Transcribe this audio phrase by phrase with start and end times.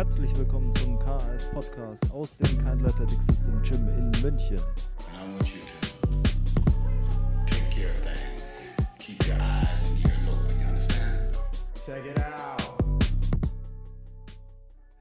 [0.00, 4.58] Herzlich willkommen zum KAS Podcast aus dem Kind Athletic System Gym in München.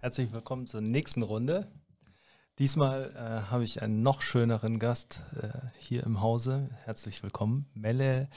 [0.01, 1.71] Herzlich willkommen zur nächsten Runde.
[2.59, 5.47] Diesmal äh, habe ich einen noch schöneren Gast äh,
[5.77, 6.69] hier im Hause.
[6.83, 8.27] Herzlich willkommen, Melle,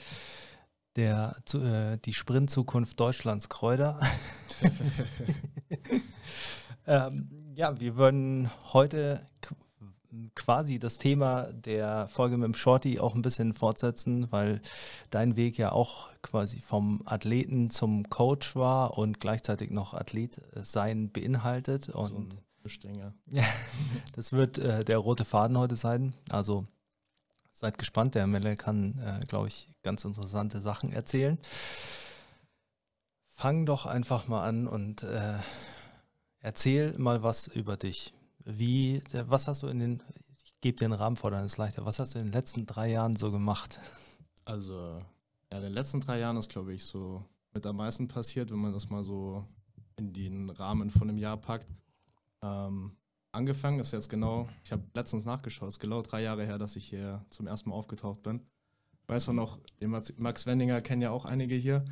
[0.95, 3.99] der zu, äh, die Sprint-Zukunft Deutschlands Kräuter.
[6.87, 9.27] ähm, ja, wir würden heute
[10.35, 14.61] quasi das Thema der Folge mit dem Shorty auch ein bisschen fortsetzen, weil
[15.09, 21.11] dein Weg ja auch quasi vom Athleten zum Coach war und gleichzeitig noch Athlet sein
[21.11, 21.89] beinhaltet.
[21.89, 23.13] Und So Bestinger.
[23.27, 23.43] ja,
[24.15, 26.13] das wird äh, der rote Faden heute sein.
[26.29, 26.65] Also
[27.51, 28.15] seid gespannt.
[28.15, 31.37] Der Melle kann, äh, glaube ich, ganz interessante Sachen erzählen.
[33.27, 35.37] Fang doch einfach mal an und äh,
[36.39, 38.13] erzähl mal was über dich.
[38.45, 40.03] Wie, äh, was hast du in den,
[40.43, 41.85] ich gebe dir den Rahmen vor, dann ist leichter.
[41.85, 43.79] Was hast du in den letzten drei Jahren so gemacht?
[44.45, 45.01] Also,
[45.51, 48.59] ja, in den letzten drei Jahren ist, glaube ich, so mit am meisten passiert, wenn
[48.59, 49.45] man das mal so
[49.95, 51.67] in den Rahmen von einem Jahr packt.
[52.43, 52.97] Ähm,
[53.31, 56.75] angefangen ist jetzt genau, ich habe letztens nachgeschaut, es ist genau drei Jahre her, dass
[56.75, 58.41] ich hier zum ersten Mal aufgetaucht bin.
[59.07, 61.83] Weiß auch noch, den Max, Wendinger kennen ja auch einige hier.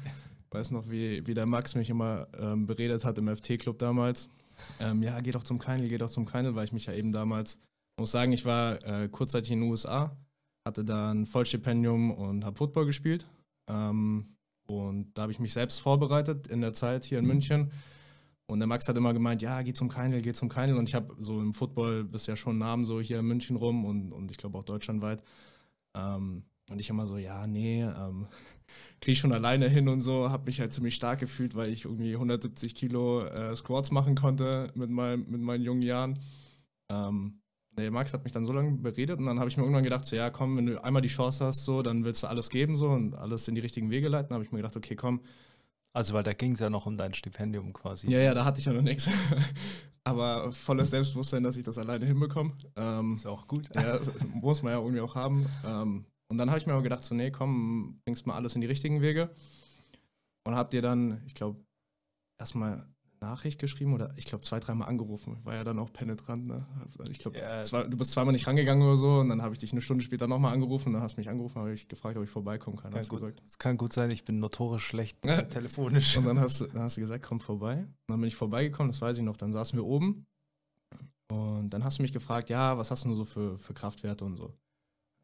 [0.50, 4.30] Weiß noch, wie, wie der Max mich immer ähm, beredet hat im FT-Club damals.
[4.80, 7.12] Ähm, ja, geh doch zum Keinl, geh doch zum Keinl, weil ich mich ja eben
[7.12, 7.58] damals,
[7.98, 10.16] muss sagen, ich war äh, kurzzeitig in den USA,
[10.66, 13.26] hatte da ein Vollstipendium und habe Football gespielt.
[13.68, 14.36] Ähm,
[14.68, 17.72] und da habe ich mich selbst vorbereitet in der Zeit hier in München.
[18.52, 20.76] Und der Max hat immer gemeint, ja, geh zum Keinl, geh zum Keinl.
[20.78, 24.12] Und ich habe so im Football bisher schon Namen so hier in München rum und,
[24.12, 25.24] und ich glaube auch deutschlandweit.
[25.96, 28.28] Ähm, und ich immer so, ja, nee, ähm,
[29.00, 30.30] kriege ich schon alleine hin und so.
[30.30, 34.70] Habe mich halt ziemlich stark gefühlt, weil ich irgendwie 170 Kilo äh, Squats machen konnte
[34.76, 36.20] mit, meinem, mit meinen jungen Jahren.
[36.90, 37.40] Ähm,
[37.78, 40.04] der Max hat mich dann so lange beredet und dann habe ich mir irgendwann gedacht,
[40.04, 42.76] so ja, komm, wenn du einmal die Chance hast, so, dann willst du alles geben
[42.76, 44.34] so und alles in die richtigen Wege leiten.
[44.34, 45.22] Habe ich mir gedacht, okay, komm.
[45.94, 48.10] Also, weil da ging es ja noch um dein Stipendium quasi.
[48.10, 49.10] Ja, ja, da hatte ich ja noch nichts.
[50.04, 52.54] Aber volles Selbstbewusstsein, dass ich das alleine hinbekomme.
[52.76, 53.70] Ähm, Ist auch gut.
[53.76, 54.00] ja,
[54.34, 55.46] muss man ja irgendwie auch haben.
[55.66, 58.62] Ähm, und dann habe ich mir aber gedacht, so, nee, komm, bringst mal alles in
[58.62, 59.30] die richtigen Wege.
[60.44, 61.60] Und hab dir dann, ich glaube,
[62.40, 62.88] erstmal
[63.22, 65.38] Nachricht geschrieben oder ich glaube zwei, dreimal angerufen.
[65.40, 66.66] Ich war ja dann auch penetrant, ne?
[67.12, 69.72] Ich glaube, zwei, du bist zweimal nicht rangegangen oder so und dann habe ich dich
[69.72, 72.24] eine Stunde später nochmal angerufen und dann hast du mich angerufen, habe ich gefragt, ob
[72.24, 72.92] ich vorbeikommen kann.
[72.92, 73.44] Kann Hast du gut, gesagt.
[73.46, 75.42] es kann gut sein, ich bin notorisch schlecht Ja.
[75.44, 76.18] telefonisch.
[76.18, 77.78] Und dann hast, du, dann hast du gesagt, komm vorbei.
[77.78, 79.38] Und dann bin ich vorbeigekommen, das weiß ich noch.
[79.38, 80.26] Dann saßen wir oben
[81.32, 84.26] und dann hast du mich gefragt, ja, was hast du nur so für, für Kraftwerte
[84.26, 84.52] und so.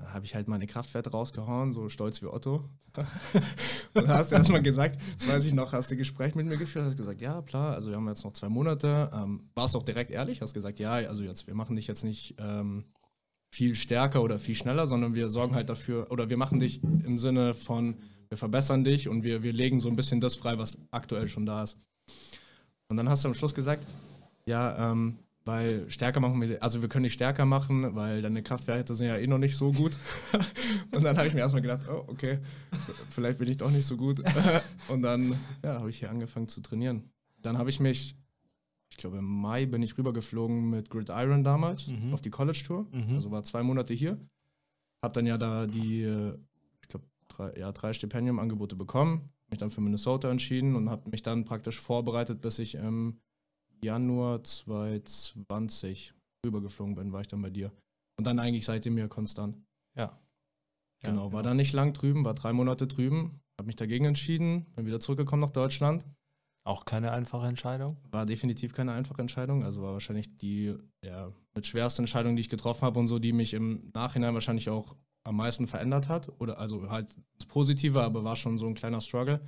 [0.04, 2.70] Habe ich halt meine Kraftwerte rausgehauen, so stolz wie Otto.
[3.94, 6.58] und hast du erstmal gesagt, das weiß ich noch, hast du ein Gespräch mit mir
[6.58, 9.12] geführt, hast gesagt, ja, klar, also wir haben jetzt noch zwei Monate.
[9.14, 12.36] Ähm, warst auch direkt ehrlich, hast gesagt, ja, also jetzt, wir machen dich jetzt nicht
[12.40, 12.86] ähm,
[13.52, 17.18] viel stärker oder viel schneller, sondern wir sorgen halt dafür, oder wir machen dich im
[17.18, 17.98] Sinne von,
[18.30, 21.46] wir verbessern dich und wir, wir legen so ein bisschen das frei, was aktuell schon
[21.46, 21.78] da ist.
[22.90, 23.84] Und dann hast du am Schluss gesagt,
[24.46, 28.94] ja, ähm, weil stärker machen wir, also wir können dich stärker machen, weil deine Kraftwerte
[28.94, 29.94] sind ja eh noch nicht so gut.
[30.92, 32.40] und dann habe ich mir erstmal gedacht, oh, okay,
[33.10, 34.22] vielleicht bin ich doch nicht so gut.
[34.90, 37.10] und dann, ja, habe ich hier angefangen zu trainieren.
[37.42, 38.16] Dann habe ich mich,
[38.90, 42.14] ich glaube im Mai bin ich rübergeflogen mit Gridiron damals Mhm.
[42.14, 42.86] auf die College Tour.
[42.92, 43.16] Mhm.
[43.16, 44.20] Also war zwei Monate hier.
[45.02, 46.38] Hab dann ja da die, äh,
[46.82, 49.30] ich glaube, drei, ja, drei Stipendiumangebote bekommen.
[49.50, 53.22] Mich dann für Minnesota entschieden und habe mich dann praktisch vorbereitet, bis ich im
[53.82, 56.14] Januar 2020
[56.46, 57.72] rübergeflogen bin, war ich dann bei dir.
[58.18, 59.58] Und dann eigentlich seitdem hier konstant.
[59.96, 60.18] Ja.
[61.04, 64.66] Ja, Genau, war dann nicht lang drüben, war drei Monate drüben, habe mich dagegen entschieden,
[64.76, 66.06] bin wieder zurückgekommen nach Deutschland.
[66.68, 67.98] Auch keine einfache Entscheidung.
[68.12, 69.64] War definitiv keine einfache Entscheidung.
[69.64, 73.32] Also war wahrscheinlich die ja, mit schwerste Entscheidung, die ich getroffen habe und so, die
[73.32, 76.30] mich im Nachhinein wahrscheinlich auch am meisten verändert hat.
[76.40, 79.40] Oder also halt das Positive, aber war schon so ein kleiner Struggle.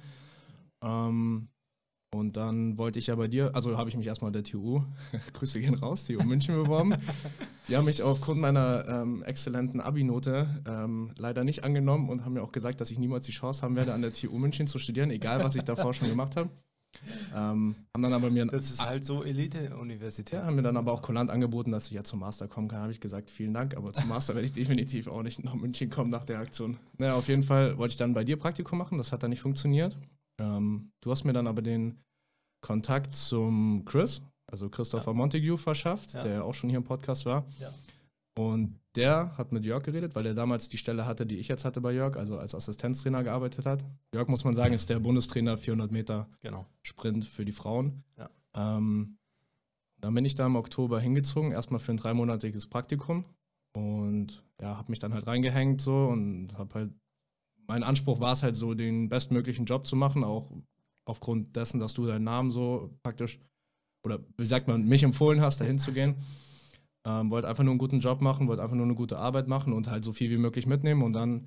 [0.81, 1.49] Ähm,
[2.11, 4.81] und dann wollte ich ja bei dir, also habe ich mich erstmal der TU,
[5.33, 6.95] Grüße gehen raus, TU München beworben.
[7.67, 12.41] Die haben mich aufgrund meiner ähm, exzellenten Abi-Note ähm, leider nicht angenommen und haben mir
[12.41, 15.11] auch gesagt, dass ich niemals die Chance haben werde, an der TU München zu studieren,
[15.11, 16.49] egal was ich davor schon gemacht habe.
[17.35, 20.39] Ähm, haben dann aber mir Das ist halt so Elite-Universität.
[20.39, 22.81] ja, haben mir dann aber auch kulant angeboten, dass ich ja zum Master kommen kann.
[22.81, 25.91] Habe ich gesagt, vielen Dank, aber zum Master werde ich definitiv auch nicht nach München
[25.91, 26.77] kommen nach der Aktion.
[26.97, 29.41] Naja, auf jeden Fall wollte ich dann bei dir Praktikum machen, das hat dann nicht
[29.41, 29.95] funktioniert.
[30.39, 32.01] Ähm, du hast mir dann aber den
[32.61, 34.21] Kontakt zum Chris,
[34.51, 36.23] also Christopher Montague, verschafft, Ja.
[36.23, 37.45] der auch schon hier im Podcast war.
[37.59, 37.71] Ja.
[38.37, 41.65] Und der hat mit Jörg geredet, weil er damals die Stelle hatte, die ich jetzt
[41.65, 43.83] hatte bei Jörg, also als Assistenztrainer gearbeitet hat.
[44.13, 46.65] Jörg, muss man sagen, ist der Bundestrainer 400 Meter Genau.
[46.81, 48.03] Sprint für die Frauen.
[48.17, 48.29] Ja.
[48.55, 49.17] Ähm,
[49.99, 53.25] dann bin ich da im Oktober hingezogen, erstmal für ein dreimonatiges Praktikum
[53.75, 56.91] und ja, habe mich dann halt reingehängt so und habe halt,
[57.69, 60.51] mein Anspruch war es halt so, den bestmöglichen Job zu machen, auch
[61.05, 63.39] aufgrund dessen, dass du deinen Namen so praktisch,
[64.03, 66.15] oder wie sagt man, mich empfohlen hast, dahin zu gehen.
[67.05, 69.71] Ähm, wollte einfach nur einen guten Job machen, wollte einfach nur eine gute Arbeit machen
[69.71, 71.45] und halt so viel wie möglich mitnehmen und dann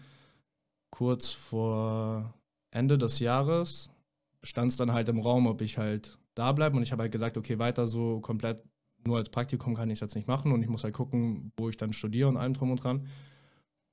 [0.92, 2.32] kurz vor
[2.70, 3.90] Ende des Jahres
[4.44, 7.12] stand es dann halt im Raum, ob ich halt da bleibe und ich habe halt
[7.12, 8.62] gesagt, okay, weiter so komplett
[9.04, 11.69] nur als Praktikum kann ich es jetzt nicht machen und ich muss halt gucken, wo
[11.69, 13.08] ich dann studiere und allem drum und dran.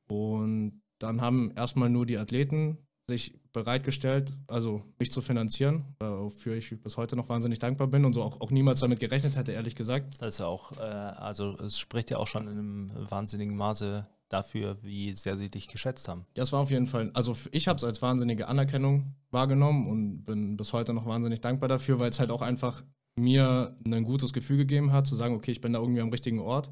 [0.08, 6.80] Und dann haben erstmal nur die Athleten sich bereitgestellt, also mich zu finanzieren, wofür ich
[6.82, 9.76] bis heute noch wahnsinnig dankbar bin und so auch, auch niemals damit gerechnet hätte, ehrlich
[9.76, 10.14] gesagt.
[10.20, 14.08] Das ist ja auch, äh, also es spricht ja auch schon in einem wahnsinnigen Maße
[14.30, 16.26] dafür, wie sehr sie dich geschätzt haben.
[16.36, 20.56] Das war auf jeden Fall, also ich habe es als wahnsinnige Anerkennung wahrgenommen und bin
[20.56, 22.84] bis heute noch wahnsinnig dankbar dafür, weil es halt auch einfach
[23.16, 26.40] mir ein gutes Gefühl gegeben hat, zu sagen, okay, ich bin da irgendwie am richtigen
[26.40, 26.72] Ort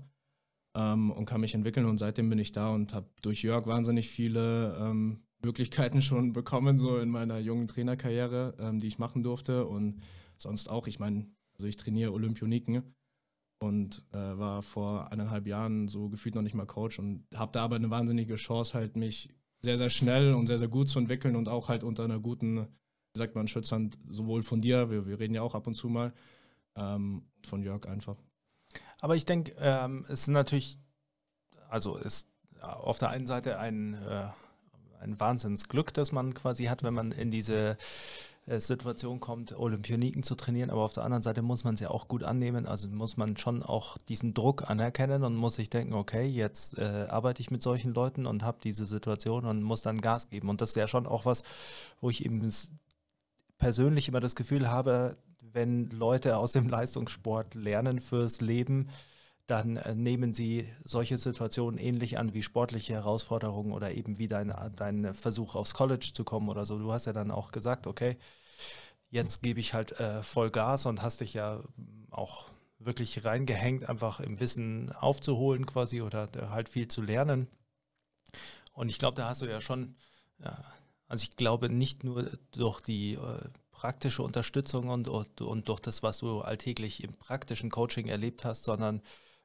[0.78, 4.10] ähm, und kann mich entwickeln und seitdem bin ich da und habe durch Jörg wahnsinnig
[4.10, 9.66] viele ähm, Möglichkeiten schon bekommen, so in meiner jungen Trainerkarriere, ähm, die ich machen durfte
[9.66, 10.02] und
[10.38, 11.26] sonst auch, ich meine,
[11.56, 12.84] also ich trainiere Olympioniken
[13.60, 17.64] und äh, war vor eineinhalb Jahren so gefühlt noch nicht mal Coach und habe da
[17.64, 21.36] aber eine wahnsinnige Chance halt mich sehr, sehr schnell und sehr, sehr gut zu entwickeln
[21.36, 22.68] und auch halt unter einer guten,
[23.14, 25.90] wie sagt man, Schützhand sowohl von dir, wir, wir reden ja auch ab und zu
[25.90, 26.14] mal,
[26.76, 28.18] ähm, von Jörg einfach.
[29.02, 30.80] Aber ich denke, ähm, es ist natürlich,
[31.70, 32.28] also ist
[32.62, 34.28] auf der einen Seite ein, äh,
[35.00, 37.78] ein Wahnsinnsglück, das man quasi hat, wenn man in diese
[38.48, 41.90] äh, Situation kommt, Olympioniken zu trainieren, aber auf der anderen Seite muss man es ja
[41.90, 45.94] auch gut annehmen, also muss man schon auch diesen Druck anerkennen und muss sich denken,
[45.94, 50.02] okay, jetzt äh, arbeite ich mit solchen Leuten und habe diese Situation und muss dann
[50.02, 50.50] Gas geben.
[50.50, 51.44] Und das ist ja schon auch was,
[52.02, 52.50] wo ich eben
[53.58, 55.18] persönlich immer das Gefühl habe,
[55.54, 58.90] wenn Leute aus dem Leistungssport lernen fürs Leben,
[59.48, 64.54] dann äh, nehmen sie solche Situationen ähnlich an wie sportliche Herausforderungen oder eben wie dein,
[64.76, 66.78] dein Versuch aufs College zu kommen oder so.
[66.78, 68.18] Du hast ja dann auch gesagt, okay,
[69.10, 71.64] jetzt gebe ich halt äh, voll Gas und hast dich ja
[72.12, 72.46] auch
[72.80, 77.48] wirklich reingehängt, einfach im Wissen aufzuholen quasi oder da halt viel zu lernen.
[78.74, 79.96] Und ich glaube, da hast du ja schon,
[80.44, 80.56] ja,
[81.08, 86.02] also ich glaube nicht nur durch die äh, praktische Unterstützung und, und, und durch das,
[86.02, 89.04] was du alltäglich im praktischen Coaching erlebt hast, sondern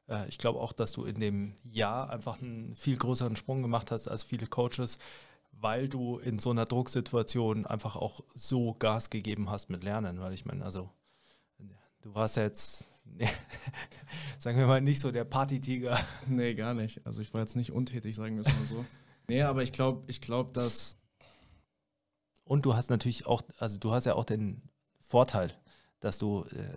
[0.08, 3.90] äh, ich glaube auch, dass du in dem Jahr einfach einen viel größeren Sprung gemacht
[3.90, 4.98] hast als viele Coaches,
[5.52, 10.32] weil du in so einer Drucksituation einfach auch so Gas gegeben hast mit Lernen, weil
[10.32, 10.88] ich meine, also
[12.00, 12.86] du warst jetzt,
[14.38, 16.00] sagen wir mal, nicht so der Partytiger.
[16.26, 17.06] Nee, gar nicht.
[17.06, 18.84] Also ich war jetzt nicht untätig, sagen wir es mal so.
[19.28, 20.96] nee, aber ich glaube, ich glaube, dass
[22.44, 24.62] Und du hast natürlich auch, also du hast ja auch den
[25.00, 25.52] Vorteil,
[26.00, 26.76] dass du äh,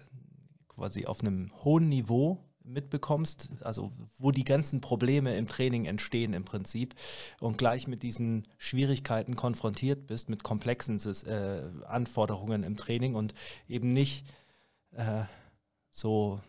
[0.67, 6.45] quasi auf einem hohen Niveau mitbekommst, also wo die ganzen Probleme im Training entstehen im
[6.45, 6.95] Prinzip
[7.39, 13.33] und gleich mit diesen Schwierigkeiten konfrontiert bist, mit komplexen äh, Anforderungen im Training und
[13.67, 14.25] eben nicht
[14.91, 15.23] äh,
[15.91, 16.41] so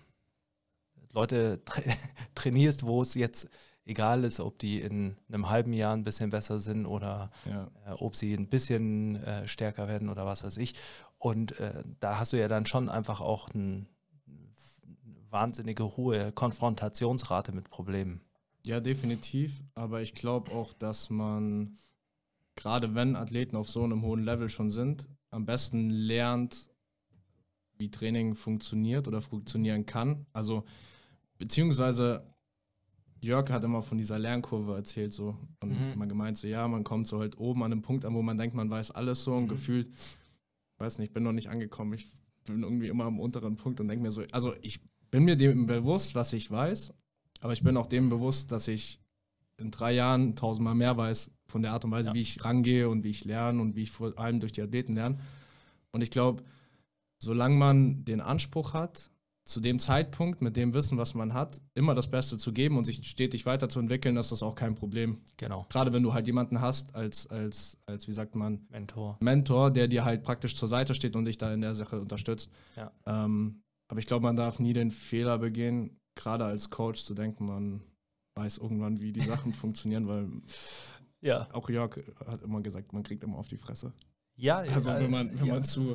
[1.12, 1.82] Leute tra
[2.34, 3.48] trainierst, wo es jetzt
[3.86, 7.70] egal ist, ob die in einem halben Jahr ein bisschen besser sind oder ja.
[7.86, 10.74] äh, ob sie ein bisschen äh, stärker werden oder was weiß ich.
[11.18, 13.88] Und äh, da hast du ja dann schon einfach auch ein,
[14.26, 18.20] eine wahnsinnige hohe Konfrontationsrate mit Problemen.
[18.66, 19.62] Ja, definitiv.
[19.74, 21.78] Aber ich glaube auch, dass man,
[22.56, 26.70] gerade wenn Athleten auf so einem hohen Level schon sind, am besten lernt,
[27.78, 30.26] wie Training funktioniert oder funktionieren kann.
[30.32, 30.64] Also,
[31.38, 32.24] beziehungsweise
[33.20, 35.92] Jörg hat immer von dieser Lernkurve erzählt so und Mhm.
[35.94, 38.36] immer gemeint so, ja, man kommt so halt oben an einem Punkt an, wo man
[38.36, 39.48] denkt, man weiß alles so und Mhm.
[39.48, 39.88] gefühlt,
[40.78, 41.94] weiß nicht, ich bin noch nicht angekommen.
[41.94, 42.08] Ich
[42.44, 44.80] bin irgendwie immer am unteren Punkt und denke mir so, also ich
[45.10, 46.92] bin mir dem bewusst, was ich weiß,
[47.40, 49.00] aber ich bin auch dem bewusst, dass ich
[49.58, 52.14] in drei Jahren tausendmal mehr weiß von der Art und Weise, Ja.
[52.14, 54.94] wie ich rangehe und wie ich lerne und wie ich vor allem durch die Athleten
[54.94, 55.18] lerne.
[55.92, 56.42] Und ich glaube,
[57.18, 59.10] solange man den Anspruch hat,
[59.46, 62.84] zu dem Zeitpunkt mit dem Wissen, was man hat, immer das Beste zu geben und
[62.84, 65.20] sich stetig weiterzuentwickeln, ist das auch kein Problem.
[65.36, 65.66] Genau.
[65.70, 69.16] Gerade wenn du halt jemanden hast als, als, als wie sagt man, Mentor.
[69.20, 72.50] Mentor, der dir halt praktisch zur Seite steht und dich da in der Sache unterstützt.
[72.74, 72.90] Ja.
[73.06, 77.46] Ähm, aber ich glaube, man darf nie den Fehler begehen, gerade als Coach zu denken,
[77.46, 77.82] man
[78.34, 80.28] weiß irgendwann, wie die Sachen funktionieren, weil
[81.20, 81.46] Ja.
[81.52, 83.92] auch Jörg hat immer gesagt, man kriegt immer auf die Fresse.
[84.34, 85.54] Ja, Also äh, wenn man, wenn ja.
[85.54, 85.94] man zu,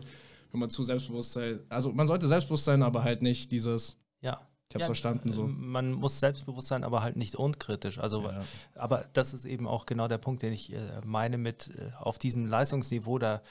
[0.51, 4.39] wenn man zu Selbstbewusstsein, also man sollte selbstbewusst sein, aber halt nicht dieses, Ja.
[4.69, 5.47] Ich habe Ja, verstanden so.
[5.47, 7.97] Man muss selbstbewusst sein, aber halt nicht unkritisch.
[7.99, 8.41] Also, Ja.
[8.75, 12.17] aber das ist eben auch genau der Punkt, den ich äh, meine mit äh, auf
[12.17, 13.41] diesem Leistungsniveau, da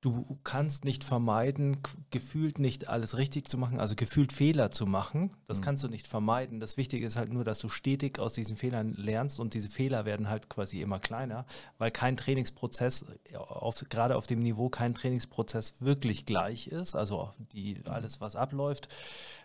[0.00, 1.78] du kannst nicht vermeiden,
[2.10, 5.30] gefühlt nicht alles richtig zu machen, also gefühlt Fehler zu machen.
[5.48, 5.64] Das Mhm.
[5.64, 6.60] kannst du nicht vermeiden.
[6.60, 10.04] Das Wichtige ist halt nur, dass du stetig aus diesen Fehlern lernst und diese Fehler
[10.04, 11.46] werden halt quasi immer kleiner,
[11.78, 16.94] weil kein Trainingsprozess, äh, auf, gerade auf dem Niveau, kein Trainingsprozess wirklich gleich ist.
[16.94, 18.88] Also die, alles, was abläuft,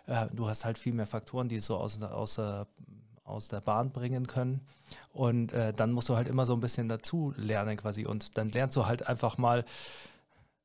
[0.06, 2.38] äh, du hast halt viel mehr Faktoren, die es so aus, der- aus,
[3.24, 4.60] aus der Bahn bringen können.
[5.12, 8.06] Und äh, dann musst du halt immer so ein bisschen dazu lernen quasi.
[8.06, 9.64] Und dann lernst du halt einfach mal,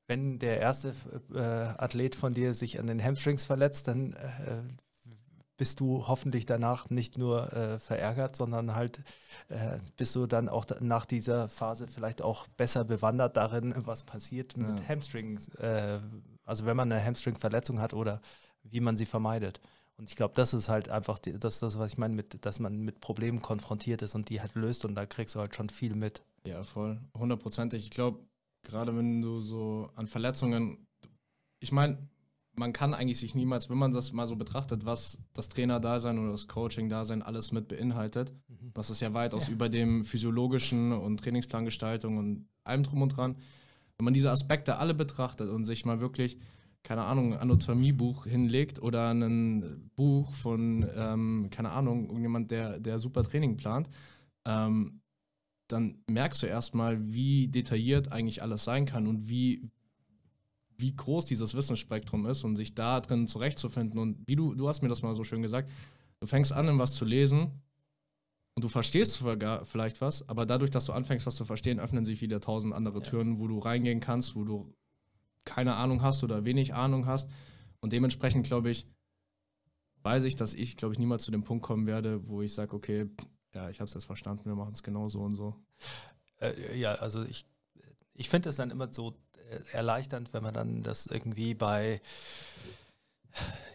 [0.10, 0.94] wenn der erste
[1.34, 4.64] äh, Athlet von dir sich an den Hamstrings verletzt, dann äh,
[5.56, 9.04] bist du hoffentlich danach nicht nur äh, verärgert, sondern halt
[9.50, 14.58] äh, bist du dann auch nach dieser Phase vielleicht auch besser bewandert darin, was passiert
[14.58, 14.88] mit Ja.
[14.88, 15.50] Hamstrings.
[15.56, 16.00] Äh,
[16.44, 18.22] also wenn man eine Hamstring-Verletzung hat oder
[18.64, 19.60] wie man sie vermeidet.
[19.98, 22.60] Und ich glaube, das ist halt einfach die, das, das, was ich meine, mit, dass
[22.60, 25.70] man mit Problemen konfrontiert ist und die halt löst und da kriegst du halt schon
[25.70, 26.24] viel mit.
[26.46, 27.02] Ja, voll.
[27.18, 27.84] Hundertprozentig.
[27.84, 28.20] Ich glaube,
[28.64, 30.88] gerade wenn du so an Verletzungen,
[31.60, 31.98] ich meine,
[32.56, 36.32] man kann eigentlich sich niemals, wenn man das mal so betrachtet, was das Trainerdasein oder
[36.32, 38.34] das Coaching-Dasein alles mit beinhaltet,
[38.74, 39.54] das ist ja weitaus Ja.
[39.54, 43.38] über dem physiologischen und Trainingsplangestaltung und allem drum und dran.
[43.98, 46.38] Wenn man diese Aspekte alle betrachtet und sich mal wirklich,
[46.84, 53.00] keine Ahnung, ein Anatomiebuch hinlegt oder ein Buch von, ähm, keine Ahnung, irgendjemand, der, der
[53.00, 53.90] super Training plant,
[54.46, 55.02] ähm,
[55.72, 59.70] dann merkst du erstmal, wie detailliert eigentlich alles sein kann und wie,
[60.78, 64.00] wie groß dieses Wissensspektrum ist und sich da drin zurechtzufinden.
[64.00, 65.70] Und wie du, du hast mir das mal so schön gesagt,
[66.20, 67.52] du fängst an, was zu lesen
[68.56, 69.24] und du verstehst
[69.64, 73.00] vielleicht was, aber dadurch, dass du anfängst, was zu verstehen, öffnen sich wieder tausend andere
[73.00, 73.06] Ja.
[73.06, 74.74] Türen, wo du reingehen kannst, wo du
[75.46, 77.30] keine Ahnung hast oder wenig Ahnung hast.
[77.80, 78.88] Und dementsprechend glaube ich,
[80.02, 82.76] weiß ich, dass ich, glaube ich, niemals zu dem Punkt kommen werde, wo ich sage,
[82.76, 83.08] okay,
[83.54, 85.56] ja, ich habe es jetzt verstanden, wir machen es genau so und so.
[86.40, 87.46] Äh, ja, also ich,
[88.14, 89.16] ich finde es dann immer so
[89.50, 92.02] äh, erleichternd, wenn man dann das irgendwie bei,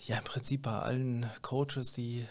[0.03, 2.27] ja, im Prinzip bei allen Coaches, die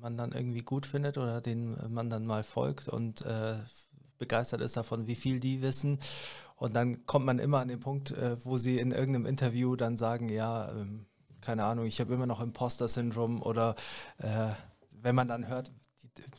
[0.00, 3.56] man dann irgendwie gut findet oder denen man dann mal folgt und äh,
[4.18, 5.98] begeistert ist davon, wie viel die wissen.
[6.56, 9.98] Und dann kommt man immer an den Punkt, äh, wo sie in irgendeinem Interview dann
[9.98, 11.06] sagen, ja, ähm,
[11.40, 13.74] keine Ahnung, ich habe immer noch Imposter-Syndrom oder
[14.18, 14.48] äh,
[14.90, 15.70] wenn man dann hört,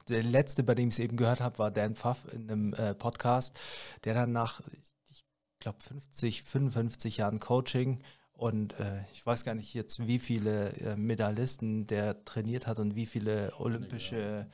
[0.10, 2.94] der letzte, bei dem ich es eben gehört habe, war Dan Pfaff in einem äh,
[2.94, 3.60] Podcast,
[4.04, 4.62] der dann nach,
[5.10, 5.24] ich
[5.60, 8.02] glaube, 50, 55 Jahren Coaching
[8.38, 12.96] und äh, ich weiß gar nicht jetzt, wie viele äh, Medaillisten der trainiert hat und
[12.96, 14.48] wie viele olympische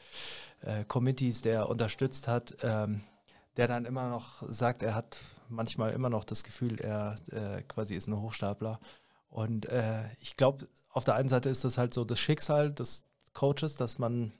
[0.62, 3.02] äh, Committees der unterstützt hat, ähm,
[3.58, 5.18] der dann immer noch sagt, er hat
[5.50, 8.80] manchmal immer noch das Gefühl, er äh, quasi ist ein Hochstapler.
[9.28, 13.06] Und äh, ich glaube, auf der einen Seite ist das halt so das Schicksal des
[13.34, 14.32] Coaches, dass man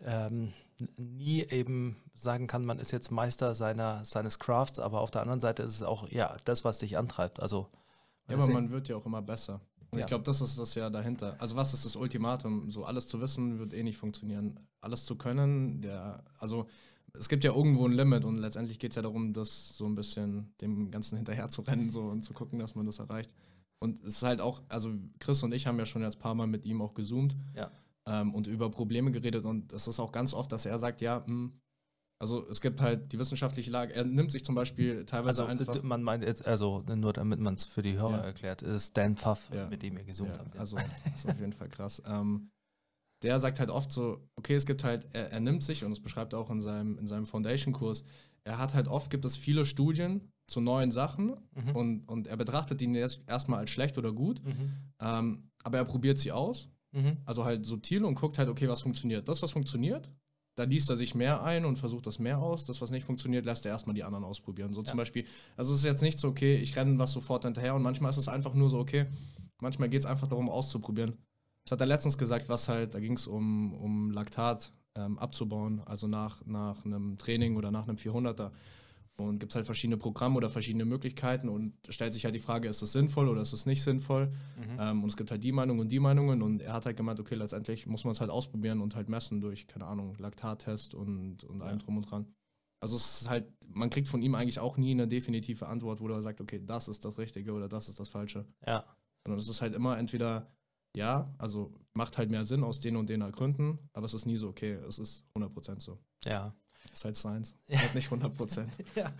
[0.00, 0.52] ähm,
[0.96, 5.40] nie eben sagen kann, man ist jetzt Meister seiner, seines Crafts, aber auf der anderen
[5.40, 7.40] Seite ist es auch ja das, was dich antreibt.
[7.40, 7.68] Also
[8.28, 9.60] Ja, aber man wird ja auch immer besser.
[9.90, 10.04] Und Ja.
[10.04, 11.36] ich glaube, das ist das ja dahinter.
[11.38, 12.70] Also was ist das Ultimatum?
[12.70, 14.58] So alles zu wissen wird eh nicht funktionieren.
[14.80, 16.66] Alles zu können, der, also
[17.12, 19.94] es gibt ja irgendwo ein Limit und letztendlich geht es ja darum, das so ein
[19.94, 23.32] bisschen dem Ganzen hinterher zu rennen so, und zu gucken, dass man das erreicht.
[23.78, 26.34] Und es ist halt auch, also Chris und ich haben ja schon jetzt ein paar
[26.34, 27.70] Mal mit ihm auch gezoomt Ja.
[28.08, 31.24] Ähm, und über Probleme geredet und es ist auch ganz oft, dass er sagt, ja,
[31.26, 31.58] hm,
[32.22, 35.82] also es gibt halt die wissenschaftliche Lage, er nimmt sich zum Beispiel teilweise also einfach...
[35.82, 38.24] man meint jetzt, also nur damit man es für die Hörer Ja.
[38.24, 39.68] erklärt, ist Dan Pfaff, Ja.
[39.68, 40.56] mit dem ihr gesoomt Ja, habt.
[40.56, 42.02] also das ist auf jeden Fall krass.
[42.06, 42.50] Ähm,
[43.22, 46.00] der sagt halt oft so, okay, es gibt halt, er, er nimmt sich, und das
[46.00, 48.04] beschreibt er auch in seinem, in seinem Foundation-Kurs,
[48.44, 51.70] er hat halt oft, gibt es viele Studien zu neuen Sachen Mhm.
[51.76, 54.70] und, und er betrachtet die jetzt erstmal als schlecht oder gut, Mhm.
[55.00, 57.18] ähm, aber er probiert sie aus, Mhm.
[57.24, 59.28] also halt subtil und guckt halt, okay, was funktioniert.
[59.28, 60.10] Das, was funktioniert,
[60.54, 62.64] da liest er sich mehr ein und versucht das mehr aus.
[62.64, 64.72] Das, was nicht funktioniert, lässt er erstmal die anderen ausprobieren.
[64.72, 65.02] So zum Ja.
[65.02, 65.24] Beispiel,
[65.56, 68.16] also es ist jetzt nicht so, okay, ich renne was sofort hinterher und manchmal ist
[68.18, 69.06] es einfach nur so, okay,
[69.60, 71.16] manchmal geht es einfach darum, auszuprobieren.
[71.64, 75.80] Das hat er letztens gesagt, was halt, da ging es um, um Laktat ähm, abzubauen,
[75.86, 78.52] also nach, nach einem Training oder nach einem 400er.
[79.16, 82.68] Und gibt es halt verschiedene Programme oder verschiedene Möglichkeiten und stellt sich halt die Frage,
[82.68, 84.26] ist es sinnvoll oder ist es nicht sinnvoll?
[84.56, 84.76] Mhm.
[84.80, 87.20] Ähm, und es gibt halt die Meinung und die Meinungen und er hat halt gemeint,
[87.20, 91.44] okay, letztendlich muss man es halt ausprobieren und halt messen durch, keine Ahnung, Laktattest und,
[91.44, 91.84] und allem Ja.
[91.84, 92.34] drum und dran.
[92.80, 96.08] Also es ist halt, man kriegt von ihm eigentlich auch nie eine definitive Antwort, wo
[96.08, 98.46] er sagt, okay, das ist das Richtige oder das ist das Falsche.
[98.66, 98.84] Ja.
[99.24, 100.50] Sondern es ist halt immer entweder,
[100.96, 104.36] ja, also macht halt mehr Sinn aus den und den Gründen, aber es ist nie
[104.36, 105.98] so, okay, es ist 100% so.
[106.24, 106.52] Ja.
[106.92, 107.78] Ist halt Science, Ja.
[107.78, 108.68] halt nicht 100%.
[108.94, 109.12] Ja,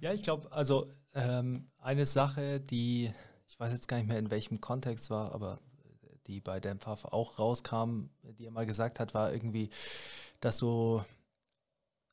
[0.00, 3.10] ja ich glaube, also ähm, eine Sache, die,
[3.48, 5.58] ich weiß jetzt gar nicht mehr in welchem Kontext war, aber
[6.26, 9.70] die bei Dan Pfaff auch rauskam, die er mal gesagt hat, war irgendwie,
[10.40, 11.02] dass du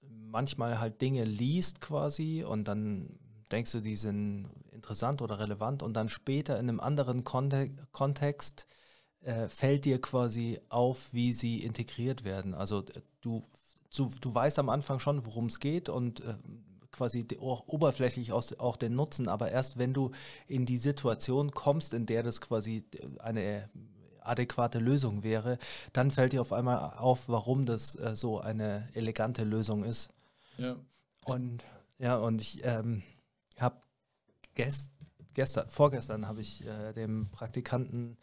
[0.02, 3.20] manchmal halt Dinge liest quasi und dann
[3.52, 8.68] denkst du, die sind interessant oder relevant und dann später in einem anderen Konte Kontext
[9.22, 12.54] äh, fällt dir quasi auf, wie sie integriert werden.
[12.54, 12.84] Also
[13.22, 13.44] du,
[13.96, 16.36] du, du weißt am Anfang schon, worum es geht und äh,
[16.92, 20.12] quasi auch oberflächlich aus, auch den Nutzen, aber erst wenn du
[20.48, 22.86] in die Situation kommst, in der das quasi
[23.20, 23.70] eine
[24.22, 25.58] adäquate Lösung wäre,
[25.94, 30.10] dann fällt dir auf einmal auf, warum das äh, so eine elegante Lösung ist.
[30.58, 30.76] Ja.
[31.26, 31.64] Und
[32.00, 33.02] ja, und ich ähm,
[33.60, 33.78] habe
[34.54, 34.92] gest,
[35.34, 38.18] gestern, vorgestern habe ich äh, dem Praktikanten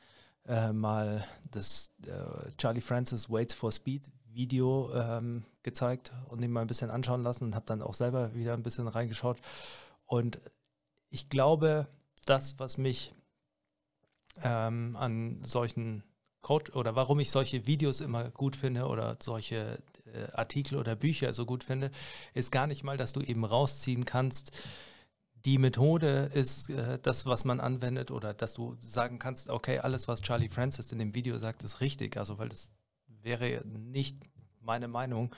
[0.47, 6.61] äh, mal das äh, Charlie Francis Waits for Speed Video ähm, gezeigt und ihm mal
[6.61, 9.39] ein bisschen anschauen lassen und habe dann auch selber wieder ein bisschen reingeschaut.
[10.07, 10.41] Und
[11.11, 11.87] ich glaube,
[12.25, 13.13] das, was mich
[14.43, 16.03] ähm, an solchen
[16.43, 21.33] Coach oder warum ich solche Videos immer gut finde oder solche äh, Artikel oder Bücher
[21.33, 21.91] so gut finde,
[22.35, 24.53] ist gar nicht mal, dass du eben rausziehen kannst,
[25.45, 30.09] die Methode ist äh, das, was man anwendet oder dass du sagen kannst, okay, alles,
[30.09, 32.17] was Charlie Francis in dem Video sagt, ist richtig.
[32.17, 32.73] Also, weil das
[33.25, 34.17] wäre nicht
[34.61, 35.35] meine Meinung.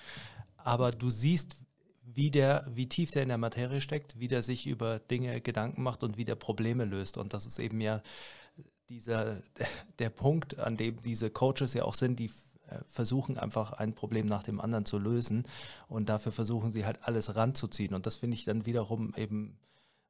[0.57, 1.57] Aber du siehst,
[2.02, 5.83] wie, der, wie tief der in der Materie steckt, wie der sich über Dinge Gedanken
[5.83, 7.19] macht und wie der Probleme löst.
[7.19, 8.02] Und das ist eben ja
[8.88, 9.38] dieser,
[9.99, 12.31] der Punkt, an dem diese Coaches ja auch sind, die
[12.69, 15.47] äh, versuchen einfach ein Problem nach dem anderen zu lösen
[15.88, 17.95] und dafür versuchen sie halt alles ranzuziehen.
[17.95, 19.59] Und das finde ich dann wiederum eben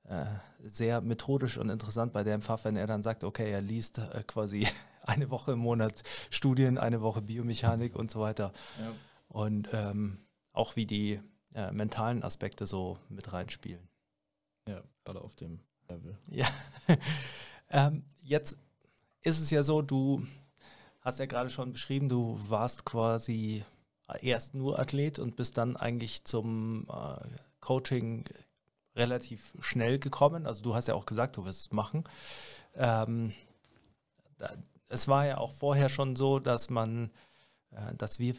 [0.04, 0.24] äh,
[0.64, 4.22] sehr methodisch und interessant bei dem Pfaff, wenn er dann sagt, okay, er liest äh,
[4.26, 4.66] quasi
[5.06, 8.52] eine Woche im Monat Studien, eine Woche Biomechanik und so weiter.
[8.78, 8.92] Ja.
[9.28, 10.18] Und ähm,
[10.52, 11.20] auch wie die
[11.54, 13.88] äh, mentalen Aspekte so mit reinspielen.
[14.68, 16.18] Ja, gerade auf dem Level.
[16.28, 16.46] Ja.
[17.70, 18.58] ähm, jetzt
[19.22, 20.26] ist es ja so, du
[21.00, 23.64] hast ja gerade schon beschrieben, du warst quasi
[24.20, 27.26] erst nur Athlet und bist dann eigentlich zum äh,
[27.60, 28.24] Coaching
[28.94, 30.46] relativ schnell gekommen.
[30.46, 32.04] Also du hast ja auch gesagt, du wirst es machen.
[32.74, 33.34] Ähm,
[34.88, 37.10] es war ja auch vorher schon so, dass man,
[37.70, 38.34] äh, dass wir,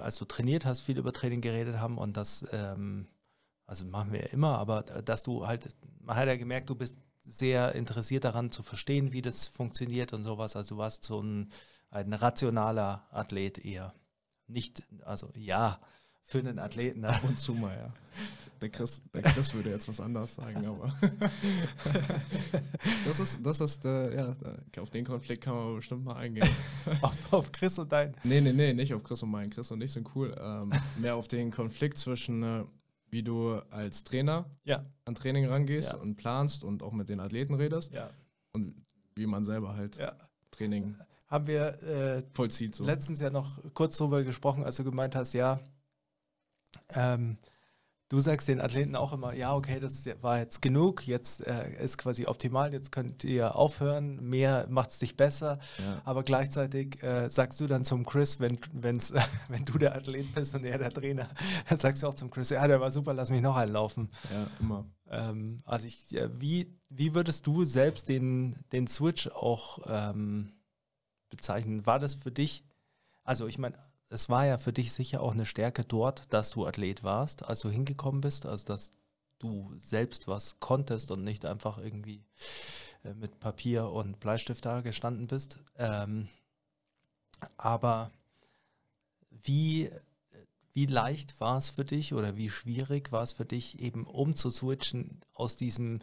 [0.00, 3.08] als du trainiert hast, viel über Training geredet haben und das, ähm,
[3.66, 5.68] also machen wir ja immer, aber dass du halt,
[6.00, 10.24] man hat ja gemerkt, du bist sehr interessiert daran zu verstehen, wie das funktioniert und
[10.24, 10.56] sowas.
[10.56, 11.52] Also du warst so ein,
[11.90, 13.94] ein rationaler Athlet eher.
[14.46, 15.78] Nicht, also ja,
[16.22, 17.04] für einen Athleten.
[17.04, 17.92] Ab und zu mal, ja.
[18.60, 20.96] Der Chris, der Chris würde jetzt was anderes sagen, aber
[23.06, 24.36] das ist, das ist, äh, ja,
[24.80, 26.48] auf den Konflikt kann man bestimmt mal eingehen.
[27.02, 28.14] auf, auf Chris und dein?
[28.24, 29.50] Nee, nee, nee, nicht auf Chris und meinen.
[29.50, 30.34] Chris und ich sind cool.
[30.40, 32.64] Ähm, mehr auf den Konflikt zwischen, äh,
[33.10, 34.84] wie du als Trainer ja.
[35.04, 35.98] an Training rangehst Ja.
[35.98, 38.10] und planst und auch mit den Athleten redest Ja.
[38.52, 38.74] und
[39.14, 40.12] wie man selber halt ja.
[40.50, 40.96] Training
[41.28, 42.74] Haben wir äh, vollzieht.
[42.74, 42.84] So.
[42.84, 45.60] letztens ja noch kurz drüber gesprochen, als du gemeint hast, ja,
[46.94, 47.38] ähm,
[48.08, 51.98] du sagst den Athleten auch immer, ja, okay, das war jetzt genug, jetzt äh, ist
[51.98, 55.58] quasi optimal, jetzt könnt ihr aufhören, mehr macht es dich besser.
[55.78, 56.02] Ja.
[56.04, 59.12] Aber gleichzeitig äh, sagst du dann zum Chris, wenn, wenn's,
[59.48, 61.28] wenn du der Athlet bist und er der Trainer,
[61.68, 64.08] dann sagst du auch zum Chris, ja, der war super, lass mich noch einlaufen.
[64.32, 64.86] ja, immer.
[65.10, 70.52] Ähm, also ich, äh, wie, wie würdest du selbst den, den Switch auch ähm,
[71.28, 71.84] bezeichnen?
[71.84, 72.64] War das für dich,
[73.22, 73.76] also ich meine,
[74.10, 77.60] es war ja für dich sicher auch eine Stärke dort, dass du Athlet warst, als
[77.60, 78.92] du hingekommen bist, also dass
[79.38, 82.24] du selbst was konntest und nicht einfach irgendwie
[83.04, 85.58] äh, mit Papier und Bleistift da gestanden bist.
[85.76, 86.28] Ähm,
[87.56, 88.10] aber
[89.30, 89.90] wie,
[90.72, 95.20] wie leicht war es für dich oder wie schwierig war es für dich, eben umzuswitchen
[95.34, 96.00] aus diesem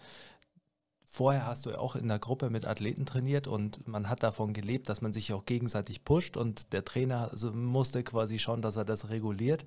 [1.15, 4.51] Vorher hast du ja auch in der Gruppe mit Athleten trainiert und man hat davon
[4.51, 8.75] gelebt, dass man sich auch gegenseitig pusht und der Trainer also musste quasi schauen, dass
[8.75, 9.65] er das reguliert,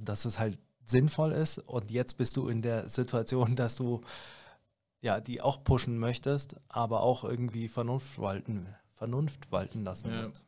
[0.00, 1.58] dass es halt sinnvoll ist.
[1.58, 4.00] Und jetzt bist du in der Situation, dass du
[5.00, 10.18] ja die auch pushen möchtest, aber auch irgendwie Vernunft walten, Vernunft walten lassen Ja.
[10.18, 10.42] musst.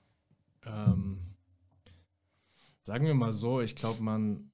[0.64, 1.20] Ähm,
[2.82, 4.50] sagen wir mal so, ich glaube, man,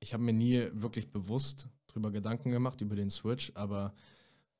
[0.00, 3.94] ich habe mir nie wirklich bewusst drüber Gedanken gemacht, über den Switch, aber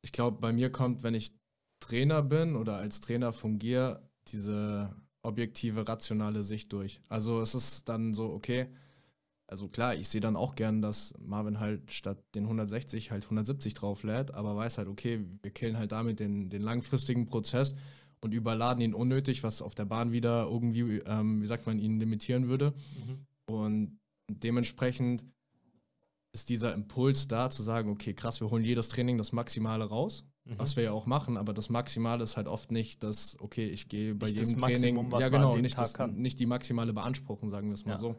[0.07, 1.35] ich glaube, bei mir kommt, wenn ich
[1.81, 7.01] Trainer bin oder als Trainer fungiere, diese objektive, rationale Sicht durch.
[7.09, 8.69] Also es ist dann so, okay,
[9.49, 13.75] also klar, ich sehe dann auch gern, dass Marvin halt statt den 160 halt 170
[13.75, 17.75] drauflädt, aber weiß halt, okay, wir killen halt damit den, den langfristigen Prozess
[18.21, 21.99] und überladen ihn unnötig, was auf der Bahn wieder irgendwie, ähm, wie sagt man, ihn
[21.99, 22.75] limitieren würde.
[23.47, 23.99] Und
[24.31, 25.25] dementsprechend
[26.37, 30.25] ist dieser Impuls da zu sagen, okay, krass, wir holen jedes Training das Maximale raus.
[30.45, 30.59] Mhm.
[30.59, 33.89] was wir ja auch machen, aber das Maximale ist halt oft nicht, dass, okay, ich
[33.89, 36.15] gehe bei Nicht das jedem Maximum, Training, was ja genau, nicht, das, kann.
[36.15, 37.99] nicht die maximale Beanspruchung, sagen wir es mal Ja.
[37.99, 38.15] so.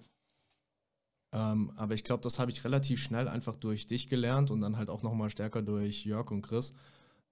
[1.34, 4.76] Ähm, aber ich glaube, das habe ich relativ schnell einfach durch dich gelernt und dann
[4.76, 6.74] halt auch nochmal stärker durch Jörg und Chris.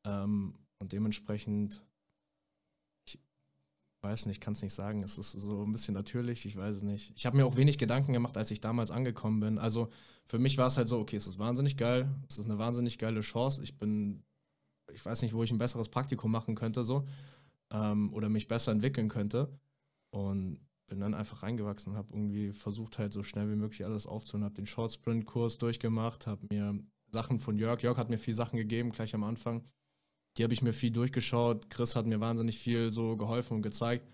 [0.05, 1.81] Ähm, und dementsprechend,
[4.05, 6.83] weiß nicht, kann es nicht sagen, es ist so ein bisschen natürlich, ich weiß es
[6.83, 7.11] nicht.
[7.15, 9.57] Ich habe mir auch wenig Gedanken gemacht, als ich damals angekommen bin.
[9.57, 9.89] Also
[10.27, 12.99] für mich war es halt so, okay, es ist wahnsinnig geil, es ist eine wahnsinnig
[12.99, 13.63] geile Chance.
[13.63, 14.23] Ich bin,
[14.93, 17.05] ich weiß nicht, wo ich ein besseres Praktikum machen könnte, so.
[17.71, 19.49] Ähm, oder mich besser entwickeln könnte.
[20.11, 24.05] Und bin dann einfach reingewachsen und habe irgendwie versucht, halt so schnell wie möglich alles
[24.05, 24.45] aufzuholen.
[24.45, 26.79] Habe den Short Sprint Kurs durchgemacht, habe mir
[27.11, 29.63] Sachen von Jörg, Jörg hat mir viel Sachen gegeben, gleich am Anfang.
[30.37, 31.69] Die habe ich mir viel durchgeschaut.
[31.69, 34.07] Chris hat mir wahnsinnig viel so geholfen und gezeigt.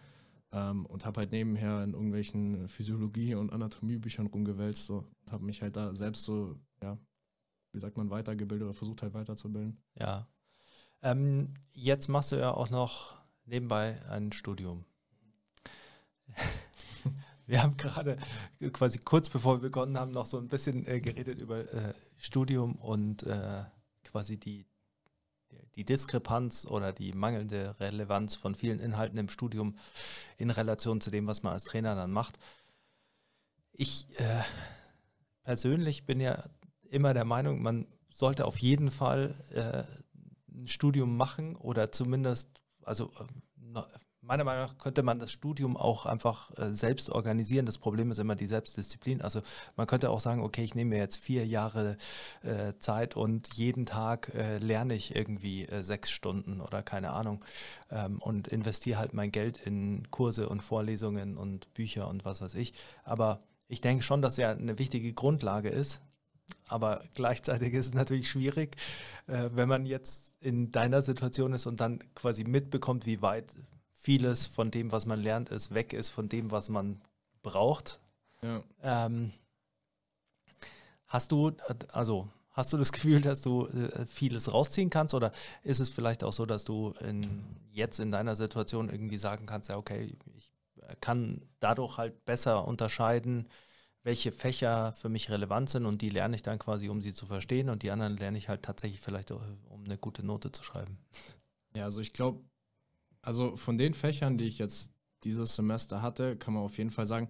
[0.52, 4.86] Ähm, und habe halt nebenher in irgendwelchen Physiologie- und Anatomiebüchern rumgewälzt.
[4.86, 5.06] So.
[5.26, 6.98] Und habe mich halt da selbst so, ja,
[7.72, 9.82] wie sagt man, weitergebildet oder versucht halt weiterzubilden.
[10.00, 10.28] Ja.
[11.02, 14.86] Ähm, jetzt machst du ja auch noch nebenbei ein Studium.
[17.48, 18.18] Wir haben gerade
[18.72, 22.76] quasi kurz bevor wir begonnen haben, noch so ein bisschen äh, geredet über äh, Studium
[22.76, 23.66] und äh,
[24.06, 24.66] quasi die,
[25.76, 29.76] die Diskrepanz oder die mangelnde Relevanz von vielen Inhalten im Studium
[30.38, 32.40] in Relation zu dem, was man als Trainer dann macht.
[33.72, 34.42] Ich äh,
[35.44, 36.44] persönlich bin ja
[36.90, 39.84] immer der Meinung, man sollte auf jeden Fall äh,
[40.54, 42.50] ein Studium machen oder zumindest,
[42.84, 43.82] also äh,
[44.32, 47.66] meiner Meinung nach könnte man das Studium auch einfach äh, selbst organisieren.
[47.66, 49.22] Das Problem ist immer die Selbstdisziplin.
[49.22, 49.42] Also
[49.76, 51.98] man könnte auch sagen, okay, ich nehme mir jetzt vier Jahre
[52.42, 57.44] äh, Zeit und jeden Tag äh, lerne ich irgendwie äh, sechs Stunden oder keine Ahnung
[57.90, 62.56] ähm, und investiere halt mein Geld in Kurse und Vorlesungen und Bücher und was weiß
[62.56, 62.74] ich.
[63.04, 66.02] Aber ich denke schon, dass ja eine wichtige Grundlage ist,
[66.70, 68.78] aber gleichzeitig ist es natürlich schwierig,
[69.28, 73.54] äh, wenn man jetzt in deiner Situation ist und dann quasi mitbekommt, wie weit
[74.02, 77.00] vieles von dem, was man lernt, ist, weg ist von dem, was man
[77.44, 78.00] braucht.
[78.42, 78.64] Ja.
[78.82, 79.32] Ähm,
[81.06, 85.32] hast du, äh, also hast du das Gefühl, dass du äh, vieles rausziehen kannst oder
[85.64, 89.70] ist es vielleicht auch so, dass du in, jetzt in deiner Situation irgendwie sagen kannst,
[89.70, 93.48] ja, okay, ich äh, kann dadurch halt besser unterscheiden,
[94.02, 97.28] welche Fächer für mich relevant sind und die lerne ich dann quasi, um sie zu
[97.28, 100.64] verstehen und die anderen lerne ich halt tatsächlich vielleicht, auch, um eine gute Note zu
[100.64, 100.98] schreiben.
[101.76, 102.42] Ja, also ich glaube,
[103.22, 104.92] also von den Fächern, die ich jetzt
[105.24, 107.30] dieses Semester hatte, kann man auf jeden Fall sagen,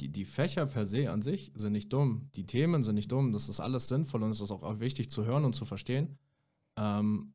[0.00, 2.30] die, die Fächer per se an sich sind nicht dumm.
[2.34, 3.32] Die Themen sind nicht dumm.
[3.32, 6.18] Das ist alles sinnvoll und es ist auch wichtig zu hören und zu verstehen.
[6.76, 7.34] Ähm,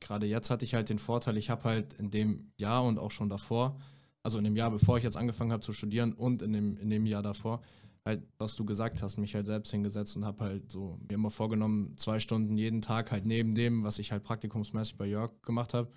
[0.00, 3.10] Gerade jetzt hatte ich halt den Vorteil, ich habe halt in dem Jahr und auch
[3.10, 3.78] schon davor,
[4.22, 6.90] also in dem Jahr, bevor ich jetzt angefangen habe zu studieren und in dem, in
[6.90, 7.62] dem Jahr davor,
[8.04, 11.30] halt, was du gesagt hast, mich halt selbst hingesetzt und habe halt so mir immer
[11.30, 15.72] vorgenommen, zwei Stunden jeden Tag halt neben dem, was ich halt praktikumsmäßig bei Jörg gemacht
[15.72, 15.90] habe,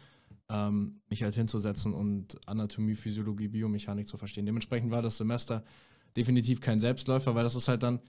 [0.49, 4.45] ähm, mich halt hinzusetzen und Anatomie, Physiologie, Biomechanik zu verstehen.
[4.45, 5.63] Dementsprechend war das Semester
[6.15, 7.99] definitiv kein Selbstläufer, weil das ist halt dann,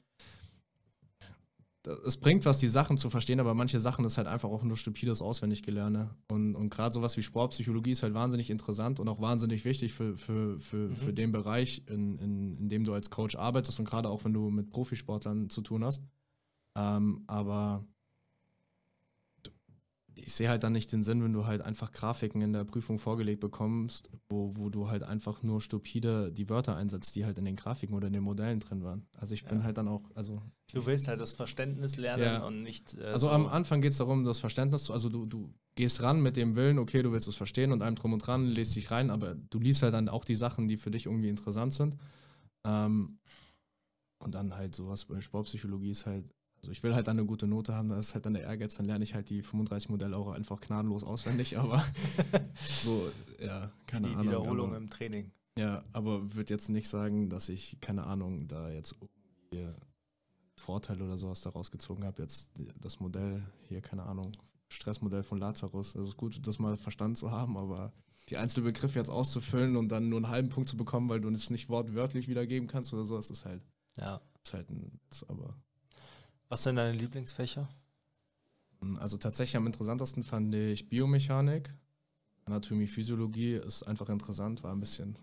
[2.05, 4.77] es bringt was, die Sachen zu verstehen, aber manche Sachen ist halt einfach auch nur
[4.77, 6.11] stupides Auswendiggelerne.
[6.29, 10.17] Und, und gerade sowas wie Sportpsychologie ist halt wahnsinnig interessant und auch wahnsinnig wichtig für,
[10.17, 10.97] für, für, Mhm.
[10.97, 14.35] für den Bereich, in, in, in dem du als Coach arbeitest und gerade auch wenn
[14.35, 16.03] du mit Profisportlern zu tun hast.
[16.77, 17.87] Ähm, aber
[20.25, 22.99] ich sehe halt dann nicht den Sinn, wenn du halt einfach Grafiken in der Prüfung
[22.99, 27.45] vorgelegt bekommst, wo, wo du halt einfach nur stupide die Wörter einsetzt, die halt in
[27.45, 29.07] den Grafiken oder in den Modellen drin waren.
[29.17, 29.65] Also ich bin Ja.
[29.65, 32.47] halt dann auch, also Du willst halt das Verständnis lernen Ja.
[32.47, 32.95] und nicht.
[32.95, 36.03] Äh, also so- am Anfang geht es darum, das Verständnis zu, also du, du gehst
[36.03, 38.77] ran mit dem Willen, okay, du willst es verstehen und allem drum und dran, lest
[38.77, 41.73] dich rein, aber du liest halt dann auch die Sachen, die für dich irgendwie interessant
[41.73, 41.97] sind.
[42.67, 43.19] Ähm,
[44.21, 46.25] und dann halt sowas bei Sportpsychologie ist halt,
[46.61, 48.77] also ich will halt dann eine gute Note haben, das ist halt dann der Ehrgeiz,
[48.77, 51.85] dann lerne ich halt die 35 Modelle auch einfach gnadenlos auswendig, aber
[52.57, 54.27] so, ja, keine die Ahnung.
[54.27, 55.31] Wiederholung aber- im Training.
[55.59, 59.73] ja, aber würde jetzt nicht sagen, dass ich, keine Ahnung, da jetzt irgendwie
[60.57, 62.23] Vorteil oder sowas daraus gezogen habe.
[62.23, 64.33] Jetzt die- das Modell hier, keine Ahnung,
[64.69, 65.95] Stressmodell von Lazarus.
[65.97, 67.93] Also es ist gut, das mal verstanden zu haben, aber
[68.29, 71.49] die Einzelbegriffe jetzt auszufüllen und dann nur einen halben Punkt zu bekommen, weil du es
[71.49, 73.63] nicht wortwörtlich wiedergeben kannst oder so, das ist halt,
[73.97, 74.21] Ja.
[74.45, 75.57] ist halt ein Witz, aber
[76.49, 77.69] Was sind deine Lieblingsfächer?
[78.99, 81.75] Also tatsächlich am interessantesten fand ich Biomechanik.
[82.45, 85.19] Anatomie, Physiologie ist einfach interessant, war ein bisschen,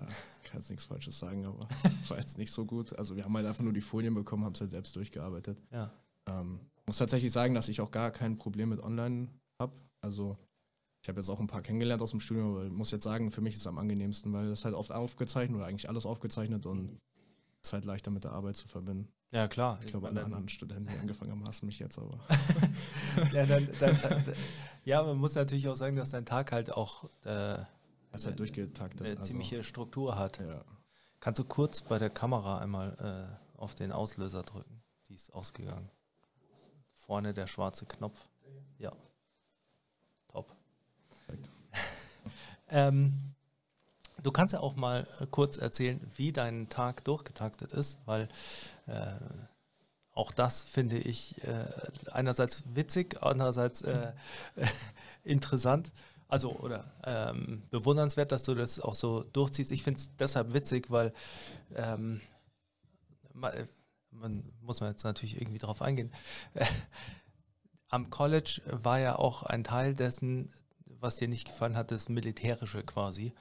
[0.00, 0.06] ja,
[0.44, 1.68] kann jetzt nichts Falsches sagen, aber
[2.08, 2.96] war jetzt nicht so gut.
[2.98, 5.60] Also wir haben halt einfach nur die Folien bekommen, haben es halt selbst durchgearbeitet.
[5.70, 5.92] Ja.
[6.26, 9.74] Ähm, muss tatsächlich sagen, dass ich auch gar kein Problem mit Online habe.
[10.00, 10.38] Also
[11.02, 13.30] ich habe jetzt auch ein paar kennengelernt aus dem Studium, aber ich muss jetzt sagen,
[13.30, 16.64] für mich ist es am angenehmsten, weil das halt oft aufgezeichnet oder eigentlich alles aufgezeichnet
[16.64, 16.98] und
[17.62, 19.08] ist halt leichter mit der Arbeit zu verbinden.
[19.34, 19.80] Ja, klar.
[19.80, 22.20] Ich glaube, alle anderen Studenten, die angefangen haben, hassen mich jetzt aber.
[23.32, 24.24] ja, dann, dann, dann,
[24.84, 27.56] ja, man muss natürlich auch sagen, dass dein Tag halt auch äh,
[28.12, 29.00] ist halt durchgetaktet.
[29.00, 30.38] eine also, ziemliche Struktur hat.
[30.38, 30.64] ja.
[31.18, 34.84] Kannst du kurz bei der Kamera einmal äh, auf den Auslöser drücken?
[35.08, 35.90] Die ist ausgegangen.
[36.92, 38.28] Vorne der schwarze Knopf.
[38.78, 38.92] Ja.
[40.28, 40.54] Top.
[41.10, 41.50] Perfekt.
[42.68, 43.34] ähm,
[44.22, 48.28] du kannst ja auch mal äh, kurz erzählen, wie dein Tag durchgetaktet ist, weil äh,
[50.12, 51.64] auch das finde ich äh,
[52.12, 54.12] einerseits witzig, andererseits äh,
[55.24, 55.90] interessant.
[56.28, 59.70] Also, oder ähm, bewundernswert, dass du das auch so durchziehst.
[59.72, 61.12] Ich finde es deshalb witzig, weil
[61.74, 62.20] ähm,
[63.32, 63.52] ma-
[64.10, 66.12] man muss man jetzt natürlich irgendwie drauf eingehen.
[67.88, 70.50] Am College war ja auch ein Teil dessen,
[70.86, 73.32] was dir nicht gefallen hat, das Militärische quasi.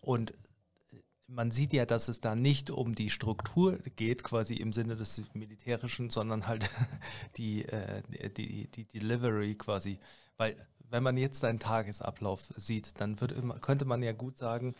[0.00, 0.34] Und
[1.32, 5.20] man sieht ja, dass es da nicht um die Struktur geht, quasi im Sinne des
[5.34, 6.68] Militärischen, sondern halt
[7.36, 8.02] die, äh,
[8.36, 9.98] die, die Delivery quasi.
[10.36, 10.56] Weil
[10.90, 14.74] wenn man jetzt deinen Tagesablauf sieht, dann wird immer, könnte man ja gut sagen,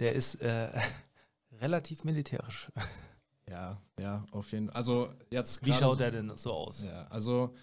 [0.00, 0.70] der ist äh,
[1.60, 2.68] relativ militärisch.
[3.48, 4.76] ja, ja, auf jeden Fall.
[4.76, 6.82] Also jetzt Wie schaut so- der denn so aus?
[6.82, 7.54] Ja, also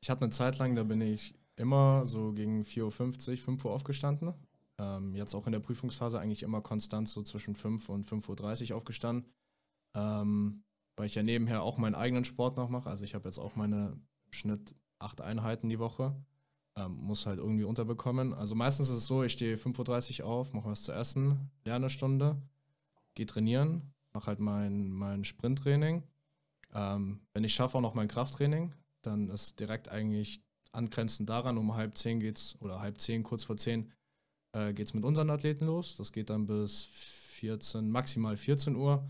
[0.00, 2.82] ich hatte eine Zeit lang, da bin ich immer so gegen 4.50
[3.30, 4.34] Uhr, 5 Uhr aufgestanden.
[4.82, 8.76] Ähm, jetzt auch in der Prüfungsphase eigentlich immer konstant so zwischen 5 und 5.30 Uhr
[8.76, 9.30] aufgestanden.
[9.94, 10.64] Ähm,
[10.96, 12.90] weil ich ja nebenher auch meinen eigenen Sport noch mache.
[12.90, 13.96] Also ich habe jetzt auch meine
[14.30, 16.16] Schnitt acht Einheiten die Woche.
[16.76, 18.32] Ähm, muss halt irgendwie unterbekommen.
[18.32, 21.84] Also meistens ist es so, ich stehe 5.30 Uhr auf, mache was zu essen, lerne
[21.84, 22.40] eine Stunde,
[23.14, 26.02] gehe trainieren, mache halt mein, mein Sprinttraining.
[26.72, 30.42] Ähm, wenn ich schaffe, auch noch mein Krafttraining, dann ist direkt eigentlich
[30.72, 33.92] angrenzend daran, um halb zehn geht's, oder halb zehn, kurz vor zehn,
[34.52, 35.96] äh, geht's mit unseren Athleten los.
[35.96, 36.84] Das geht dann bis
[37.40, 39.06] 14, maximal 14 Uhr.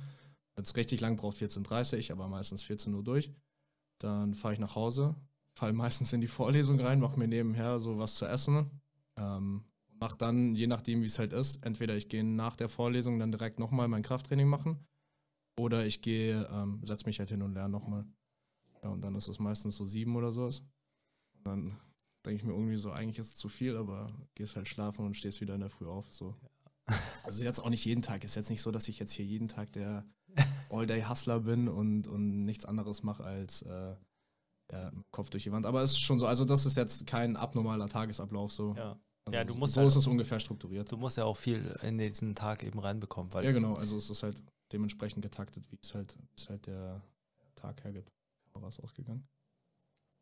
[0.54, 3.30] Wenn es richtig lang braucht, 14.30 Uhr, aber meistens 14 Uhr durch.
[3.98, 5.14] Dann fahre ich nach Hause,
[5.54, 8.70] falle meistens in die Vorlesung rein, mache mir nebenher so was zu essen.
[9.16, 9.64] Ähm,
[10.00, 13.32] mache dann, je nachdem wie es halt ist, entweder ich gehe nach der Vorlesung dann
[13.32, 14.78] direkt nochmal mein Krafttraining machen
[15.56, 18.04] oder ich gehe, ähm, setze mich halt hin und lerne nochmal.
[18.82, 20.50] Ja, und dann ist es meistens so sieben oder so.
[21.44, 21.78] Dann
[22.24, 25.16] denke ich mir irgendwie so, eigentlich ist es zu viel, aber gehst halt schlafen und
[25.16, 26.12] stehst wieder in der Früh auf.
[26.12, 26.34] So.
[27.24, 28.24] Also jetzt auch nicht jeden Tag.
[28.24, 30.04] Ist jetzt nicht so, dass ich jetzt hier jeden Tag der
[30.70, 33.94] All-Day-Hustler bin und, und nichts anderes mache als äh,
[34.72, 35.66] ja, Kopf durch die Wand.
[35.66, 38.74] Aber es ist schon so, also das ist jetzt kein abnormaler Tagesablauf so.
[38.76, 38.98] Ja.
[39.24, 40.90] Also Ja, du musst so halt- ist es ungefähr strukturiert.
[40.90, 43.74] Du musst ja auch viel in diesen Tag eben reinbekommen, weil Ja, genau.
[43.74, 47.02] Also es ist halt dementsprechend getaktet, wie es halt, es halt der
[47.54, 48.10] Tag hergibt.
[48.68, 49.26] Ist ausgegangen.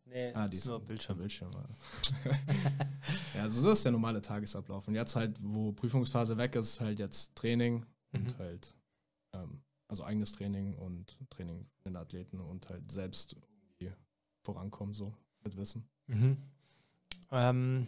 [0.07, 1.19] Nee, Ah, das ist nur Bildschirm.
[1.19, 1.51] Bildschirm.
[1.53, 2.31] ja.
[3.35, 4.87] ja, also so ist der normale Tagesablauf.
[4.89, 8.39] Und jetzt halt, wo Prüfungsphase weg ist, halt jetzt Training und Mhm.
[8.39, 8.75] halt,
[9.33, 13.93] ähm, also eigenes Training und Training für den Athleten und halt selbst irgendwie
[14.43, 15.89] vorankommen, so mit Wissen.
[16.07, 16.37] Mhm.
[17.33, 17.87] Ähm,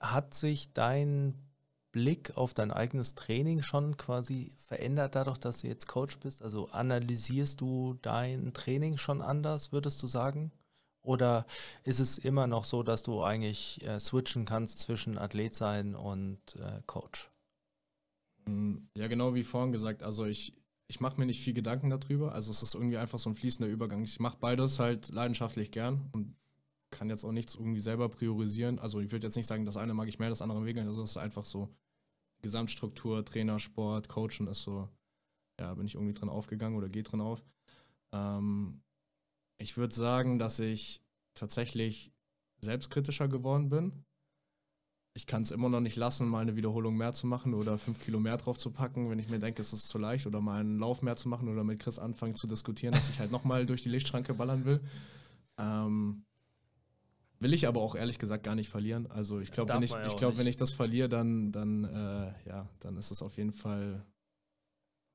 [0.00, 1.34] hat sich dein
[1.92, 6.42] Blick auf dein eigenes Training schon quasi verändert dadurch, dass du jetzt Coach bist?
[6.42, 10.52] Also analysierst du dein Training schon anders, würdest du sagen?
[11.02, 11.46] Oder
[11.84, 16.40] ist es immer noch so, dass du eigentlich äh, switchen kannst zwischen Athlet sein und
[16.56, 17.30] äh, Coach?
[18.46, 20.54] Mm, Ja, genau wie vorhin gesagt, also ich,
[20.88, 22.32] ich mache mir nicht viel Gedanken darüber.
[22.32, 24.02] Also es ist irgendwie einfach so ein fließender Übergang.
[24.04, 26.36] Ich mache beides halt leidenschaftlich gern und
[26.90, 28.78] kann jetzt auch nichts irgendwie selber priorisieren.
[28.78, 30.82] Also ich würde jetzt nicht sagen, das eine mag ich mehr, das andere weniger.
[30.86, 31.68] Also es ist einfach so
[32.42, 34.88] Gesamtstruktur, Trainer, Sport, Coachen ist so,
[35.58, 37.44] ja, bin ich irgendwie drin aufgegangen oder geht drin auf.
[38.12, 38.82] Ähm,
[39.58, 41.02] ich würde sagen, dass ich
[41.34, 42.12] tatsächlich
[42.60, 44.04] selbstkritischer geworden bin.
[45.14, 48.02] Ich kann es immer noch nicht lassen, mal eine Wiederholung mehr zu machen oder fünf
[48.02, 50.60] Kilo mehr drauf zu packen, wenn ich mir denke, es ist zu leicht oder mal
[50.60, 53.66] einen Lauf mehr zu machen oder mit Chris anfangen zu diskutieren, dass ich halt nochmal
[53.66, 54.80] durch die Lichtschranke ballern will.
[55.58, 56.24] Ähm,
[57.40, 59.10] will ich aber auch ehrlich gesagt gar nicht verlieren.
[59.10, 60.38] Also ich glaube, wenn ich, ja ich nicht.
[60.38, 64.04] wenn ich das verliere, dann, dann, äh, ja, dann ist es auf jeden Fall,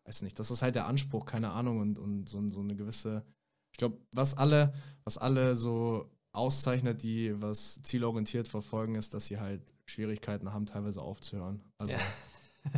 [0.05, 3.23] weiß nicht, das ist halt der Anspruch, keine Ahnung, und, und so, so eine gewisse,
[3.71, 9.39] ich glaube, was alle, was alle so auszeichnet, die was zielorientiert verfolgen, ist, dass sie
[9.39, 11.61] halt Schwierigkeiten haben, teilweise aufzuhören.
[11.77, 11.99] Also, Ja.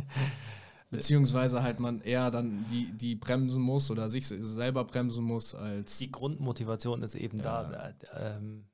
[0.90, 5.98] Beziehungsweise halt man eher dann die, die bremsen muss oder sich selber bremsen muss, als
[5.98, 7.64] Die Grundmotivation ist eben Ja.
[7.64, 7.88] da.
[7.88, 7.94] Äh,
[8.36, 8.64] ähm,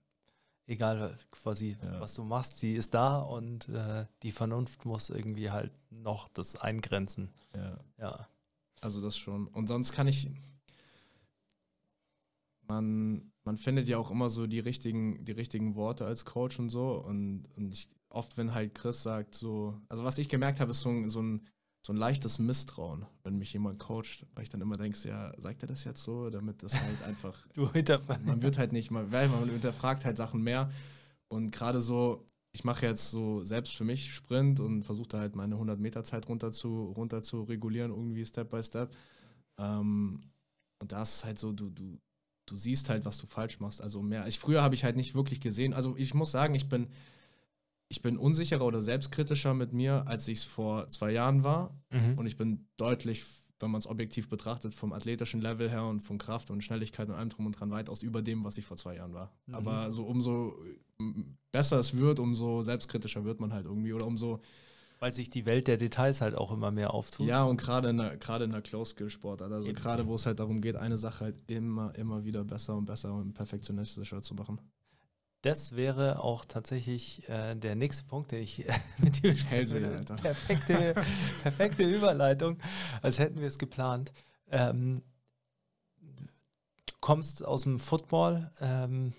[0.66, 2.00] egal quasi, Ja.
[2.00, 6.56] was du machst, sie ist da und äh, die Vernunft muss irgendwie halt noch das
[6.56, 7.30] eingrenzen.
[7.54, 8.28] ja, Ja.
[8.80, 9.46] also das schon.
[9.48, 10.30] Und sonst kann ich.
[12.66, 16.70] Man, man findet ja auch immer so die richtigen, die richtigen Worte als Coach und
[16.70, 16.92] so.
[16.94, 20.80] Und, und ich, oft, wenn halt Chris sagt, so, also was ich gemerkt habe, ist
[20.80, 21.46] so so ein,
[21.84, 25.62] so ein leichtes Misstrauen, wenn mich jemand coacht, weil ich dann immer denke, ja, sagt
[25.62, 28.24] er das jetzt so, damit das halt einfach, Du hinterfragst.
[28.24, 30.70] man wird halt nicht, man, weil man hinterfragt halt Sachen mehr
[31.28, 35.34] und gerade so, ich mache jetzt so selbst für mich Sprint und versuche da halt
[35.36, 38.96] meine 100 Meter Zeit runter zu, runter zu regulieren, irgendwie Step by Step.
[39.58, 40.22] Ähm,
[40.80, 41.98] und da ist halt so, du, du,
[42.46, 43.82] du siehst halt, was du falsch machst.
[43.82, 44.28] Also mehr.
[44.28, 45.74] Ich, früher habe ich halt nicht wirklich gesehen.
[45.74, 46.86] Also ich muss sagen, ich bin,
[47.94, 51.80] ich bin unsicherer oder selbstkritischer mit mir, als ich es vor zwei Jahren war.
[51.90, 52.18] Mhm.
[52.18, 53.24] Und ich bin deutlich,
[53.60, 57.14] wenn man es objektiv betrachtet, vom athletischen Level her und von Kraft und Schnelligkeit und
[57.14, 59.30] allem drum und dran weitaus über dem, was ich vor zwei Jahren war.
[59.46, 59.54] Mhm.
[59.54, 60.56] Aber so umso
[60.98, 64.40] m, besser es wird, umso selbstkritischer wird man halt irgendwie oder umso
[64.98, 67.28] Weil sich die Welt der Details halt auch immer mehr auftut.
[67.28, 70.26] ja und gerade in der gerade in der Close Skill Sportart, also gerade wo es
[70.26, 74.34] halt darum geht, eine Sache halt immer immer wieder besser und besser und perfektionistischer zu
[74.34, 74.58] machen.
[75.44, 78.64] Das wäre auch tatsächlich äh, der nächste Punkt, den ich
[78.96, 79.34] mit dir.
[79.52, 80.16] Alter.
[80.16, 80.94] Perfekte,
[81.42, 82.58] perfekte Überleitung,
[83.02, 84.10] als hätten wir es geplant.
[84.50, 85.02] Ähm,
[86.00, 89.12] du kommst aus dem Football, ähm,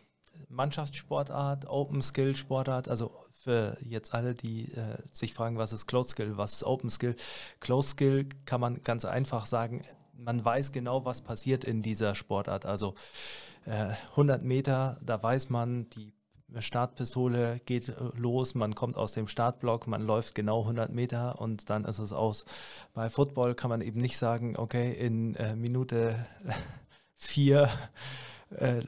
[0.50, 6.10] Mannschaftssportart, Open Skill Sportart, also für jetzt alle, die äh, sich fragen, was ist Close
[6.10, 7.16] Skill, was ist Open Skill.
[7.60, 12.66] Close Skill kann man ganz einfach sagen, man weiß genau, was passiert in dieser Sportart.
[12.66, 12.96] Also
[13.66, 16.15] äh, 100 Meter, da weiß man, die
[16.60, 21.70] Startpistole geht äh, los, man kommt aus dem Startblock, man läuft genau 100 Meter und
[21.70, 22.46] dann ist es aus.
[22.94, 26.16] Bei Football kann man eben nicht sagen, okay, in äh, Minute
[27.16, 27.70] 4
[28.52, 28.82] äh,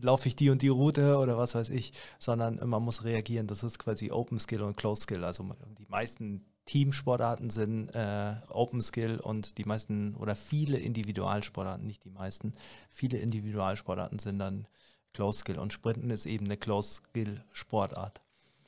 [0.00, 3.46] laufe ich die und die Route oder was weiß ich, sondern man muss reagieren.
[3.46, 5.24] Das ist quasi Open Skill und Close Skill.
[5.24, 5.44] Also
[5.78, 12.10] die meisten Teamsportarten sind äh, Open Skill und die meisten oder viele Individualsportarten, nicht die
[12.10, 12.52] meisten,
[12.90, 14.66] viele Individualsportarten sind dann
[15.14, 18.20] Close Skill und Sprinten ist eben eine Close Skill Sportart.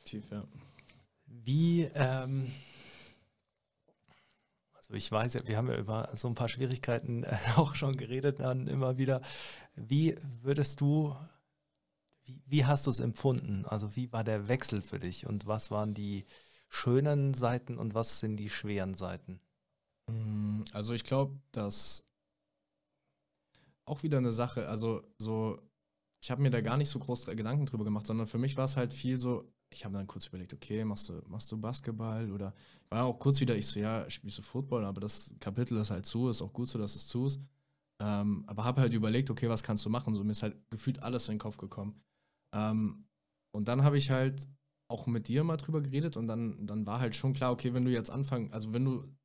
[0.05, 0.45] Tief, ja.
[1.27, 2.51] Wie, ähm,
[4.73, 7.97] also ich weiß ja, wir haben ja über so ein paar Schwierigkeiten äh, auch schon
[7.97, 9.21] geredet, dann immer wieder.
[9.75, 11.17] Wie würdest du,
[12.25, 13.65] wie, wie hast du es empfunden?
[13.67, 16.27] Also wie war der Wechsel für dich und was waren die
[16.69, 19.41] schönen Seiten und was sind die schweren Seiten?
[20.09, 22.05] Mm, Also ich glaube, dass
[23.85, 25.61] auch wieder eine Sache, also so,
[26.27, 28.65] ich habe mir da gar nicht so groß Gedanken drüber gemacht, sondern für mich war
[28.65, 32.33] es halt viel so, ich habe dann kurz überlegt, okay, machst du, machst du Basketball
[32.33, 32.53] oder
[32.89, 36.05] war auch kurz wieder, ich so, ja, spielst du Football, aber das Kapitel ist halt
[36.05, 37.41] zu, ist auch gut so, dass es zu ist.
[38.03, 40.17] Ähm, aber habe halt überlegt, okay, was kannst du machen?
[40.17, 42.03] So, mir ist halt gefühlt alles in den Kopf gekommen.
[42.53, 43.07] Ähm,
[43.53, 44.49] und dann habe ich halt
[44.89, 47.85] auch mit dir mal drüber geredet und dann, dann war halt schon klar, okay, wenn
[47.85, 49.16] du jetzt anfangen, also wenn du,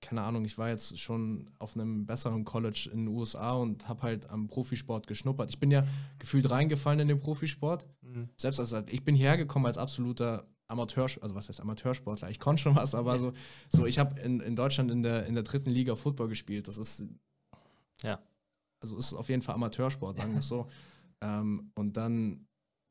[0.00, 4.02] keine Ahnung, ich war jetzt schon auf einem besseren College in den USA und habe
[4.02, 5.50] halt am Profisport geschnuppert.
[5.50, 5.84] Ich bin ja
[6.18, 7.86] gefühlt reingefallen in den Profisport.
[8.36, 12.30] Selbst als ich bin hierher gekommen als absoluter Amateur, also was heißt Amateursportler?
[12.30, 13.32] Ich konnte schon was, aber so,
[13.70, 16.68] so ich habe in, in Deutschland in der, in der dritten Liga Football gespielt.
[16.68, 17.04] Das ist
[18.02, 18.20] Ja.
[18.82, 20.68] also ist auf jeden Fall Amateursport, sagen wir es so.
[21.22, 22.46] ähm, und dann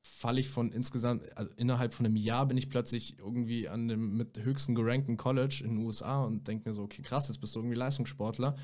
[0.07, 4.17] falle ich von insgesamt, also innerhalb von einem Jahr bin ich plötzlich irgendwie an dem
[4.17, 7.55] mit höchsten gerankten College in den USA und denke mir so, okay, krass, jetzt bist
[7.55, 8.55] du irgendwie Leistungssportler.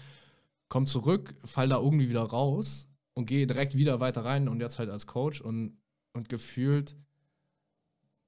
[0.70, 4.80] Komm zurück, fall da irgendwie wieder raus und gehe direkt wieder weiter rein und jetzt
[4.80, 5.78] halt als Coach und,
[6.14, 6.96] und gefühlt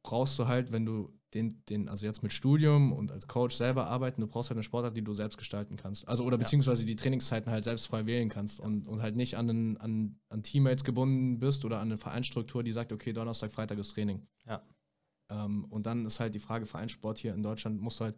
[0.04, 3.88] brauchst du halt, wenn du den, den, also jetzt mit Studium und als Coach selber
[3.88, 6.08] arbeiten, du brauchst halt eine Sportart, die du selbst gestalten kannst.
[6.08, 9.48] Also oder beziehungsweise die Trainingszeiten halt selbst frei wählen kannst und, und halt nicht an,
[9.48, 13.78] den, an, an Teammates gebunden bist oder an eine Vereinsstruktur, die sagt, okay, Donnerstag, Freitag
[13.78, 14.26] ist Training.
[14.48, 14.64] Ja.
[15.30, 18.16] Ähm, und dann ist halt die Frage, Vereinssport hier in Deutschland musst du halt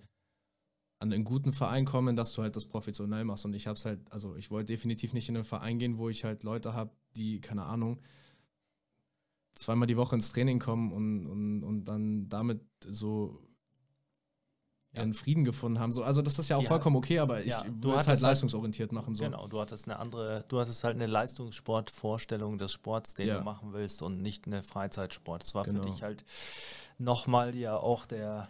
[1.00, 3.46] an einen guten Verein kommen, dass du halt das professionell machst.
[3.46, 6.10] Und ich habe es halt, also ich wollte definitiv nicht in einen Verein gehen, wo
[6.10, 8.00] ich halt Leute habe, die, keine Ahnung,
[9.58, 13.40] zweimal die Woche ins Training kommen und, und, und dann damit so
[14.94, 15.02] Ja.
[15.02, 15.92] ihren Frieden gefunden haben.
[15.92, 16.68] So, also das ist ja auch Ja.
[16.70, 19.14] vollkommen okay, aber ich Ja, du würde es hattest halt halt- leistungsorientiert machen.
[19.16, 19.24] So.
[19.24, 23.38] Genau, du hattest eine andere, du hattest halt eine Leistungssportvorstellung des Sports, den Ja.
[23.40, 25.44] du machen willst und nicht eine Freizeitsport.
[25.44, 25.84] Es war Genau.
[25.84, 26.24] für dich halt
[26.98, 28.50] nochmal ja auch der,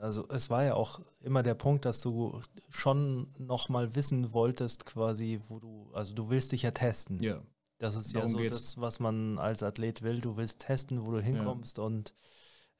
[0.00, 5.40] also es war ja auch immer der Punkt, dass du schon nochmal wissen wolltest, quasi,
[5.48, 7.22] wo du, also du willst dich ja testen.
[7.22, 7.42] Ja,
[7.80, 8.54] Das ist ja darum so geht's.
[8.54, 10.20] das, was man als Athlet will.
[10.20, 12.14] Du willst testen, wo du hinkommst und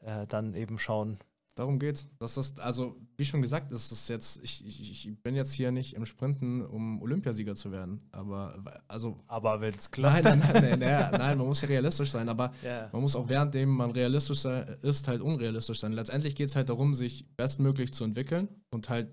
[0.01, 1.19] äh, dann eben schauen.
[1.57, 2.07] darum geht's.
[2.19, 5.73] Das ist, also, wie schon gesagt, das ist jetzt, ich, ich, ich bin jetzt hier
[5.73, 8.09] nicht im Sprinten, um Olympiasieger zu werden.
[8.13, 10.79] Aber, also, Aber wenn es nein, nein, nein, nein,
[11.13, 12.89] nein, man muss ja realistisch sein, aber Ja.
[12.93, 15.93] man muss auch währenddem man realistisch ist, halt unrealistisch sein.
[15.93, 19.11] Letztendlich geht es halt darum, sich bestmöglich zu entwickeln und halt,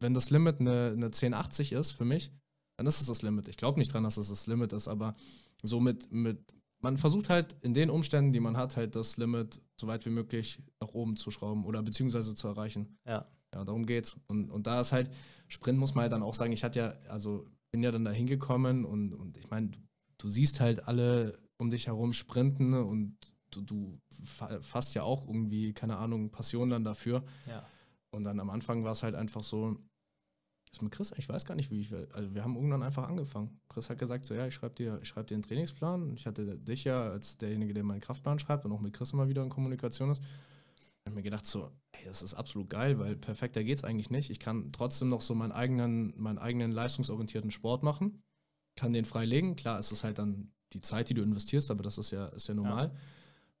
[0.00, 2.32] wenn das Limit eine, eine 1080 ist für mich,
[2.78, 3.48] dann ist es das Limit.
[3.48, 5.14] Ich glaube nicht dran, dass es das Limit ist, aber
[5.62, 6.38] so mit, mit,
[6.80, 10.10] man versucht halt in den Umständen, die man hat, halt das Limit so weit wie
[10.10, 12.96] möglich nach oben zu schrauben oder beziehungsweise zu erreichen.
[13.04, 13.26] Ja.
[13.52, 14.16] Ja, darum geht's.
[14.28, 15.10] Und, und da ist halt,
[15.48, 18.10] Sprint muss man halt dann auch sagen, ich hatte ja, also bin ja dann da
[18.10, 19.78] hingekommen und, und ich meine, du,
[20.18, 23.16] du siehst halt alle um dich herum sprinten und
[23.50, 27.24] du, du fa- fasst ja auch irgendwie, keine Ahnung, Passion dann dafür.
[27.48, 27.66] Ja.
[28.10, 29.76] Und dann am Anfang war es halt einfach so,
[30.72, 33.60] ist mit Chris, ich weiß gar nicht, wie ich, also wir haben irgendwann einfach angefangen.
[33.68, 36.14] Chris hat gesagt, so ja, ich schreibe dir, ich schreib dir einen Trainingsplan.
[36.16, 39.28] Ich hatte dich ja als derjenige, der meinen Kraftplan schreibt und auch mit Chris immer
[39.28, 40.22] wieder in Kommunikation ist.
[40.22, 44.30] Ich habe mir gedacht, so, ey, das ist absolut geil, weil perfekter geht's eigentlich nicht.
[44.30, 48.22] Ich kann trotzdem noch so meinen eigenen, meinen eigenen leistungsorientierten Sport machen,
[48.76, 49.56] kann den freilegen.
[49.56, 52.48] Klar, es ist halt dann die Zeit, die du investierst, aber das ist ja, ist
[52.48, 52.94] ja normal.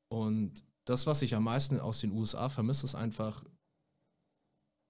[0.08, 3.42] Und das, was ich am meisten aus den USA vermisse, ist einfach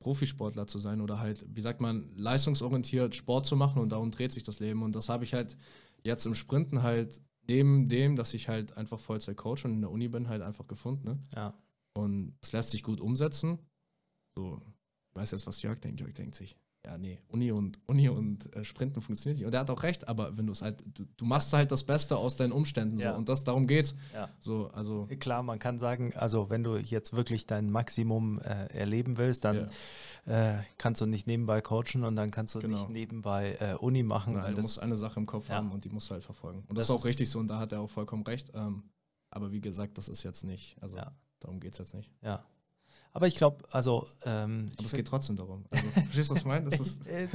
[0.01, 4.33] Profisportler zu sein oder halt, wie sagt man, leistungsorientiert Sport zu machen und darum dreht
[4.33, 4.83] sich das Leben.
[4.83, 5.57] Und das habe ich halt
[6.03, 9.91] jetzt im Sprinten halt neben dem, dass ich halt einfach Vollzeit Coach und in der
[9.91, 11.09] Uni bin, halt einfach gefunden.
[11.09, 11.21] Ne?
[11.35, 11.55] Ja.
[11.95, 13.59] Und es lässt sich gut umsetzen.
[14.37, 14.63] So,
[15.11, 16.01] ich weiß jetzt, was Jörg denkt.
[16.01, 16.57] Jörg denkt sich,
[16.87, 19.47] ja, nee, Uni und Uni und äh, Sprinten funktioniert nicht.
[19.47, 21.83] Und er hat auch recht, aber wenn du es halt, du, du machst halt das
[21.85, 23.13] Beste aus deinen Umständen Ja.
[23.13, 23.19] so.
[23.19, 23.95] Und das darum geht's.
[24.15, 24.29] Ja.
[24.41, 29.19] So, also Klar, man kann sagen, also wenn du jetzt wirklich dein Maximum äh, erleben
[29.19, 29.69] willst, dann
[30.27, 32.79] äh, kannst du nicht nebenbei coachen und dann kannst du Genau.
[32.79, 34.35] nicht nebenbei äh, Uni machen.
[34.35, 35.57] Nein, weil du das, musst eine Sache im Kopf Ja.
[35.57, 36.61] haben und die musst du halt verfolgen.
[36.69, 38.53] Und das, Das ist auch richtig so und da hat er auch vollkommen recht.
[38.55, 38.85] Ähm,
[39.31, 41.13] aber wie gesagt, das ist jetzt nicht, also Ja.
[41.41, 42.11] darum geht es jetzt nicht.
[42.23, 42.45] Ja.
[43.13, 45.65] Aber ich glaube, also ähm, Aber es geht trotzdem darum.
[45.71, 46.71] Also, verstehst du, was ich meine?
[46.71, 47.27] Das ist, Äh,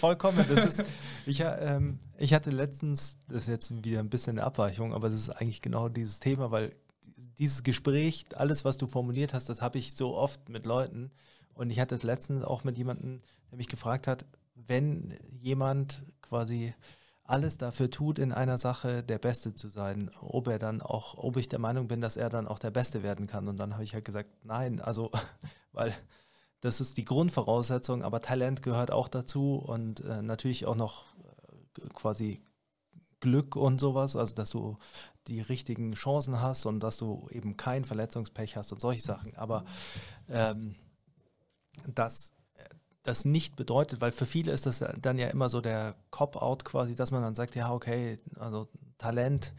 [0.00, 0.44] Vollkommen.
[0.48, 0.90] Das ist,
[1.26, 5.20] ich, ähm, ich hatte letztens, das ist jetzt wieder ein bisschen eine Abweichung, aber das
[5.20, 6.74] ist eigentlich genau dieses Thema, weil
[7.38, 11.10] dieses Gespräch, alles, was du formuliert hast, das habe ich so oft mit Leuten.
[11.54, 16.74] Und ich hatte es letztens auch mit jemandem, der mich gefragt hat, wenn jemand quasi
[17.24, 21.36] alles dafür tut, in einer Sache der Beste zu sein, ob er dann auch, ob
[21.38, 23.48] ich der Meinung bin, dass er dann auch der Beste werden kann.
[23.48, 25.10] Und dann habe ich halt gesagt, nein, also,
[25.72, 25.94] weil
[26.60, 31.06] das ist die Grundvoraussetzung, aber Talent gehört auch dazu und äh, natürlich auch noch
[31.78, 32.42] äh, quasi
[33.20, 34.76] Glück und sowas, also dass du
[35.26, 39.34] die richtigen Chancen hast und dass du eben kein Verletzungspech hast und solche Sachen.
[39.36, 39.64] Aber
[40.28, 40.74] ähm,
[41.86, 42.33] das,
[43.04, 46.94] das nicht bedeutet, weil für viele ist das dann ja immer so der Cop-out quasi,
[46.94, 48.66] dass man dann sagt, ja, okay, also
[48.98, 49.52] Talent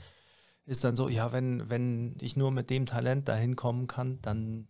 [0.66, 4.68] ist dann so, ja, wenn, wenn ich nur mit dem Talent dahin kommen kann, dann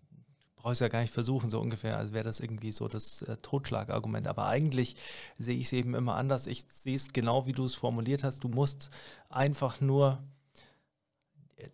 [0.57, 3.21] brauche ich es ja gar nicht versuchen, so ungefähr, als wäre das irgendwie so das
[3.21, 4.28] äh, Totschlagargument.
[4.28, 4.97] Aber eigentlich
[5.38, 6.47] sehe ich es eben immer anders.
[6.47, 8.43] Ich sehe es genau, wie du es formuliert hast.
[8.43, 8.89] Du musst
[9.30, 10.21] einfach nur
[11.55, 11.69] äh,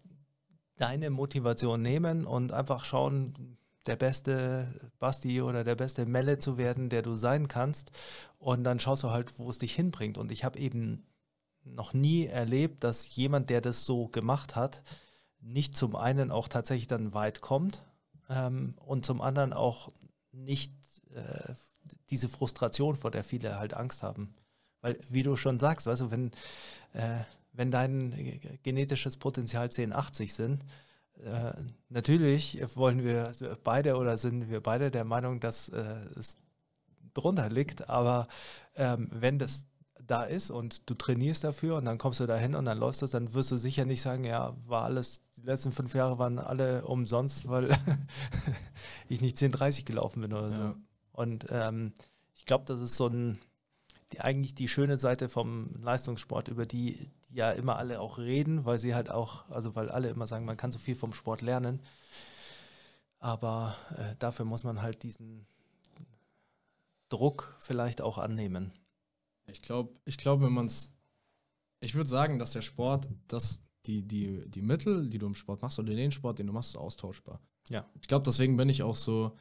[0.76, 3.58] deine Motivation nehmen und einfach schauen,
[3.88, 7.92] der beste Basti oder der beste Melle zu werden, der du sein kannst.
[8.38, 10.18] Und dann schaust du halt, wo es dich hinbringt.
[10.18, 11.06] Und ich habe eben
[11.64, 14.84] noch nie erlebt, dass jemand, der das so gemacht hat,
[15.40, 17.88] nicht zum einen auch tatsächlich dann weit kommt
[18.30, 19.92] ähm, und zum anderen auch
[20.32, 20.74] nicht
[21.14, 21.54] äh,
[22.10, 24.34] diese Frustration, vor der viele halt Angst haben.
[24.82, 26.32] Weil, wie du schon sagst, weißt du, wenn,
[26.94, 27.20] äh,
[27.54, 30.66] wenn dein genetisches Potenzial 1080 sind,
[31.24, 31.54] äh,
[31.90, 36.38] natürlich wollen wir beide oder sind wir beide der Meinung, dass äh, es
[37.14, 38.28] drunter liegt, aber
[38.76, 39.66] ähm, wenn das
[40.08, 43.12] da ist und du trainierst dafür und dann kommst du dahin und dann läufst das,
[43.12, 46.86] dann wirst du sicher nicht sagen, ja, war alles, die letzten fünf Jahre waren alle
[46.86, 47.70] umsonst, weil
[49.10, 50.60] ich nicht 10,30 gelaufen bin oder so.
[50.60, 50.76] Ja.
[51.14, 51.94] Und ähm,
[52.36, 53.38] ich glaube, das ist so ein,
[54.12, 58.66] die, eigentlich die schöne Seite vom Leistungssport, über die, die ja immer alle auch reden,
[58.66, 61.42] weil sie halt auch, also weil alle immer sagen, man kann so viel vom Sport
[61.42, 61.82] lernen.
[63.20, 65.46] Aber äh, dafür muss man halt diesen
[67.10, 68.74] Druck vielleicht auch annehmen.
[69.48, 70.94] Ich glaube, ich glaub, wenn man es.
[71.80, 75.62] Ich würde sagen, dass der Sport, dass die, die, die Mittel, die du im Sport
[75.62, 77.40] machst, oder den Sport, den du machst, ist austauschbar.
[77.70, 77.86] Ja.
[78.00, 79.38] Ich glaube, deswegen bin ich auch so.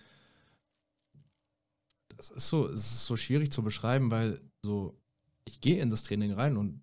[2.17, 4.99] Das ist so, es ist so schwierig zu beschreiben, weil so,
[5.45, 6.83] ich gehe in das Training rein und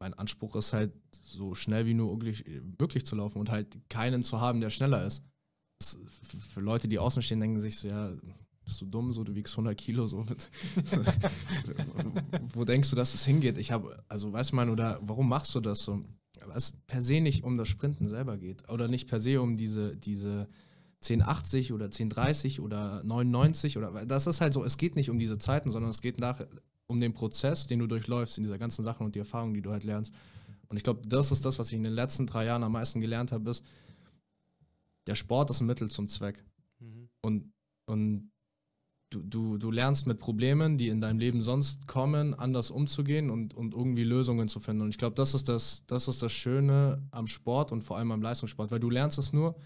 [0.00, 0.92] mein Anspruch ist halt,
[1.22, 2.44] so schnell wie nur möglich,
[2.78, 5.22] möglich zu laufen und halt keinen zu haben, der schneller ist.
[5.80, 8.12] Das, für Leute, die außen stehen, denken sich so, ja,
[8.64, 10.24] bist du dumm, so du wiegst 100 Kilo, so
[12.52, 13.58] wo denkst du, dass es hingeht?
[13.58, 16.04] Ich habe, also weißt du man, oder warum machst du das so?
[16.40, 19.56] Weil es per se nicht um das Sprinten selber geht oder nicht per se um
[19.56, 20.48] diese, diese
[21.02, 25.38] 1080 oder 1030 oder 99 oder das ist halt so, es geht nicht um diese
[25.38, 26.40] Zeiten, sondern es geht nach
[26.88, 29.70] um den Prozess, den du durchläufst in dieser ganzen Sachen und die Erfahrungen, die du
[29.70, 30.12] halt lernst.
[30.68, 33.00] Und ich glaube, das ist das, was ich in den letzten drei Jahren am meisten
[33.00, 33.64] gelernt habe, ist,
[35.06, 36.44] der Sport ist ein Mittel zum Zweck.
[37.22, 37.52] Und,
[37.86, 38.30] und
[39.10, 43.54] du, du, du lernst mit Problemen, die in deinem Leben sonst kommen, anders umzugehen und,
[43.54, 44.82] und irgendwie Lösungen zu finden.
[44.82, 48.12] Und ich glaube, das, ist das, das ist das Schöne am Sport und vor allem
[48.12, 49.56] am Leistungssport, weil du lernst es nur,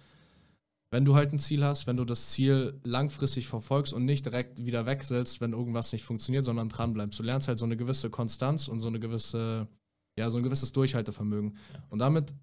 [0.93, 4.63] wenn du halt ein Ziel hast, wenn du das Ziel langfristig verfolgst und nicht direkt
[4.63, 7.19] wieder wechselst, wenn irgendwas nicht funktioniert, sondern dran bleibst.
[7.19, 9.69] Du lernst halt so eine gewisse Konstanz und so eine gewisse,
[10.19, 11.57] ja, so ein gewisses Durchhaltevermögen.
[11.89, 12.35] Und damit,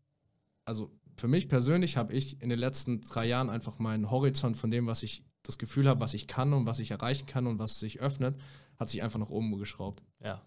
[0.66, 4.72] also für mich persönlich habe ich in den letzten drei Jahren einfach meinen Horizont von
[4.72, 7.60] dem, was ich das Gefühl habe, was ich kann und was ich erreichen kann und
[7.60, 8.36] was sich öffnet,
[8.80, 10.02] hat sich einfach nach oben geschraubt.
[10.24, 10.41] Ja.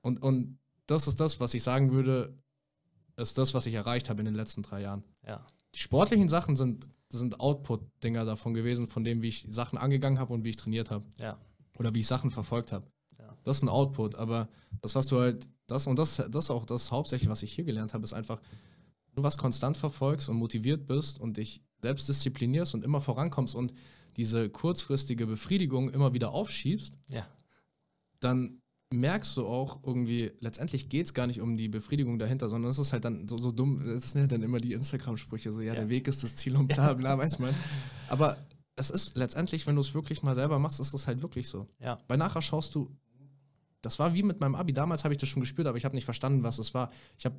[0.00, 2.38] Und, und das ist das, was ich sagen würde,
[3.16, 5.02] ist das, was ich erreicht habe in den letzten drei Jahren.
[5.26, 5.44] Ja.
[5.74, 10.32] Die sportlichen Sachen sind, sind Output-Dinger davon gewesen, von dem, wie ich Sachen angegangen habe
[10.34, 11.04] und wie ich trainiert habe.
[11.16, 11.38] Ja.
[11.78, 12.86] Oder wie ich Sachen verfolgt habe.
[13.18, 13.36] Ja.
[13.44, 14.48] Das ist ein Output, aber
[14.82, 17.64] das, was du halt, das und das, das ist auch das hauptsächlich, was ich hier
[17.64, 18.40] gelernt habe, ist einfach,
[19.14, 23.72] du was konstant verfolgst und motiviert bist und dich selbst disziplinierst und immer vorankommst und
[24.16, 27.26] diese kurzfristige Befriedigung immer wieder aufschiebst, Ja.
[28.20, 28.60] dann
[28.90, 32.78] merkst du auch irgendwie, letztendlich geht es gar nicht um die Befriedigung dahinter, sondern es
[32.78, 35.74] ist halt dann so, so dumm, es sind ja dann immer die Instagram-Sprüche, so ja,
[35.74, 35.80] Ja.
[35.80, 37.54] der Weg ist das Ziel und bla bla, weiß man.
[38.08, 38.38] Aber
[38.76, 41.66] es ist letztendlich, wenn du es wirklich mal selber machst, ist es halt wirklich so.
[41.80, 41.98] Ja.
[42.08, 42.90] Weil nachher schaust du,
[43.82, 45.94] das war wie mit meinem Abi, damals habe ich das schon gespürt, aber ich habe
[45.94, 46.90] nicht verstanden, was es war.
[47.18, 47.36] Ich habe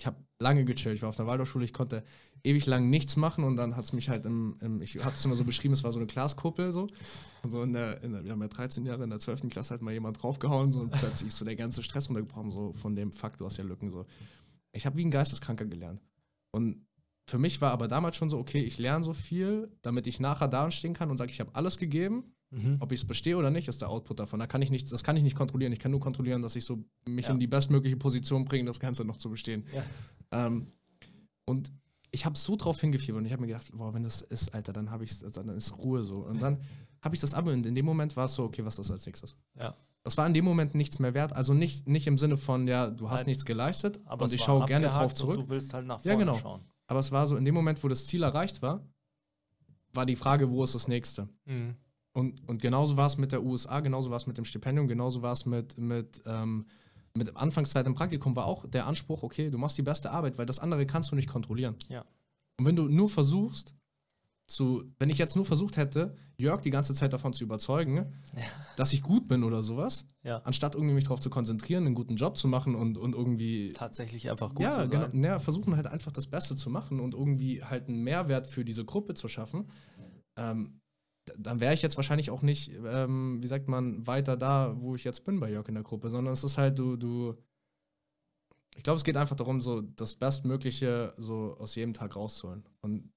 [0.00, 2.02] ich hab lange gechillt, ich war auf einer Waldorfschule, ich konnte
[2.42, 5.24] ewig lang nichts machen und dann hat es mich halt im, im ich habe es
[5.26, 6.88] immer so beschrieben, es war so eine Glaskuppel so.
[7.42, 9.50] Und so in der, in der, wir haben ja 13 Jahre, in der 12.
[9.50, 12.72] Klasse hat mal jemand draufgehauen so, und plötzlich ist so der ganze Stress runtergebrochen, so
[12.72, 14.06] von dem Fakt, du hast ja Lücken so.
[14.72, 16.00] Ich habe wie ein Geisteskranker gelernt.
[16.50, 16.86] Und
[17.28, 20.48] für mich war aber damals schon so, okay, ich lerne so viel, damit ich nachher
[20.48, 22.34] da stehen kann und sage, ich habe alles gegeben.
[22.50, 22.78] Mhm.
[22.80, 24.40] Ob ich es bestehe oder nicht, ist der Output davon.
[24.40, 25.72] Da kann ich nicht, das kann ich nicht kontrollieren.
[25.72, 27.32] Ich kann nur kontrollieren, dass ich so mich Ja.
[27.32, 29.64] in die bestmögliche Position bringe, das Ganze noch zu bestehen.
[29.72, 30.46] Ja.
[30.46, 30.66] Ähm,
[31.44, 31.70] und
[32.10, 34.72] ich habe so drauf hingefiebert und ich habe mir gedacht, boah, wenn das ist, Alter,
[34.72, 36.18] dann habe ich dann ist Ruhe so.
[36.26, 36.58] Und dann
[37.02, 39.06] habe ich das Abo und in dem Moment war es so, okay, was ist als
[39.06, 39.36] nächstes?
[39.56, 39.76] Ja.
[40.02, 41.32] Das war in dem Moment nichts mehr wert.
[41.34, 43.26] Also nicht, nicht im Sinne von, ja, du hast Nein.
[43.26, 45.36] nichts geleistet Aber und ich schaue gerne drauf zurück.
[45.36, 46.36] Du willst halt nach Ja, vorne genau.
[46.38, 46.62] schauen.
[46.88, 48.84] Aber es war so, in dem Moment, wo das Ziel erreicht war,
[49.92, 51.28] war die Frage, wo ist das nächste?
[51.44, 51.76] Mhm.
[52.12, 55.22] Und, und genauso war es mit der USA, genauso war es mit dem Stipendium, genauso
[55.22, 56.66] war es mit, mit, ähm,
[57.14, 60.46] mit Anfangszeit im Praktikum, war auch der Anspruch, okay, du machst die beste Arbeit, weil
[60.46, 61.76] das andere kannst du nicht kontrollieren.
[61.88, 62.04] Ja.
[62.58, 63.74] Und wenn du nur versuchst,
[64.50, 68.12] zu, wenn ich jetzt nur versucht hätte, Jörg die ganze Zeit davon zu überzeugen,
[68.76, 70.38] dass ich gut bin oder sowas, Ja.
[70.38, 74.28] anstatt irgendwie mich darauf zu konzentrieren, einen guten Job zu machen und, und irgendwie Tatsächlich
[74.28, 75.08] einfach gut ja, zu genau.
[75.08, 75.22] sein.
[75.22, 78.84] Ja, versuchen halt einfach das Beste zu machen und irgendwie halt einen Mehrwert für diese
[78.84, 79.68] Gruppe zu schaffen.
[80.36, 80.79] Ähm,
[81.36, 85.04] dann wäre ich jetzt wahrscheinlich auch nicht, ähm, wie sagt man, weiter da, wo ich
[85.04, 87.36] jetzt bin bei Jörg in der Gruppe, sondern es ist halt, du, du,
[88.76, 92.64] ich glaube, es geht einfach darum, so das Bestmögliche so aus jedem Tag rauszuholen.
[92.80, 93.12] Und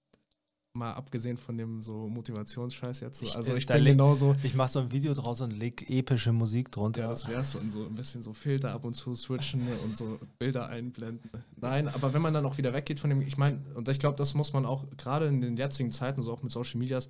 [0.75, 4.35] mal abgesehen von dem so Motivationsscheiß jetzt, so, Ich, also äh, ich da bin genauso,
[4.41, 7.01] Ich mache so ein Video draus und leg epische Musik drunter.
[7.01, 7.59] ja, das wär's so.
[7.59, 11.29] Und so ein bisschen so Filter ab und zu switchen und so Bilder einblenden.
[11.55, 14.17] Nein, aber wenn man dann auch wieder weggeht von dem, ich meine, und ich glaube,
[14.17, 17.07] das muss man auch gerade in den jetzigen Zeiten, so auch mit Social Medias,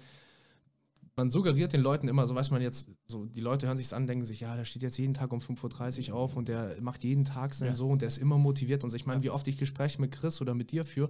[1.16, 4.08] man suggeriert den Leuten immer, so weiß man jetzt, so die Leute hören sich's an,
[4.08, 7.04] denken sich, ja, der steht jetzt jeden Tag um 5.30 Uhr auf und der macht
[7.04, 7.76] jeden Tag sein Ja.
[7.76, 8.84] so und der ist immer motiviert.
[8.84, 11.10] Und so, ich meine, wie oft ich Gespräche mit Chris oder mit dir führe,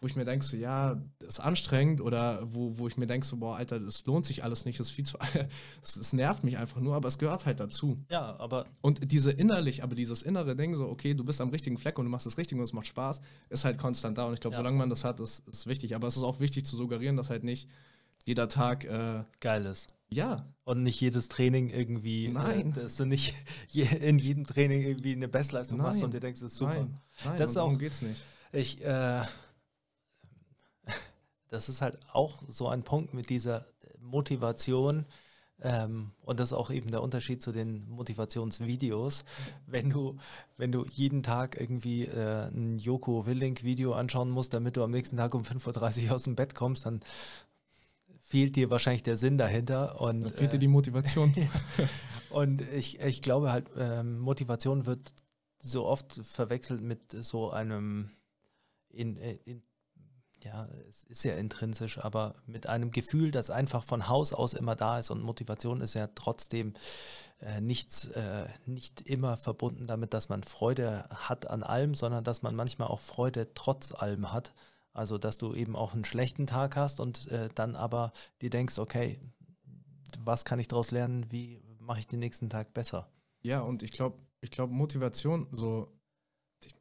[0.00, 3.26] wo ich mir denke, so, ja, das ist anstrengend oder wo, wo ich mir denke,
[3.26, 5.16] so, boah, Alter, das lohnt sich alles nicht, das ist viel zu,
[5.82, 7.96] es, nervt mich einfach nur, aber es gehört halt dazu.
[8.10, 11.78] Ja, aber Und diese innerlich, aber dieses innere Ding, so, okay, du bist am richtigen
[11.78, 14.26] Fleck und du machst das richtig und es macht Spaß, ist halt konstant da.
[14.26, 14.58] Und ich glaube, Ja.
[14.58, 15.94] solange man das hat, ist, ist wichtig.
[15.96, 17.66] Aber es ist auch wichtig zu suggerieren, dass halt nicht
[18.26, 19.86] jeder Tag, äh, geil ist.
[20.08, 22.72] ja, Und nicht jedes Training irgendwie, Nein.
[22.72, 23.34] Äh, dass du nicht
[23.68, 26.74] je, in jedem Training irgendwie eine Bestleistung machst und dir denkst, das ist super.
[26.74, 28.20] nein, nein, Das ist darum auch- geht's nicht.
[28.52, 29.22] Ich, äh,
[31.48, 33.66] das ist halt auch so ein Punkt mit dieser
[34.00, 35.06] Motivation.
[35.62, 39.24] Ähm, und das ist auch eben der Unterschied zu den Motivationsvideos.
[39.66, 40.18] Wenn du,
[40.58, 45.16] wenn du jeden Tag irgendwie äh, ein Joko Willink-Video anschauen musst, damit du am nächsten
[45.16, 47.00] Tag um 5.30 Uhr aus dem Bett kommst, dann
[48.26, 50.00] fehlt dir wahrscheinlich der Sinn dahinter.
[50.00, 51.32] Und, Da fehlt dir äh, die Motivation.
[52.30, 55.14] und ich, ich glaube halt, ähm, Motivation wird
[55.58, 58.10] so oft verwechselt mit so einem,
[58.88, 59.62] in, äh, in,
[60.42, 64.74] ja, es ist ja intrinsisch, aber mit einem Gefühl, das einfach von Haus aus immer
[64.74, 65.10] da ist.
[65.10, 66.74] Und Motivation ist ja trotzdem
[67.40, 72.42] äh, nichts, äh, nicht immer verbunden damit, dass man Freude hat an allem, sondern dass
[72.42, 74.52] man manchmal auch Freude trotz allem hat.
[74.96, 78.78] Also, dass du eben auch einen schlechten Tag hast und äh, dann aber dir denkst,
[78.78, 79.20] okay,
[80.20, 81.30] was kann ich daraus lernen?
[81.30, 83.06] Wie mache ich den nächsten Tag besser?
[83.42, 85.92] Ja, und ich glaube, ich glaube, Motivation, so
[86.64, 86.74] ich,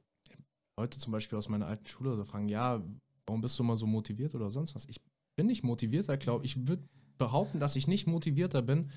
[0.80, 2.82] Leute zum Beispiel aus meiner alten Schule so fragen, ja,
[3.26, 4.86] warum bist du immer so motiviert oder sonst was?
[4.86, 5.02] Ich
[5.36, 6.70] bin nicht motivierter, glaube ich.
[6.70, 6.88] würde
[7.18, 8.92] behaupten, dass ich nicht motivierter bin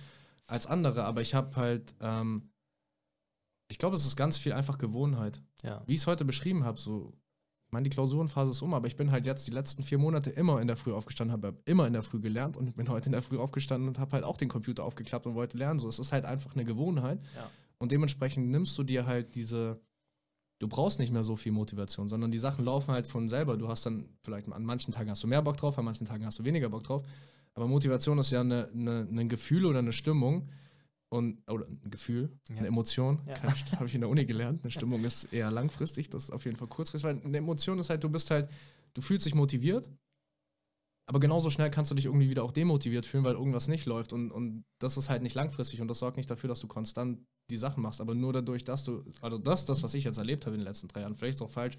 [0.46, 2.52] als andere, aber ich habe halt, ähm,
[3.68, 5.42] ich glaube, es ist ganz viel einfach Gewohnheit.
[5.64, 5.82] Ja.
[5.86, 7.18] Wie ich es heute beschrieben habe, so
[7.68, 10.30] ich meine, die Klausurenphase ist um, aber ich bin halt jetzt die letzten vier Monate
[10.30, 13.12] immer in der Früh aufgestanden, habe immer in der Früh gelernt und bin heute in
[13.12, 15.78] der Früh aufgestanden und habe halt auch den Computer aufgeklappt und wollte lernen.
[15.78, 17.20] So, es ist halt einfach eine Gewohnheit.
[17.36, 17.50] Ja.
[17.76, 19.82] Und dementsprechend nimmst du dir halt diese,
[20.60, 23.58] du brauchst nicht mehr so viel Motivation, sondern die Sachen laufen halt von selber.
[23.58, 26.24] Du hast dann vielleicht an manchen Tagen hast du mehr Bock drauf, an manchen Tagen
[26.24, 27.02] hast du weniger Bock drauf.
[27.52, 30.48] Aber Motivation ist ja ein Gefühl oder eine Stimmung
[31.10, 32.56] und oder ein Gefühl, Ja.
[32.56, 33.20] eine Emotion.
[33.26, 33.42] Ja.
[33.78, 34.62] Habe ich in der Uni gelernt.
[34.62, 37.90] Eine Stimmung ist eher langfristig, das ist auf jeden Fall kurzfristig, weil eine Emotion ist
[37.90, 38.50] halt, du bist halt,
[38.94, 39.88] du fühlst dich motiviert,
[41.06, 44.12] aber genauso schnell kannst du dich irgendwie wieder auch demotiviert fühlen, weil irgendwas nicht läuft.
[44.12, 47.24] Und, und das ist halt nicht langfristig und das sorgt nicht dafür, dass du konstant
[47.50, 48.02] die Sachen machst.
[48.02, 50.66] Aber nur dadurch, dass du, also das, das, was ich jetzt erlebt habe in den
[50.66, 51.78] letzten drei Jahren, vielleicht ist es auch falsch,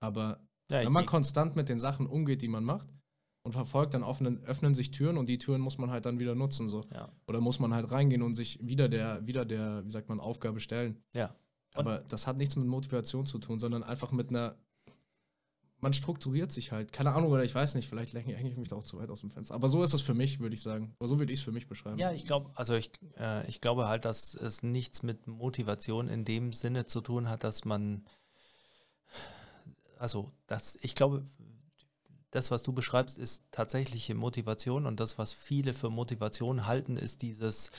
[0.00, 2.88] aber Ja, wenn man konstant mit den Sachen umgeht, die man macht
[3.48, 6.34] und verfolgt, dann öffnen, öffnen sich Türen und die Türen muss man halt dann wieder
[6.34, 6.68] nutzen.
[6.68, 6.84] So.
[6.92, 7.08] ja.
[7.26, 10.60] Oder muss man halt reingehen und sich wieder der, wieder der, wie sagt man, Aufgabe
[10.60, 11.02] stellen.
[11.14, 11.26] Ja.
[11.74, 14.56] Und- Aber das hat nichts mit Motivation zu tun, sondern einfach mit einer.
[15.80, 16.92] Man strukturiert sich halt.
[16.92, 19.10] Keine Ahnung, oder ich weiß nicht, vielleicht hänge hänge ich mich da auch zu weit
[19.10, 19.54] aus dem Fenster.
[19.54, 20.92] Aber so ist es für mich, würde ich sagen.
[20.98, 21.98] Oder so würde ich es für mich beschreiben.
[21.98, 26.24] Ja, ich glaube, also ich, äh, ich glaube halt, dass es nichts mit Motivation in
[26.24, 28.04] dem Sinne zu tun hat, dass man,
[29.98, 31.24] also das, ich glaube,
[32.30, 37.22] das, was du beschreibst, ist tatsächliche Motivation und das, was viele für Motivation halten, ist
[37.22, 37.70] dieses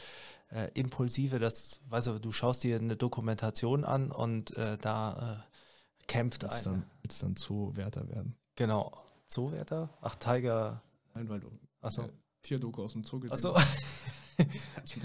[0.51, 6.05] äh, impulsive, das, weißt du, du schaust dir eine Dokumentation an und äh, da äh,
[6.07, 8.35] kämpft Willst ein, dann, willst dann Zoowärter werden.
[8.55, 8.91] genau,
[9.27, 9.89] Zoowärter?
[10.01, 10.81] Ach, Tiger,
[11.13, 12.09] Nein, weil du achso,
[12.41, 13.55] Tierdoku aus dem Zoo gesehen achso,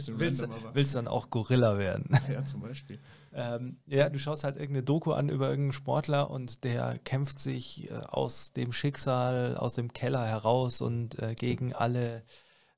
[0.09, 2.11] willst, random, willst dann auch Gorilla werden?
[2.33, 2.99] ja, zum Beispiel.
[3.33, 7.91] Ähm, ja, du schaust halt irgendeine Doku an über irgendeinen Sportler und der kämpft sich
[7.91, 12.23] äh, aus dem Schicksal, aus dem Keller heraus und äh, gegen alle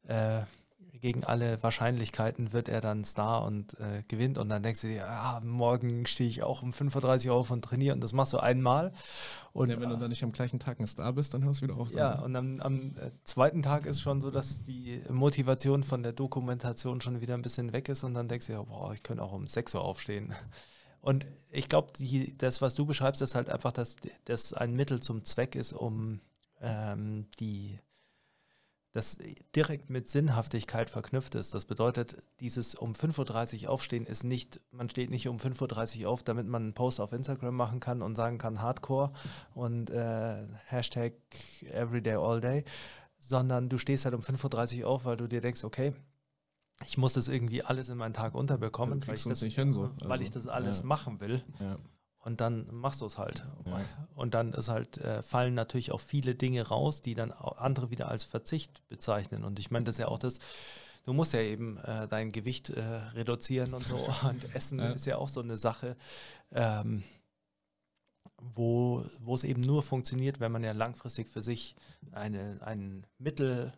[0.09, 0.43] äh,
[1.01, 5.09] gegen alle Wahrscheinlichkeiten wird er dann Star und äh, gewinnt und dann denkst du dir,
[5.09, 8.39] ah, morgen stehe ich auch um 5.30 Uhr auf und trainiere und das machst du
[8.39, 8.93] einmal
[9.53, 11.67] und ja, wenn du dann nicht am gleichen Tag ein Star bist, dann hörst du
[11.67, 11.93] wieder auf.
[11.93, 12.25] ja, damit.
[12.25, 17.01] und am, am äh, zweiten Tag ist schon so, dass die Motivation von der Dokumentation
[17.01, 19.33] schon wieder ein bisschen weg ist und dann denkst du ja, boah, ich könnte auch
[19.33, 20.35] um 6 Uhr aufstehen.
[21.01, 21.93] Und ich glaube,
[22.39, 23.95] das, was du beschreibst, ist halt einfach, dass
[24.25, 26.21] das ein Mittel zum Zweck ist, um
[26.61, 27.79] ähm, die
[28.97, 29.19] das
[29.55, 31.53] direkt mit Sinnhaftigkeit verknüpft ist.
[31.53, 36.11] Das bedeutet, dieses um 5.30 Uhr aufstehen ist nicht, man steht nicht um 5.30 Uhr
[36.11, 39.13] auf, damit man einen Post auf Instagram machen kann und sagen kann Hardcore
[39.55, 41.13] und äh, Hashtag
[41.71, 42.65] Everyday All Day,
[43.19, 45.95] sondern du stehst halt um 5.30 Uhr auf, weil du dir denkst, okay,
[46.87, 49.91] ich muss das irgendwie alles in meinen Tag unterbekommen, weil ich, das, hin, so.
[50.05, 50.85] weil Also, ich das alles ja.
[50.87, 51.43] machen will.
[51.61, 51.79] Ja.
[52.27, 53.45] Und dann machst du es halt.
[53.67, 53.81] Ja.
[54.17, 58.09] Und dann ist halt, äh, fallen natürlich auch viele Dinge raus, die dann andere wieder
[58.09, 59.45] als Verzicht bezeichnen.
[59.45, 60.41] Und ich meine, das ist ja auch das,
[61.05, 64.09] du musst ja eben äh, dein Gewicht äh, reduzieren und so.
[64.29, 64.91] Und Essen Ja.
[64.91, 65.97] ist ja auch so eine Sache,
[66.51, 67.05] ähm,
[68.39, 71.77] wo, wo es eben nur funktioniert, wenn man ja langfristig für sich
[72.11, 73.73] eine, ein Mittel,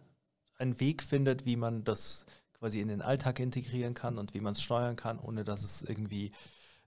[0.57, 2.25] einen Weg findet, wie man das
[2.55, 5.83] quasi in den Alltag integrieren kann und wie man es steuern kann, ohne dass es
[5.83, 6.33] irgendwie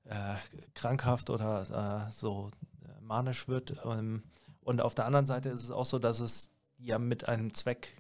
[0.05, 0.35] äh,
[0.73, 2.49] krankhaft oder äh, so
[2.85, 3.75] äh, manisch wird.
[3.85, 4.23] Ähm,
[4.61, 7.93] und auf der anderen Seite ist es auch so, dass es ja mit einem Zweck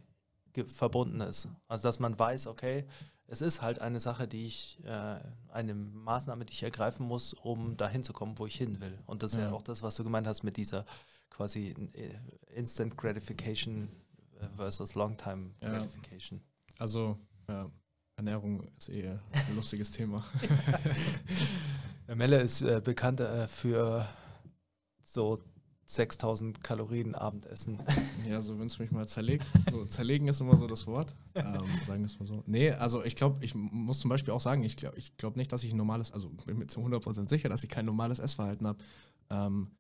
[0.67, 1.47] verbunden ist.
[1.67, 2.85] Also dass man weiß, okay,
[3.27, 7.77] es ist halt eine Sache, die ich, äh, eine Maßnahme, die ich ergreifen muss, um
[7.77, 8.97] dahin zu kommen, wo ich hin will.
[9.05, 9.51] Und das ist ja, Ja.
[9.53, 10.85] auch das, was du gemeint hast mit dieser
[11.29, 12.13] quasi äh,
[12.53, 13.87] Instant Gratification
[14.39, 15.69] äh, versus Long-Time Ja.
[15.69, 16.41] Gratification.
[16.77, 17.71] Also, ja,
[18.17, 20.25] Ernährung ist eh ein lustiges Thema.
[22.15, 24.07] Melle ist äh, bekannt äh, für
[25.03, 25.39] so
[25.85, 27.77] 6000 Kalorien Abendessen.
[28.29, 29.45] Ja, so wenn es mich mal zerlegt.
[29.69, 31.17] So, zerlegen ist immer so das Wort.
[31.33, 32.43] Ähm, sagen wir es mal so.
[32.45, 35.51] Nee, also ich glaube, ich muss zum Beispiel auch sagen, ich glaube ich glaub nicht,
[35.51, 38.67] dass ich ein normales, also bin mir zu 100% sicher, dass ich kein normales Essverhalten
[38.67, 38.77] habe.
[39.31, 39.71] Ähm,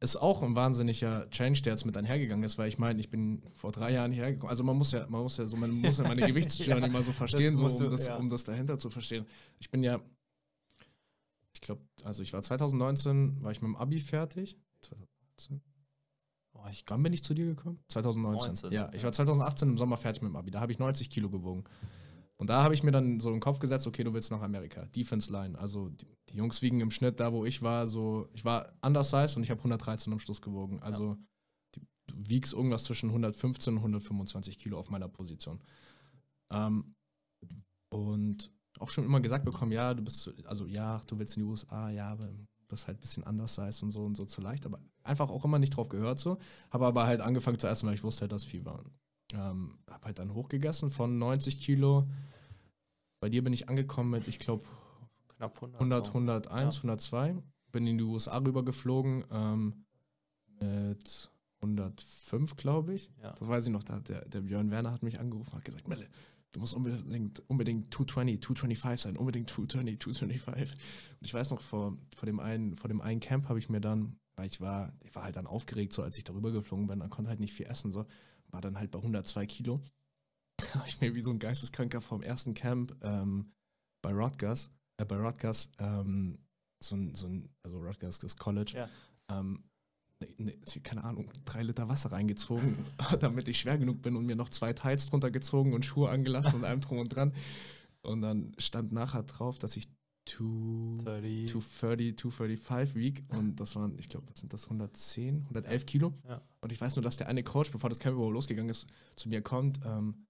[0.00, 3.42] ist auch ein wahnsinniger Change, der jetzt mit einhergegangen ist, weil ich meine, ich bin
[3.54, 4.50] vor drei Jahren hierher gekommen.
[4.50, 7.02] Also man muss ja, man muss ja so, man muss ja meine Gewichtsjourney Ja, mal
[7.02, 8.16] so verstehen, so, musst um, du, das, ja.
[8.16, 9.26] um das dahinter zu verstehen.
[9.58, 10.00] Ich bin ja,
[11.54, 14.58] ich glaube, also ich war 2019, war ich mit dem Abi fertig.
[14.82, 15.62] 2018.
[16.52, 17.82] Oh, ich Wann bin ich zu dir gekommen?
[17.88, 18.48] 2019.
[18.48, 19.04] 19, ja, ich ja.
[19.04, 20.50] war 2018 im Sommer fertig mit dem Abi.
[20.50, 21.64] Da habe ich 90 Kilo gewogen.
[22.36, 24.42] Und da habe ich mir dann so in den Kopf gesetzt, okay, du willst nach
[24.42, 24.84] Amerika.
[24.86, 25.58] Defense Line.
[25.58, 29.36] Also die, die Jungs wiegen im Schnitt da, wo ich war, so, ich war undersized
[29.36, 30.82] und ich habe 113 am Schluss gewogen.
[30.82, 31.16] Also
[31.74, 35.60] die, du wiegst irgendwas zwischen 115 und 125 Kilo auf meiner Position.
[36.50, 36.94] Ähm,
[37.90, 38.50] und
[38.80, 41.48] auch schon immer gesagt bekommen, ja, du bist, so- also ja, du willst in die
[41.48, 44.66] USA, ja, aber du bist halt ein bisschen undersized und so und so zu leicht,
[44.66, 46.38] aber einfach auch immer nicht drauf gehört so.
[46.70, 48.82] Habe aber halt angefangen zu essen, weil ich wusste halt, dass viel war.
[49.32, 52.08] Ähm, habe halt dann hochgegessen von 90 Kilo.
[53.20, 54.64] Bei dir bin ich angekommen mit, ich glaube,
[55.36, 55.80] knapp 100.
[55.80, 56.12] 100, so.
[56.12, 56.82] 101, Ja.
[56.82, 57.36] 102.
[57.72, 59.24] Bin in die USA rüber geflogen.
[59.30, 59.84] Ähm,
[60.60, 63.10] mit 105, glaube ich.
[63.22, 63.32] Ja.
[63.32, 65.88] Das weiß ich noch, da der, der Björn Werner hat mich angerufen und hat gesagt,
[65.88, 66.06] Melle,
[66.54, 70.72] du musst unbedingt, unbedingt 220, 225 sein, unbedingt 220, 225.
[70.72, 70.78] Und
[71.26, 74.16] ich weiß noch, vor, vor, dem, einen, vor dem einen Camp habe ich mir dann,
[74.36, 77.10] weil ich war, ich war halt dann aufgeregt, so als ich darüber geflogen bin, dann
[77.10, 78.06] konnte halt nicht viel essen, so,
[78.48, 79.82] war dann halt bei 102 Kilo.
[80.74, 83.52] Habe ich mir wie so ein Geisteskranker vom ersten Camp ähm,
[84.02, 86.38] bei Rutgers, äh, bei Rutgers, ähm,
[86.82, 88.88] so ein, so ein, also Rutgers, das College, Ja.
[89.28, 89.64] ähm,
[90.20, 92.76] ne, ne, keine Ahnung, drei Liter Wasser reingezogen,
[93.20, 96.54] damit ich schwer genug bin und mir noch zwei Teils drunter gezogen und Schuhe angelassen
[96.54, 97.32] und allem drum und dran.
[98.02, 99.88] Und dann stand nachher drauf, dass ich
[100.26, 102.16] 230, 30.
[102.16, 106.14] 235 wieg und das waren, ich glaube, was sind das 110, 111 Kilo.
[106.26, 106.40] Ja.
[106.60, 108.86] Und ich weiß nur, dass der eine Coach, bevor das Camp überhaupt losgegangen ist,
[109.16, 109.80] zu mir kommt.
[109.84, 110.26] Ähm,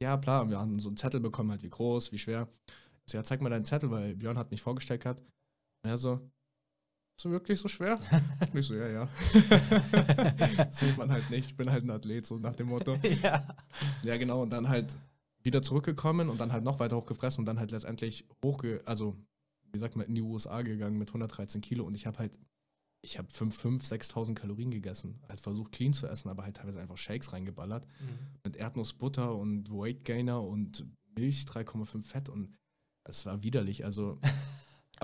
[0.00, 2.48] ja, klar, wir haben so einen Zettel bekommen, halt wie groß, wie schwer.
[3.06, 5.20] Ich so, ja, zeig mal deinen Zettel, weil Björn hat mich vorgestellt gehabt.
[5.82, 6.20] Und er so,
[7.16, 7.98] ist du wirklich so schwer?
[8.40, 9.08] Und ich so, ja, ja.
[10.56, 11.50] das sieht man halt nicht.
[11.50, 12.96] Ich bin halt ein Athlet, so nach dem Motto.
[13.22, 13.46] ja.
[14.02, 14.42] Ja, genau.
[14.42, 14.96] Und dann halt
[15.42, 18.82] wieder zurückgekommen und dann halt noch weiter hochgefressen und dann halt letztendlich hochge...
[18.84, 19.16] Also,
[19.72, 22.38] wie sagt man, in die USA gegangen mit 113 Kilo und ich habe halt,
[23.00, 25.20] ich habe 5, 5, 6.000 Kalorien gegessen.
[25.28, 27.86] Halt versucht clean zu essen, aber halt teilweise einfach Shakes reingeballert
[28.44, 30.86] mit Erdnussbutter und Weight Gainer und
[31.16, 32.56] Milch 3,5 Fett und
[33.04, 33.84] es war widerlich.
[33.84, 34.20] Also,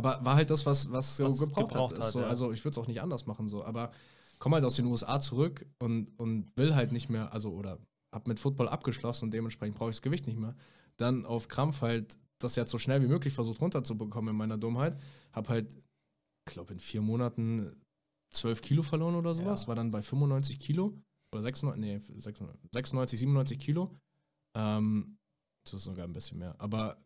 [0.01, 1.99] aber war halt das, was, was so Was gebraucht, gebraucht hat.
[1.99, 2.27] Ist hat, so, ja.
[2.27, 3.91] Also ich würde es auch nicht anders machen, so, aber
[4.39, 7.79] komm halt aus den USA zurück und, und will halt nicht mehr, also oder
[8.15, 10.57] hab mit Football abgeschlossen und dementsprechend brauche ich das Gewicht nicht mehr.
[10.97, 14.99] Dann auf Krampf halt das jetzt so schnell wie möglich versucht runterzubekommen in meiner Dummheit.
[15.33, 15.75] Hab halt,
[16.49, 17.77] ich glaube, in vier Monaten
[18.33, 19.69] 12 Kilo verloren oder sowas, Ja.
[19.69, 20.95] war dann bei 95 Kilo
[21.33, 23.95] oder 96, nee, 96, 96 97 Kilo.
[24.57, 25.19] Ähm,
[25.65, 26.55] das ist sogar ein bisschen mehr.
[26.59, 26.97] Aber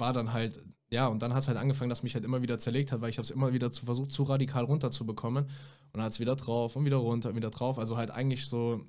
[0.00, 2.58] war dann halt, ja, und dann hat es halt angefangen, dass mich halt immer wieder
[2.58, 5.44] zerlegt hat, weil ich habe es immer wieder zu versucht, zu radikal runterzubekommen.
[5.44, 5.50] Und
[5.92, 7.78] dann hat es wieder drauf und wieder runter und wieder drauf.
[7.78, 8.84] Also halt eigentlich so,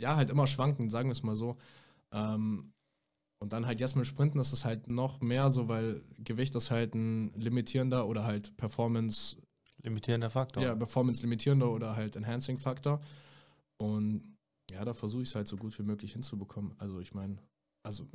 [0.00, 1.56] ja, halt immer schwankend, sagen wir es mal so.
[2.12, 2.72] Ähm,
[3.40, 6.70] und dann halt jetzt mit Sprinten ist es halt noch mehr so, weil Gewicht ist
[6.70, 9.36] halt ein limitierender oder halt Performance
[9.84, 10.62] Limitierender Faktor.
[10.62, 13.02] ja, Performance-limitierender oder halt Enhancing-Faktor.
[13.76, 14.38] Und
[14.70, 16.74] ja, da versuche ich es halt so gut wie möglich hinzubekommen.
[16.78, 17.36] Also ich meine,
[17.84, 18.06] also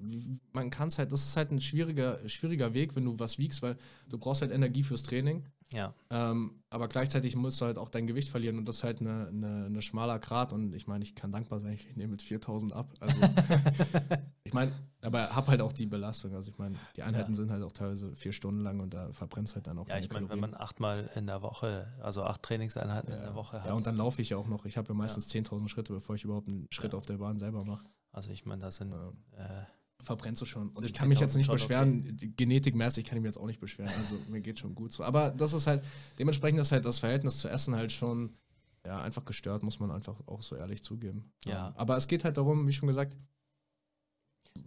[0.52, 3.62] man kann es halt, das ist halt ein schwieriger, schwieriger Weg, wenn du was wiegst,
[3.62, 3.78] weil
[4.10, 5.46] du brauchst halt Energie fürs Training.
[5.72, 5.94] ja.
[6.10, 9.28] Ähm, aber gleichzeitig musst du halt auch dein Gewicht verlieren und das ist halt eine,
[9.28, 12.74] eine, eine schmaler Grad und ich meine, ich kann dankbar sein, ich nehme mit 4000
[12.74, 12.92] ab.
[13.00, 13.16] Also
[14.44, 16.34] ich meine, aber hab halt auch die Belastung.
[16.36, 17.36] Also ich meine, die Einheiten Ja.
[17.36, 20.12] sind halt auch teilweise vier Stunden lang und da verbrennst halt dann auch Ja, ich
[20.12, 23.68] meine, wenn man achtmal in der Woche, also acht Trainingseinheiten in der Woche hat.
[23.68, 24.66] Ja, und dann laufe ich ja auch noch.
[24.66, 26.98] Ich habe ja meistens 10.000 Schritte, bevor ich überhaupt einen Schritt Ja.
[26.98, 27.86] auf der Bahn selber mache.
[28.12, 29.14] Also ich meine, das sind Ja.
[29.38, 29.66] äh,
[30.02, 30.70] Verbrennst du schon.
[30.70, 32.18] Und ich kann mich jetzt 10.000 nicht beschweren.
[32.38, 33.92] Genetikmäßig kann ich mich jetzt auch nicht beschweren.
[33.98, 35.04] Also mir geht schon gut so.
[35.04, 35.84] Aber das ist halt,
[36.18, 38.38] dementsprechend ist halt das Verhältnis zu Essen halt schon,
[38.86, 41.34] ja, einfach gestört, muss man einfach auch so ehrlich zugeben.
[41.46, 41.74] Ja.
[41.76, 43.18] Aber es geht halt darum, wie schon gesagt,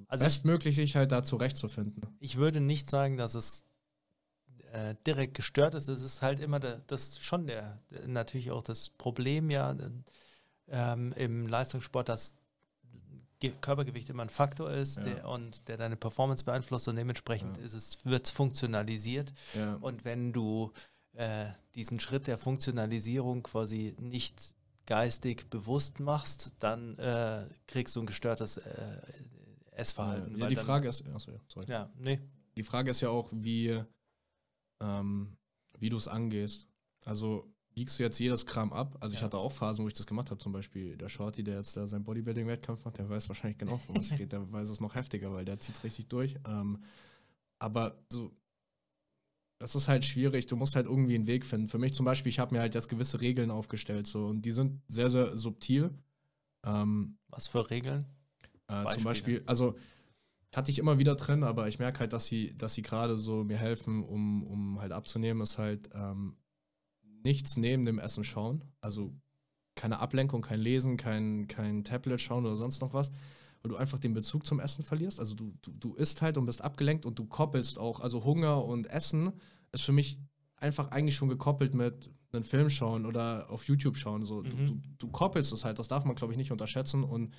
[0.07, 2.03] also ich, bestmöglich sich halt da zurechtzufinden.
[2.21, 3.65] ich würde nicht sagen, dass es
[4.73, 5.89] äh, direkt gestört ist.
[5.89, 9.75] Es ist halt immer der, das schon der, natürlich auch das Problem ja
[10.69, 12.37] ähm, im Leistungssport, dass
[13.51, 15.03] Körpergewicht immer ein Faktor ist Ja.
[15.05, 17.65] der, und der deine Performance beeinflusst und dementsprechend Ja.
[17.65, 19.33] ist es, wird es funktionalisiert.
[19.55, 19.75] Ja.
[19.77, 20.73] Und wenn du
[21.15, 24.55] äh, diesen Schritt der Funktionalisierung quasi nicht
[24.87, 29.01] geistig bewusst machst, dann äh, kriegst du ein gestörtes äh,
[29.73, 30.37] Essverhalten.
[30.39, 31.67] ja, die Frage ist, achso, ja, sorry.
[31.69, 32.21] Ja, nee.
[32.57, 33.83] Die Frage ist ja auch, wie,
[34.81, 35.37] ähm,
[35.79, 36.69] wie du es angehst.
[37.05, 38.97] Also wiegst du jetzt jedes Kram ab?
[39.01, 39.27] Also ich Ja.
[39.27, 40.39] hatte auch Phasen, wo ich das gemacht habe.
[40.39, 44.07] Zum Beispiel der Shorty, der jetzt da seinen Bodybuilding-Wettkampf macht, der weiß wahrscheinlich genau, was
[44.11, 44.27] ich rede.
[44.29, 46.37] Der weiß es noch heftiger, weil der zieht es richtig durch.
[46.47, 46.79] Ähm,
[47.59, 48.33] aber so,
[49.59, 50.47] das ist halt schwierig.
[50.47, 51.69] Du musst halt irgendwie einen Weg finden.
[51.69, 54.51] Für mich zum Beispiel, ich habe mir halt jetzt gewisse Regeln aufgestellt so und die
[54.53, 55.91] sind sehr, sehr subtil.
[56.65, 58.07] Ähm, Was für Regeln?
[58.69, 59.05] äh, zum.
[59.05, 59.77] Beispiel, also
[60.55, 63.43] hatte ich immer wieder drin, aber ich merke halt, dass sie, dass sie gerade so
[63.45, 66.37] mir helfen, um, um halt abzunehmen, ist halt ähm,
[67.25, 68.65] nichts neben dem Essen schauen.
[68.81, 69.15] Also
[69.75, 73.11] keine Ablenkung, kein Lesen, kein, kein Tablet schauen oder sonst noch was,
[73.63, 75.19] weil du einfach den Bezug zum Essen verlierst.
[75.19, 78.65] Also du, du, du isst halt und bist abgelenkt und du koppelst auch, also Hunger
[78.65, 79.33] und Essen
[79.73, 80.19] ist für mich
[80.57, 84.25] einfach eigentlich schon gekoppelt mit einem Film schauen oder auf YouTube schauen.
[84.25, 84.43] So.
[84.43, 84.67] Du, Mhm.
[84.67, 87.35] du, du koppelst es halt, das darf man, glaube ich, nicht unterschätzen und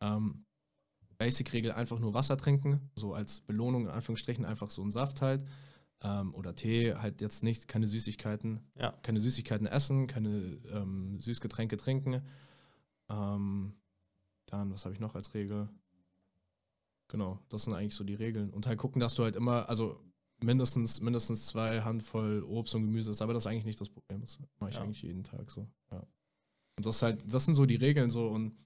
[0.00, 0.44] ähm,
[1.18, 5.44] Basic-Regel einfach nur Wasser trinken, so als Belohnung in Anführungsstrichen einfach so einen Saft halt.
[6.02, 8.60] Ähm, oder Tee, halt jetzt nicht, keine Süßigkeiten.
[8.76, 8.92] Ja.
[9.02, 12.22] Keine Süßigkeiten essen, keine ähm, Süßgetränke trinken.
[13.08, 13.74] Ähm,
[14.46, 15.68] dann, was habe ich noch als Regel?
[17.08, 18.50] Genau, das sind eigentlich so die Regeln.
[18.50, 20.00] Und halt gucken, dass du halt immer, also
[20.40, 24.20] mindestens, mindestens zwei Handvoll Obst und Gemüse ist, aber das ist eigentlich nicht das Problem.
[24.20, 24.82] Das mache ich Ja.
[24.82, 25.66] eigentlich jeden Tag so.
[25.90, 26.06] Ja.
[26.76, 28.56] Und das ist halt, das sind so die Regeln so und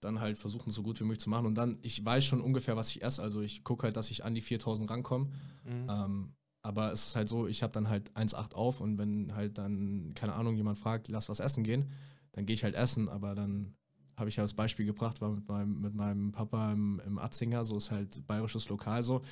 [0.00, 1.46] dann halt versuchen, so gut wie möglich zu machen.
[1.46, 3.22] Und dann, ich weiß schon ungefähr, was ich esse.
[3.22, 5.26] Also ich gucke halt, dass ich an die 4000 rankomme.
[5.64, 5.86] Mhm.
[5.88, 6.32] Ähm,
[6.62, 10.12] aber es ist halt so, ich habe dann halt 1,8 auf und wenn halt dann,
[10.14, 11.90] keine Ahnung, jemand fragt, lass was essen gehen,
[12.32, 13.74] dann gehe ich halt essen, aber dann
[14.16, 17.64] habe ich ja das Beispiel gebracht, war mit meinem, mit meinem Papa im, im Atzinger,
[17.64, 19.22] so ist halt bayerisches Lokal so.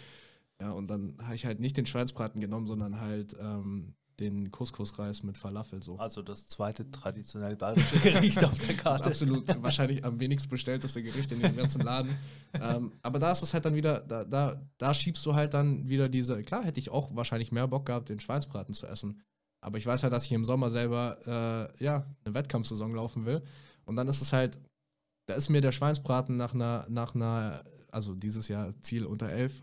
[0.60, 5.22] Ja, und dann habe ich halt nicht den Schweinsbraten genommen, sondern halt ähm, den Couscous-Reis
[5.22, 5.96] mit Falafel so.
[5.98, 9.04] Also das zweite traditionell bayerische Gericht auf der Das ist Karte.
[9.06, 12.14] absolut wahrscheinlich am wenigst bestellteste Gericht in dem ganzen Laden.
[12.54, 15.88] ähm, aber da ist es halt dann wieder, da, da, da schiebst du halt dann
[15.88, 19.20] wieder diese, klar hätte ich auch wahrscheinlich mehr Bock gehabt, den Schweinsbraten zu essen.
[19.62, 23.42] Aber ich weiß halt, dass ich im Sommer selber, äh, ja, eine Wettkampfsaison laufen will.
[23.84, 24.56] Und dann ist es halt,
[25.26, 27.62] da ist mir der Schweinsbraten nach einer, nach einer,
[27.92, 29.62] also dieses Jahr Ziel unter 11,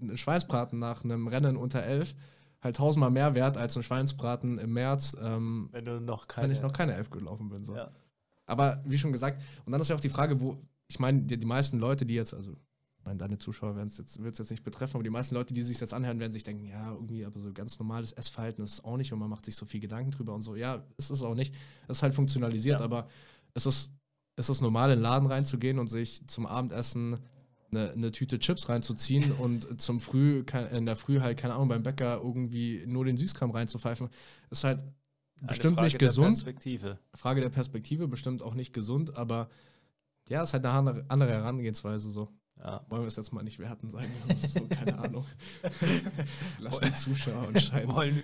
[0.00, 2.14] ein Schweinsbraten nach einem Rennen unter 11
[2.62, 6.48] halt tausendmal mehr wert als ein Schweinsbraten im März, ähm, Wenn du noch keine.
[6.48, 7.64] wenn ich noch keine 11 gelaufen bin.
[7.64, 7.74] So.
[7.76, 7.90] Ja.
[8.46, 10.56] Aber wie schon gesagt, und dann ist ja auch die Frage, wo,
[10.88, 12.56] ich meine, die, die meisten Leute, die jetzt, also,
[13.04, 15.52] meine, deine Zuschauer werden es jetzt, wird es jetzt nicht betreffen, aber die meisten Leute,
[15.52, 18.74] die sich jetzt anhören, werden sich denken, ja, irgendwie, aber so ganz normales Essverhalten ist
[18.74, 20.54] es auch nicht und man macht sich so viel Gedanken drüber und so.
[20.54, 21.52] Ja, ist es auch nicht.
[21.88, 22.84] Es ist halt funktionalisiert, Ja.
[22.84, 23.08] aber
[23.54, 23.90] es ist,
[24.36, 27.18] es ist normal, in den Laden reinzugehen und sich zum Abendessen
[27.72, 31.82] eine, eine Tüte Chips reinzuziehen und zum Früh, in der Früh halt, keine Ahnung, beim
[31.82, 34.08] Bäcker irgendwie nur den Süßkram reinzupfeifen,
[34.50, 36.34] ist halt Eine bestimmt Frage nicht der gesund.
[36.34, 36.98] Perspektive.
[37.14, 39.48] Frage der Perspektive, bestimmt auch nicht gesund, aber
[40.28, 42.28] ja, es ist halt eine andere Herangehensweise so.
[42.64, 42.80] Ja.
[42.88, 45.24] Wollen wir es jetzt mal nicht werten, sagen wir so, keine Ahnung.
[46.60, 47.92] Lass die Zuschauer entscheiden.
[47.92, 48.22] Wollen,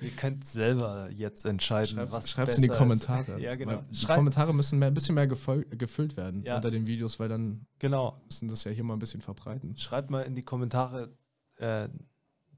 [0.00, 3.32] ihr könnt selber jetzt entscheiden, Schreibt was es in die Kommentare.
[3.32, 3.40] Ist.
[3.40, 3.82] Ja, genau.
[3.90, 6.56] Die Schreibt, Kommentare müssen mehr, ein bisschen mehr gefüllt werden Ja.
[6.56, 8.20] unter den Videos, weil dann genau.
[8.24, 9.76] müssen das ja hier mal ein bisschen verbreiten.
[9.76, 11.10] Schreibt mal in die Kommentare
[11.56, 11.88] äh,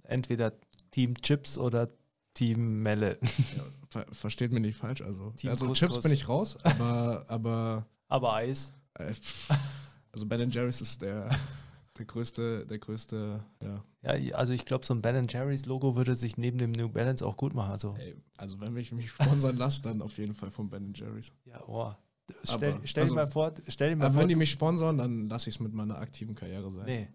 [0.02, 0.52] entweder
[0.90, 1.88] Team Chips oder
[2.34, 3.18] Team Melle.
[3.56, 5.00] Ja, ver versteht mich nicht falsch.
[5.00, 5.72] Also, Team also.
[5.72, 8.72] Chips bin ich raus, aber, aber Aber Eis.
[8.98, 9.14] äh,
[10.14, 11.30] also Ben Jerry's ist der,
[11.98, 13.84] der größte, der größte, ja,
[14.18, 17.24] Ja, also ich glaube, so ein Ben Jerry's Logo würde sich neben dem New Balance
[17.26, 17.70] auch gut machen.
[17.72, 21.32] Also, Ey, also wenn ich mich sponsern lasse, dann auf jeden Fall von Ben Jerry's.
[21.44, 21.92] ja, oh.
[22.42, 24.22] Stell, Aber, stell also- dir mal vor, stell dir mal Aber vor.
[24.22, 26.86] wenn die mich sponsern, dann lasse ich es mit meiner aktiven Karriere sein.
[26.86, 27.08] nee.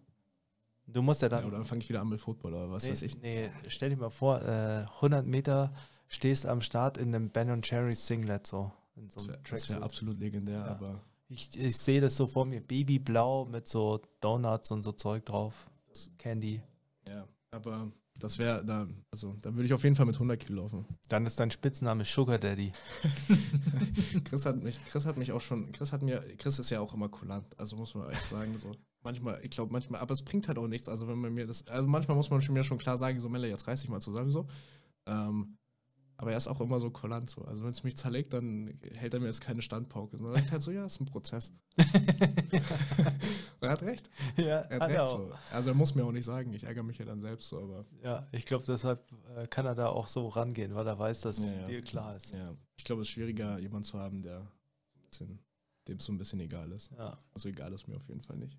[0.92, 1.46] Du musst ja Ja, dann.
[1.46, 3.22] oder dann fange ich wieder an mit Football oder was nee, weiß ich.
[3.22, 5.72] nee, stell dir mal vor, äh, 100 Meter
[6.08, 8.72] stehst am Start in einem Ben Jerry's Singlet so.
[8.96, 10.66] In so Das einem wäre wär absolut legendär, Ja.
[10.66, 11.00] aber
[11.30, 15.70] Ich, ich sehe das so vor mir, Babyblau mit so Donuts und so Zeug drauf.
[16.18, 16.62] Candy.
[17.08, 20.64] ja, aber das wäre da, also da würde ich auf jeden Fall mit 100 Kilo
[20.64, 20.86] laufen.
[21.08, 22.72] Dann ist dein Spitzname Sugar Daddy.
[24.26, 26.94] Chris hat mich, Chris hat mich auch schon, Chris hat mir, Chris ist ja auch
[26.94, 28.72] immer kulant, also muss man echt sagen, so.
[29.02, 31.66] Manchmal, ich glaube manchmal, aber es bringt halt auch nichts, also wenn man mir das,
[31.68, 34.32] also manchmal muss man mir schon klar sagen, so Melle, jetzt reiß dich mal zusammen,
[34.32, 34.46] so.
[35.06, 35.58] Ähm,
[36.20, 37.44] aber er ist auch immer so kulant, so.
[37.46, 40.62] Also wenn es mich zerlegt, dann hält er mir jetzt keine Standpauke, sondern sagt halt
[40.62, 41.54] so, ja, ist ein Prozess.
[41.78, 41.86] Und
[43.62, 45.18] er hat recht, ja, er hat hat er recht, auch.
[45.30, 45.32] so.
[45.54, 47.86] Also er muss mir auch nicht sagen, ich ärgere mich ja dann selbst, so, aber.
[48.04, 51.40] Ja, ich glaube, deshalb äh, kann er da auch so rangehen, weil er weiß, dass
[51.40, 51.66] Ja, ja.
[51.68, 52.36] dir klar ist.
[52.36, 54.46] Ja, ich glaube, es ist schwieriger, jemanden zu haben, der
[55.88, 56.92] dem es so ein bisschen egal ist.
[56.98, 57.18] Ja.
[57.34, 58.58] Also egal ist mir auf jeden Fall nicht.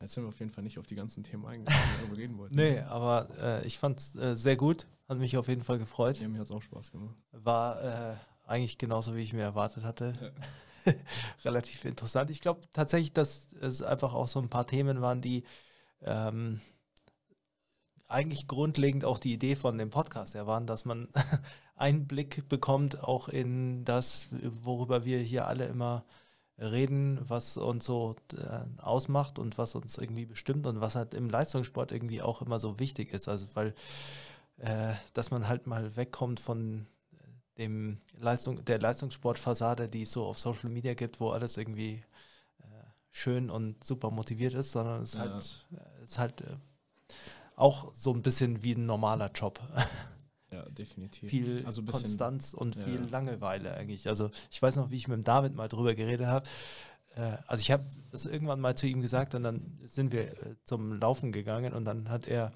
[0.00, 2.16] Jetzt sind wir auf jeden Fall nicht auf die ganzen Themen eingegangen, die wir darüber
[2.20, 2.56] reden wollten.
[2.56, 4.86] Nee, aber äh, ich fand es äh, sehr gut.
[5.08, 6.20] Hat mich auf jeden Fall gefreut.
[6.20, 7.16] Ja, mir hat es auch Spaß gemacht.
[7.32, 7.82] War
[8.12, 10.34] äh, eigentlich genauso, wie ich mir erwartet hatte.
[11.44, 12.30] Relativ interessant.
[12.30, 15.44] Ich glaube tatsächlich, dass es einfach auch so ein paar Themen waren, die
[16.02, 16.60] ähm,
[18.06, 21.08] eigentlich grundlegend auch die Idee von dem Podcast ja waren, dass man
[21.76, 26.04] Einblick bekommt auch in das, worüber wir hier alle immer
[26.58, 31.30] reden, was uns so äh, ausmacht und was uns irgendwie bestimmt und was halt im
[31.30, 33.28] Leistungssport irgendwie auch immer so wichtig ist.
[33.28, 33.74] Also weil,
[34.58, 36.86] äh, dass man halt mal wegkommt von
[37.58, 42.04] dem Leistung, der Leistungssportfassade, die es so auf Social Media gibt, wo alles irgendwie
[42.60, 42.64] äh,
[43.10, 45.20] schön und super motiviert ist, sondern es ist Ja.
[45.22, 46.56] halt, äh, ist halt äh,
[47.56, 49.60] auch so ein bisschen wie ein normaler Job.
[50.50, 51.28] Ja, definitiv.
[51.28, 52.82] viel also bisschen, Konstanz und ja.
[52.82, 54.08] viel Langeweile eigentlich.
[54.08, 56.48] Also ich weiß noch, wie ich mit dem David mal drüber geredet habe.
[57.16, 60.54] Äh, also ich habe das irgendwann mal zu ihm gesagt und dann sind wir äh,
[60.64, 62.52] zum Laufen gegangen und dann hat er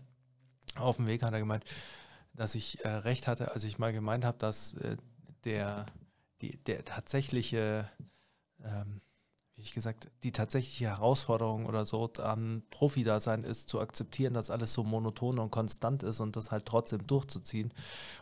[0.77, 1.65] auf dem Weg hat er gemeint,
[2.35, 4.97] dass ich äh, recht hatte, als ich mal gemeint habe, dass äh,
[5.45, 5.87] der,
[6.41, 7.89] die, der tatsächliche,
[8.65, 9.01] ähm,
[9.55, 14.73] wie ich gesagt, die tatsächliche Herausforderung oder so am Profi-Dasein ist, zu akzeptieren, dass alles
[14.73, 17.73] so monoton und konstant ist und das halt trotzdem durchzuziehen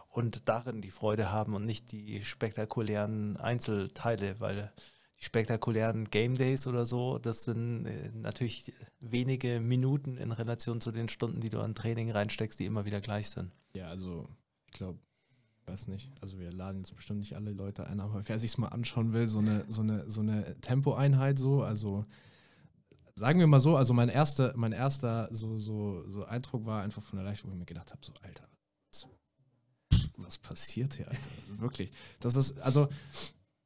[0.09, 4.72] und darin die Freude haben und nicht die spektakulären Einzelteile, weil
[5.20, 11.10] spektakulären Game Days oder so, das sind äh, natürlich wenige Minuten in Relation zu den
[11.10, 13.52] Stunden, die du an Training reinsteckst, die immer wieder gleich sind.
[13.74, 14.28] Ja, also
[14.66, 14.98] ich glaube,
[15.66, 18.68] weiß nicht, also wir laden jetzt bestimmt nicht alle Leute ein, aber wer sich mal
[18.68, 22.06] anschauen will, so eine, so eine, so eine Tempoeinheit so, also
[23.14, 27.02] sagen wir mal so, also mein erster, mein erster so, so, so Eindruck war einfach
[27.02, 28.48] von der Leiche, wo ich mir gedacht habe, so Alter,
[28.90, 29.06] was,
[30.16, 31.28] was passiert hier, Alter?
[31.42, 31.90] Also wirklich.
[32.20, 32.88] Das ist, also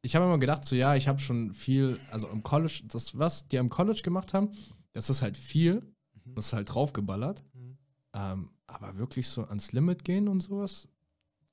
[0.05, 3.48] ich habe immer gedacht, so ja, ich habe schon viel, also im College, das, was
[3.48, 4.50] die am College gemacht haben,
[4.92, 5.82] das ist halt viel,
[6.26, 7.42] das ist halt draufgeballert.
[7.55, 7.78] Mhm.
[8.12, 10.88] Ähm, aber wirklich so ans Limit gehen und sowas,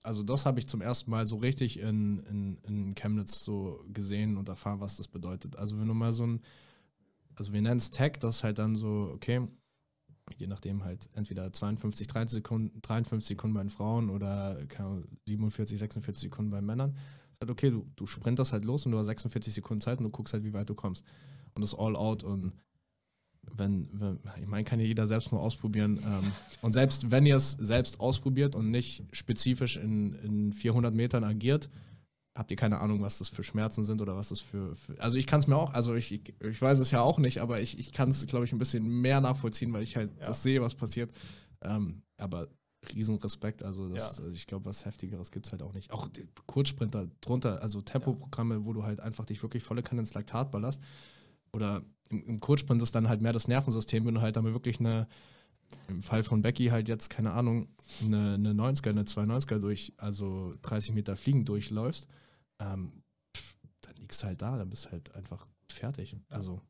[0.04, 4.36] also das habe ich zum ersten Mal so richtig in, in, in Chemnitz so gesehen
[4.36, 5.56] und erfahren, was das bedeutet.
[5.56, 6.42] Also wenn du mal so ein,
[7.36, 9.48] also wir nennen es Tag, das ist halt dann so, okay,
[10.38, 15.04] je nachdem halt entweder 52, 30 Sekunden, 53 Sekunden bei den Frauen oder keine Ahnung,
[15.26, 16.96] 47, 46 Sekunden bei Männern.
[17.50, 20.34] Okay, du, du sprintest halt los und du hast 46 Sekunden Zeit und du guckst
[20.34, 21.04] halt, wie weit du kommst.
[21.54, 22.54] Und das ist all out und
[23.58, 26.00] wenn, wenn ich meine, kann ja jeder selbst mal ausprobieren.
[26.06, 26.32] Ähm,
[26.62, 31.70] und selbst wenn ihr es selbst ausprobiert und nicht spezifisch in, in 400 Metern agiert,
[32.36, 34.76] habt ihr keine Ahnung, was das für Schmerzen sind oder was das für.
[34.76, 37.18] für also ich kann es mir auch, also ich, ich, ich weiß es ja auch
[37.18, 40.12] nicht, aber ich, ich kann es, glaube ich, ein bisschen mehr nachvollziehen, weil ich halt
[40.20, 40.28] Ja.
[40.28, 41.12] das sehe, was passiert.
[41.62, 42.48] Ähm, aber
[42.94, 44.24] riesen Respekt, also, das, Ja.
[44.24, 45.92] also ich glaube, was Heftigeres gibt es halt auch nicht.
[45.92, 46.10] Auch
[46.48, 50.82] Kurzsprinter drunter, also Tempoprogramme, wo du halt einfach dich wirklich volle Kanne ins Laktat ballerst.
[51.54, 54.80] Oder im, im Kurzsprint ist dann halt mehr das Nervensystem, wenn du halt damit wirklich
[54.80, 55.08] eine,
[55.88, 57.68] im Fall von Becky halt jetzt, keine Ahnung,
[58.04, 62.08] eine, eine 90er, eine 290er durch, also 30 Meter fliegen durchläufst,
[62.60, 63.04] ähm,
[63.36, 66.16] pff, dann liegst du halt da, dann bist du halt einfach fertig.
[66.30, 66.62] Also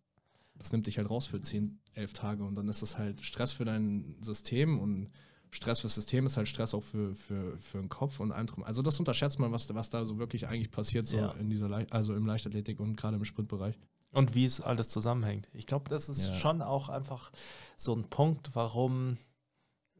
[0.55, 3.51] das nimmt dich halt raus für 10, 11 Tage und dann ist es halt Stress
[3.53, 5.09] für dein System und
[5.53, 8.63] Stress fürs System ist halt Stress auch für, für, für den Kopf und allem drum.
[8.63, 11.31] Also das unterschätzt man, was, was da so wirklich eigentlich passiert, so Ja.
[11.33, 13.77] in dieser Lei- also im Leichtathletik und gerade im Sprintbereich.
[14.13, 15.47] Und wie es alles zusammenhängt.
[15.53, 16.33] Ich glaube, das ist Ja.
[16.35, 17.31] schon auch einfach
[17.77, 19.17] so ein Punkt, warum,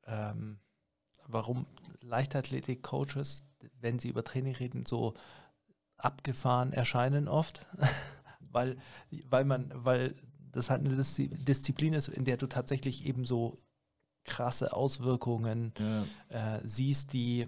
[0.06, 0.60] ähm,
[1.28, 1.66] warum
[2.02, 3.44] Leichtathletik-Coaches,
[3.80, 5.14] wenn sie über Training reden, so
[5.98, 7.66] abgefahren erscheinen oft.
[8.52, 8.78] weil,
[9.30, 10.16] weil man, weil
[10.52, 13.58] das halt eine Diszi Disziplin ist, in der du tatsächlich eben so
[14.24, 15.74] krasse Auswirkungen
[16.30, 16.56] Ja.
[16.58, 17.48] äh, siehst, die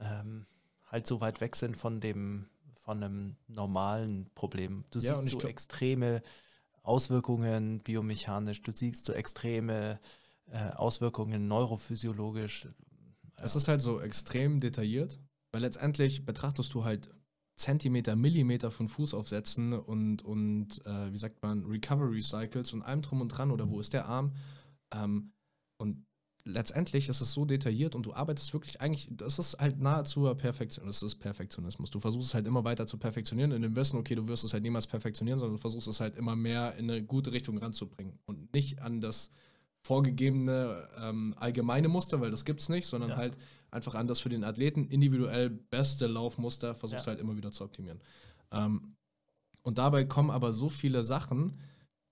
[0.00, 0.46] ähm,
[0.90, 4.84] halt so weit weg sind von dem von einem normalen Problem.
[4.90, 6.22] Du Ja, siehst so glaub- extreme
[6.82, 10.00] Auswirkungen biomechanisch, du siehst so extreme
[10.50, 12.68] äh, Auswirkungen neurophysiologisch.
[13.36, 15.20] Es ist halt so extrem detailliert,
[15.52, 17.10] weil letztendlich betrachtest du halt
[17.56, 23.20] Zentimeter, Millimeter von Fußaufsätzen und, und äh, wie sagt man, Recovery Cycles und allem drum
[23.20, 24.32] und dran oder wo ist der Arm.
[24.92, 25.32] Ähm,
[25.80, 26.04] und
[26.44, 30.86] letztendlich ist es so detailliert und du arbeitest wirklich eigentlich, das ist halt nahezu Perfektion,
[30.86, 31.90] das ist Perfektionismus.
[31.90, 34.52] Du versuchst es halt immer weiter zu perfektionieren in dem Wissen, okay, du wirst es
[34.52, 38.18] halt niemals perfektionieren, sondern du versuchst es halt immer mehr in eine gute Richtung ranzubringen
[38.26, 39.30] und nicht an das
[39.82, 43.16] vorgegebene ähm, allgemeine Muster, weil das gibt es nicht, sondern Ja.
[43.16, 43.36] halt
[43.70, 47.12] einfach an das für den Athleten individuell beste Laufmuster versuchst Ja.
[47.12, 48.00] halt immer wieder zu optimieren.
[48.52, 48.96] Ähm,
[49.62, 51.58] und dabei kommen aber so viele Sachen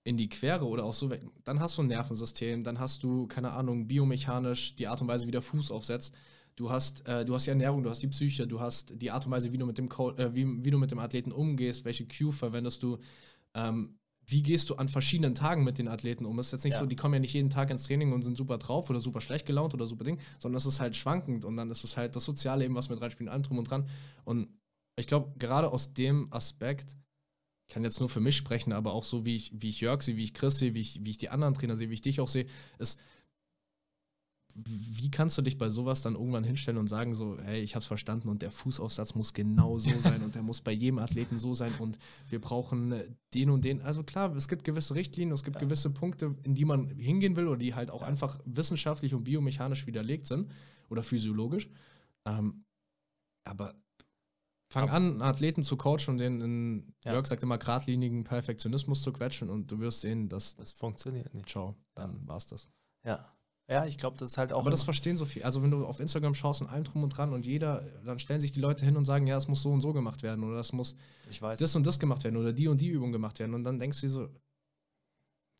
[0.03, 1.25] in die Quere oder auch so weg.
[1.43, 5.27] Dann hast du ein Nervensystem, dann hast du, keine Ahnung, biomechanisch die Art und Weise,
[5.27, 6.15] wie der Fuß aufsetzt.
[6.55, 9.25] Du hast, äh, du hast die Ernährung, du hast die Psyche, du hast die Art
[9.25, 11.85] und Weise, wie du mit dem, Co äh, wie, wie du mit dem Athleten umgehst,
[11.85, 12.97] welche Cue verwendest du,
[13.53, 16.37] ähm, wie gehst du an verschiedenen Tagen mit den Athleten um?
[16.37, 16.79] Es ist jetzt nicht Ja.
[16.81, 19.21] so, die kommen ja nicht jeden Tag ins Training und sind super drauf oder super
[19.21, 22.15] schlecht gelaunt oder super Ding, sondern es ist halt schwankend und dann ist es halt
[22.15, 23.87] das soziale Leben, was mit reinspielt, allem drum und dran.
[24.25, 24.49] Und
[24.97, 26.95] ich glaube, gerade aus dem Aspekt,
[27.69, 30.17] kann jetzt nur für mich sprechen, aber auch so, wie ich, wie ich Jörg sehe,
[30.17, 32.19] wie ich Chris sehe, wie ich, wie ich die anderen Trainer sehe, wie ich dich
[32.19, 32.47] auch sehe,
[32.79, 32.99] ist,
[34.55, 37.85] wie kannst du dich bei sowas dann irgendwann hinstellen und sagen so, hey, ich hab's
[37.85, 41.53] verstanden und der Fußaufsatz muss genau so sein und der muss bei jedem Athleten so
[41.53, 41.97] sein und
[42.29, 42.93] wir brauchen
[43.33, 43.81] den und den.
[43.81, 45.61] Also klar, es gibt gewisse Richtlinien, es gibt Ja.
[45.61, 49.87] gewisse Punkte, in die man hingehen will oder die halt auch einfach wissenschaftlich und biomechanisch
[49.87, 50.51] widerlegt sind
[50.89, 51.69] oder physiologisch.
[52.25, 52.65] Ähm,
[53.45, 53.75] aber
[54.69, 57.13] fang an, einen Athleten zu coachen und den in, Ja.
[57.13, 61.49] Jörg sagt immer, geradlinigen Perfektionismus zu quetschen und du wirst sehen, dass, Das funktioniert nicht.
[61.49, 62.69] ciao, dann war's das.
[63.03, 63.25] Ja.
[63.71, 64.61] Ja, ich glaube, das ist halt auch.
[64.61, 65.43] Aber das verstehen so viel.
[65.43, 68.41] Also wenn du auf Instagram schaust und allem drum und dran und jeder, dann stellen
[68.41, 70.59] sich die Leute hin und sagen, ja, es muss so und so gemacht werden oder
[70.59, 70.95] es muss
[71.29, 73.63] ich weiß, das und das gemacht werden oder die und die Übung gemacht werden und
[73.63, 74.29] dann denkst du dir so,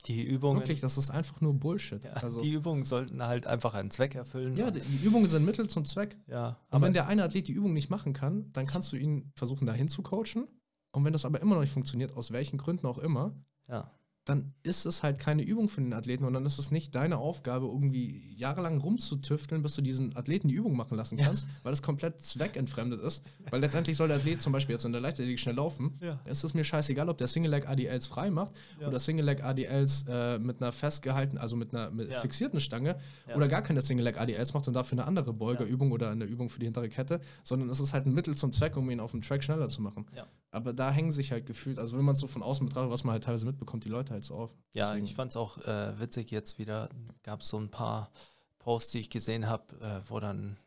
[0.05, 2.03] die Übungen, wirklich, das ist einfach nur Bullshit.
[2.03, 4.55] ja, also, die Übungen sollten halt einfach einen Zweck erfüllen.
[4.55, 6.17] ja, und- die Übungen sind Mittel zum Zweck.
[6.27, 6.49] ja.
[6.49, 9.31] Und Aber wenn der eine Athlet die Übung nicht machen kann, dann kannst du ihn
[9.35, 10.47] versuchen, dahin zu coachen.
[10.91, 13.35] Und wenn das aber immer noch nicht funktioniert, aus welchen Gründen auch immer,
[13.67, 13.91] ja.
[14.29, 17.17] Dann ist es halt keine Übung für den Athleten und dann ist es nicht deine
[17.17, 21.81] Aufgabe, irgendwie jahrelang rumzutüfteln, bis du diesen Athleten die Übung machen lassen kannst, weil das
[21.81, 23.23] komplett zweckentfremdet ist.
[23.49, 25.95] Weil letztendlich soll der Athlet zum Beispiel jetzt in der Leichtathletik schnell laufen.
[26.01, 26.19] Ja.
[26.25, 28.87] Es ist mir scheißegal, ob der Single Leg ADLs frei macht Ja.
[28.87, 32.19] oder Single Leg ADLs äh, mit einer festgehalten, also mit einer mit Ja.
[32.19, 33.35] fixierten Stange Ja.
[33.35, 36.49] oder gar keine Single Leg ADLs macht und dafür eine andere Beugerübung oder eine Übung
[36.49, 39.11] für die hintere Kette, sondern es ist halt ein Mittel zum Zweck, um ihn auf
[39.11, 40.05] dem Track schneller zu machen.
[40.15, 40.27] Ja.
[40.51, 43.03] Aber da hängen sich halt gefühlt, also wenn man es so von außen betrachtet, was
[43.03, 44.51] man halt teilweise mitbekommt, die Leute halt so auf.
[44.73, 46.89] Ja, Deswegen- ich fand es auch äh, witzig jetzt wieder.
[47.23, 48.11] Gab es so ein paar
[48.59, 50.57] Posts, die ich gesehen habe, äh, wo dann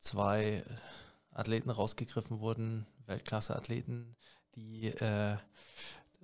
[0.00, 0.62] zwei äh,
[1.32, 4.16] Athleten rausgegriffen wurden, Weltklasse-Athleten,
[4.54, 5.36] die äh,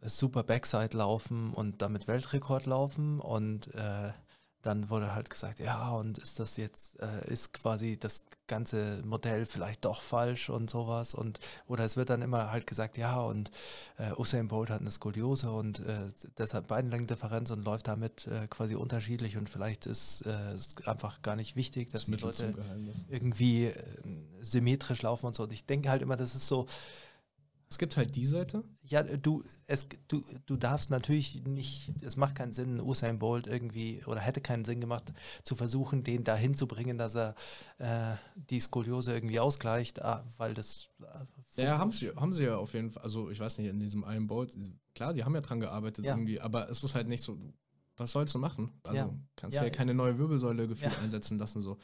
[0.02, 4.12] super Backside laufen und damit Weltrekord laufen und äh,
[4.62, 9.46] dann wurde halt gesagt, ja, und ist das jetzt, äh, ist quasi das ganze Modell
[9.46, 13.50] vielleicht doch falsch und sowas und oder es wird dann immer halt gesagt, ja, und
[13.98, 18.74] äh, Usain Bolt hat eine Skoliose und äh, deshalb Beinlängendifferenz und läuft damit äh, quasi
[18.74, 22.68] unterschiedlich und vielleicht ist äh, es einfach gar nicht wichtig, dass die Mittel zum Leute
[23.08, 23.74] irgendwie äh,
[24.40, 25.44] symmetrisch laufen und so.
[25.44, 26.66] Und ich denke halt immer, das ist so,
[27.70, 28.64] Es gibt halt die Seite.
[28.82, 34.02] ja, du, es, du, du darfst natürlich nicht, es macht keinen Sinn, Usain Bolt irgendwie,
[34.06, 35.12] oder hätte keinen Sinn gemacht,
[35.44, 37.34] zu versuchen, den dahin zu bringen, dass er
[37.76, 40.88] äh, die Skoliose irgendwie ausgleicht, ah, weil das.
[41.56, 43.02] äh, Ja, haben sie, haben sie ja auf jeden Fall.
[43.02, 44.56] Also, ich weiß nicht, in diesem einen Boat,
[44.94, 46.14] klar, die haben ja dran gearbeitet Ja.
[46.14, 47.36] irgendwie, aber es ist halt nicht so,
[47.98, 48.72] was sollst du machen?
[48.84, 49.14] Also, Ja.
[49.36, 49.64] kannst Ja.
[49.64, 51.76] ja, keine neue Wirbelsäule gefühlt einsetzen lassen, so.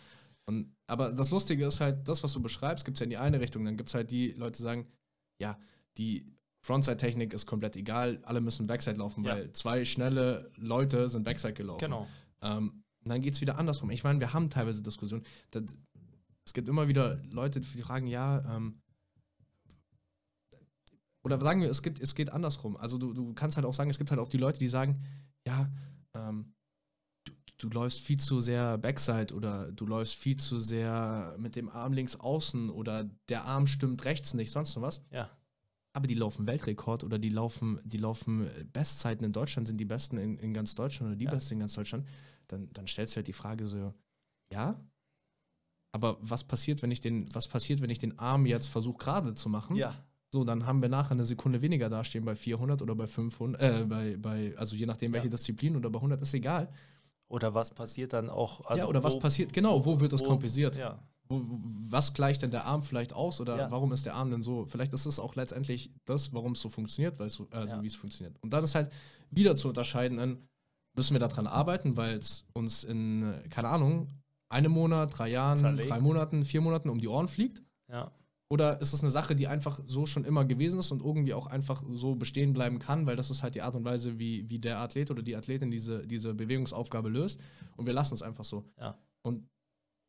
[0.47, 3.17] Und, aber das Lustige ist halt, das, was du beschreibst, gibt es ja in die
[3.19, 3.65] eine Richtung.
[3.65, 4.87] Dann gibt es halt die Leute, die sagen,
[5.41, 5.59] ja,
[5.99, 6.27] die
[6.63, 9.33] Frontside-Technik ist komplett egal, alle müssen Backside laufen, Ja.
[9.33, 11.85] weil zwei schnelle Leute sind Backside gelaufen.
[11.85, 12.09] Genau.
[12.43, 13.91] Ähm, und dann geht es wieder andersrum.
[13.91, 15.25] Ich meine, wir haben teilweise Diskussionen.
[15.51, 15.65] Das,
[16.47, 18.81] es gibt immer wieder Leute, die fragen, ja, ähm,
[21.23, 22.77] oder sagen wir, es, gibt, es geht andersrum.
[22.77, 25.03] Also du, du kannst halt auch sagen, es gibt halt auch die Leute, die sagen,
[25.47, 25.71] ja,
[26.15, 26.55] ähm,
[27.59, 31.93] du, läufst viel zu sehr Backside oder du läufst viel zu sehr mit dem Arm
[31.93, 35.03] links außen oder der Arm stimmt rechts nicht, sonst noch was.
[35.11, 35.31] Ja.
[35.93, 40.17] Aber die laufen Weltrekord oder die laufen, die laufen Bestzeiten in Deutschland, sind die besten
[40.19, 41.31] in, in ganz Deutschland oder die Ja.
[41.31, 42.07] besten in ganz Deutschland,
[42.49, 43.95] dann, dann stellst du halt die Frage so,
[44.53, 44.81] ja,
[45.93, 49.35] aber was passiert, wenn ich den, was passiert, wenn ich den Arm jetzt versuche gerade
[49.35, 49.77] zu machen?
[49.77, 49.95] Ja.
[50.33, 53.85] So, dann haben wir nachher eine Sekunde weniger dastehen bei 400 oder bei 500, äh,
[53.85, 55.31] bei, bei, also je nachdem welche Ja.
[55.31, 56.73] Disziplin oder bei 100 ist egal.
[57.29, 58.65] Oder was passiert dann auch?
[58.67, 60.77] Also ja, oder was wo- passiert, genau, wo wird das wo- kompensiert?
[60.77, 60.99] Ja.
[61.27, 61.41] Wo,
[61.89, 63.71] was gleicht denn der Arm vielleicht aus oder Ja.
[63.71, 64.67] warum ist der Arm denn so?
[64.67, 67.83] Vielleicht ist es auch letztendlich das, warum es so funktioniert, weil so, also Ja.
[67.83, 68.37] wie es funktioniert.
[68.43, 68.93] Und dann ist halt
[69.31, 70.49] wieder zu unterscheiden, in,
[70.97, 74.09] müssen wir daran arbeiten, weil es uns in, keine Ahnung,
[74.51, 75.89] einem Monat, drei Jahren, Zerlegt.
[75.91, 77.63] drei Monaten, vier Monaten um die Ohren fliegt?
[77.91, 78.13] Ja.
[78.55, 81.49] Oder ist es eine Sache, die einfach so schon immer gewesen ist und irgendwie auch
[81.49, 84.61] einfach so bestehen bleiben kann, weil das ist halt die Art und Weise, wie, wie
[84.61, 87.41] der Athlet oder die Athletin diese, diese Bewegungsaufgabe löst
[87.77, 88.65] und wir lassen es einfach so.
[88.79, 88.97] Ja.
[89.23, 89.49] Und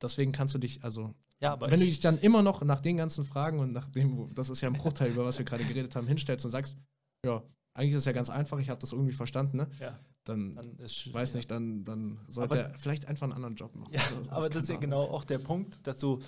[0.01, 2.81] deswegen kannst du dich, also Ja, aber wenn du ich, dich dann immer noch nach
[2.81, 5.45] den ganzen Fragen und nach dem, wo- das ist ja ein Bruchteil, über was wir
[5.45, 6.77] gerade geredet haben, hinstellst und sagst,
[7.25, 7.41] ja,
[7.73, 9.67] eigentlich ist es ja ganz einfach, ich habe das irgendwie verstanden, ne?
[9.79, 11.37] ja, Dann, dann ist weiß ja.
[11.37, 13.91] nicht, dann, dann sollte Aber- er vielleicht einfach einen anderen Job machen.
[13.93, 16.19] Ja, sowas, aber das ist ja genau auch der Punkt, dass du,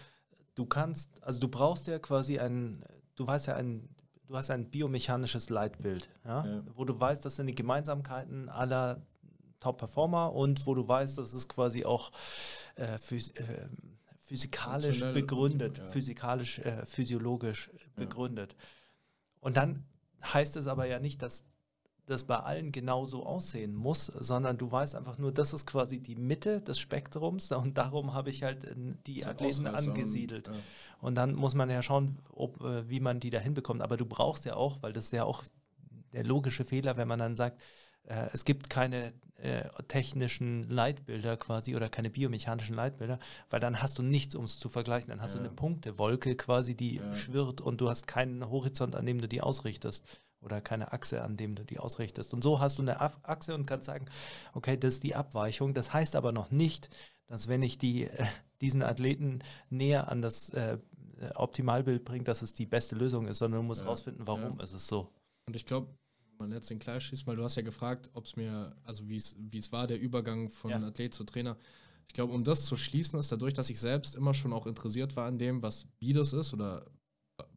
[0.58, 2.84] du kannst, also du brauchst ja quasi ein,
[3.16, 3.88] du weißt ja ein,
[4.26, 6.46] du hast ein biomechanisches Leitbild, ja?
[6.46, 6.64] Ja.
[6.74, 9.06] wo du weißt, das sind die Gemeinsamkeiten aller
[9.60, 12.12] Top-Performer und wo du weißt, das ist quasi auch
[12.76, 13.68] äh, phys äh,
[14.20, 15.84] physikalisch begründet, ja.
[15.86, 18.56] physikalisch, äh, physiologisch begründet.
[19.40, 19.86] Und dann
[20.22, 21.46] heißt es aber ja nicht, dass
[22.08, 26.16] das bei allen genauso aussehen muss, sondern du weißt einfach nur, das ist quasi die
[26.16, 28.74] Mitte des Spektrums und darum habe ich halt äh,
[29.06, 29.36] die Ahnung.
[29.36, 30.48] Athleten Ausreißer und- angesiedelt.
[30.48, 30.54] ja.
[31.02, 33.82] Und dann muss man ja schauen, ob, äh, wie man die da hinbekommt.
[33.82, 35.44] Aber du brauchst ja auch, weil das ist ja auch
[36.14, 37.62] der logische Fehler, wenn man dann sagt,
[38.06, 43.20] äh, es gibt keine äh, technischen Leitbilder quasi oder keine biomechanischen Leitbilder,
[43.52, 45.10] weil dann hast du nichts, um es zu vergleichen.
[45.10, 45.44] Dann hast du Ja.
[45.46, 47.14] eine Punktewolke quasi, die Ja.
[47.14, 50.04] schwirrt und du hast keinen Horizont, an dem du die ausrichtest
[50.48, 52.34] oder keine Achse, an dem du die ausrichtest.
[52.34, 54.06] Und so hast du eine Achse und kannst sagen,
[54.54, 55.74] okay, das ist die Abweichung.
[55.74, 56.90] Das heißt aber noch nicht,
[57.28, 58.26] dass wenn ich die, äh,
[58.62, 60.78] diesen Athleten näher an das äh,
[61.36, 64.64] Optimalbild bringe, dass es die beste Lösung ist, sondern du musst Ja, rausfinden, warum ja.
[64.64, 65.10] ist es so.
[65.48, 65.88] Und ich glaube,
[66.40, 69.16] man jetzt den Clash schießt, weil du hast ja gefragt, ob es mir, also wie
[69.16, 70.78] es wie es war, der Übergang von Ja.
[70.78, 71.58] Athlet zu Trainer.
[72.08, 75.16] Ich glaube, um das zu schließen, ist dadurch, dass ich selbst immer schon auch interessiert
[75.16, 76.86] war an dem, was wie das ist oder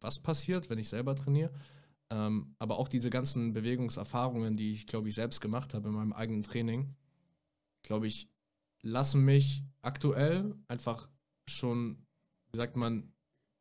[0.01, 1.51] was passiert, wenn ich selber trainiere.
[2.13, 6.13] Ähm, aber auch diese ganzen Bewegungserfahrungen, die ich, glaube ich, selbst gemacht habe in meinem
[6.13, 6.95] eigenen Training,
[7.83, 8.29] glaube ich,
[8.83, 11.09] lassen mich aktuell einfach
[11.49, 12.05] schon,
[12.53, 13.13] wie sagt man,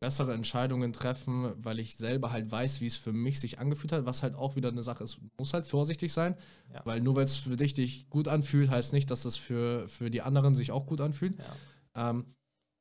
[0.02, 4.06] bessere Entscheidungen treffen, weil ich selber halt weiß, wie es für mich sich angefühlt hat,
[4.06, 5.18] was halt auch wieder eine Sache ist.
[5.18, 6.36] Du musst halt vorsichtig sein,
[6.74, 6.86] Ja.
[6.86, 10.10] weil nur weil es für dich dich gut anfühlt, heißt nicht, dass es für, für
[10.10, 11.38] die anderen sich auch gut anfühlt.
[11.38, 12.10] Ja.
[12.12, 12.34] Ähm,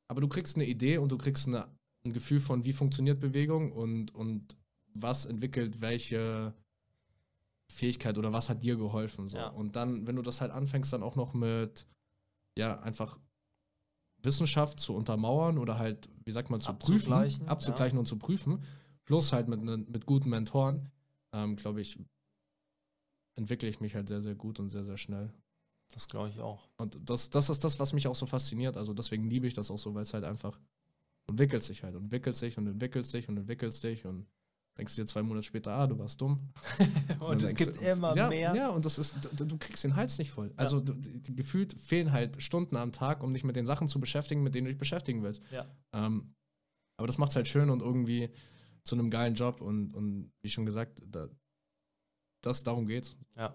[0.07, 1.67] aber du kriegst eine Idee und du kriegst eine,
[2.05, 4.55] ein Gefühl von, wie funktioniert Bewegung und, und
[5.01, 6.53] was entwickelt welche
[7.71, 9.27] Fähigkeit oder was hat dir geholfen.
[9.27, 9.37] So.
[9.37, 9.47] Ja.
[9.49, 11.85] Und dann, wenn du das halt anfängst, dann auch noch mit,
[12.57, 13.19] ja, einfach
[14.21, 18.63] Wissenschaft zu untermauern oder halt, wie sagt man, zu prüfen, Abzugleichen, abzugleichen und zu prüfen,
[19.05, 20.89] plus halt mit, mit guten Mentoren,
[21.31, 21.99] ähm, glaube ich,
[23.35, 25.31] entwickle ich mich halt sehr, sehr gut und sehr, sehr schnell.
[25.93, 26.69] Das glaube ich auch.
[26.77, 28.77] Und das, das ist das, was mich auch so fasziniert.
[28.77, 30.59] Also deswegen liebe ich das auch so, weil es halt einfach
[31.27, 34.27] entwickelt sich halt und entwickelt sich und entwickelt sich und entwickelt sich und
[34.79, 36.49] denkst dir zwei Monate später, ah, du warst dumm.
[37.19, 38.55] Und dann es gibt du, immer ja, mehr.
[38.55, 40.51] Ja, und das ist, du, du kriegst den Hals nicht voll.
[40.55, 43.99] Also du, die, gefühlt fehlen halt Stunden am Tag, um dich mit den Sachen zu
[43.99, 45.41] beschäftigen, mit denen du dich beschäftigen willst.
[45.51, 45.65] Ja.
[45.93, 46.33] Ähm,
[46.97, 48.29] aber das macht es halt schön und irgendwie
[48.83, 51.27] zu einem geilen Job und, und wie schon gesagt, da,
[52.41, 53.15] das darum geht's.
[53.35, 53.53] Ja.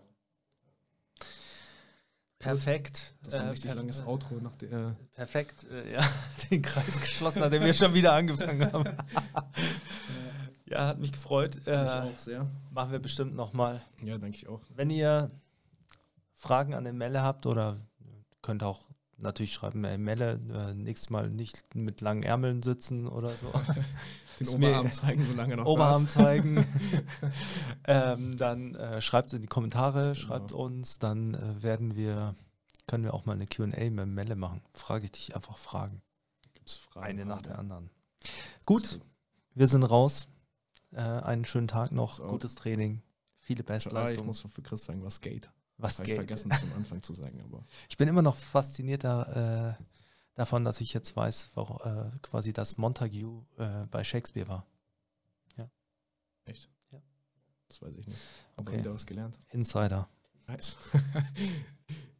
[2.38, 3.14] Perfekt.
[3.22, 6.02] Das war ein Äh, richtig langes Outro nach der, äh, Perfekt, äh, ja,
[6.50, 8.84] den Kreis geschlossen, nachdem wir schon wieder angefangen haben.
[10.74, 11.56] ja, hat mich gefreut.
[11.56, 12.46] ich Äh, auch sehr.
[12.70, 13.80] machen wir bestimmt nochmal.
[14.02, 14.60] Ja, denke ich auch.
[14.74, 15.30] Wenn ihr
[16.34, 17.78] Fragen an den Melle habt oder
[18.42, 18.82] könnt auch
[19.18, 23.50] natürlich schreiben, ey Melle, äh, nächstes Mal nicht mit langen Ärmeln sitzen oder so.
[24.40, 26.66] Den Oberarm zeigen, solange noch Oberarm zeigen.
[27.86, 30.64] ähm, dann äh, schreibt es in die Kommentare, schreibt Genau.
[30.64, 32.34] uns, dann äh, werden wir,
[32.88, 34.60] können wir auch mal eine QA mit Melle machen.
[34.72, 36.02] Frage ich dich einfach Fragen.
[36.54, 37.06] Gibt's Fragen?
[37.06, 37.90] Eine nach der anderen.
[38.66, 38.98] Gut,
[39.54, 40.26] wir sind raus.
[40.94, 42.26] Äh, einen schönen Tag noch, So.
[42.28, 43.02] gutes Training,
[43.38, 44.26] viele Ah, ich Bestleistungen.
[44.26, 45.50] muss für Chris sagen, was geht.
[45.76, 46.16] Was Hab ich geht.
[46.16, 49.84] vergessen zum Anfang zu sagen, aber Ich bin immer noch fasziniert da, äh,
[50.34, 54.66] davon, dass ich jetzt weiß, warum, äh, quasi das Montague äh, bei Shakespeare war.
[56.46, 56.68] echt.
[56.92, 57.00] Ja.
[57.68, 58.20] Das weiß ich nicht.
[58.56, 58.80] Aber Okay.
[58.80, 59.38] wieder was gelernt.
[59.50, 60.08] Insider.
[60.46, 60.76] Nice.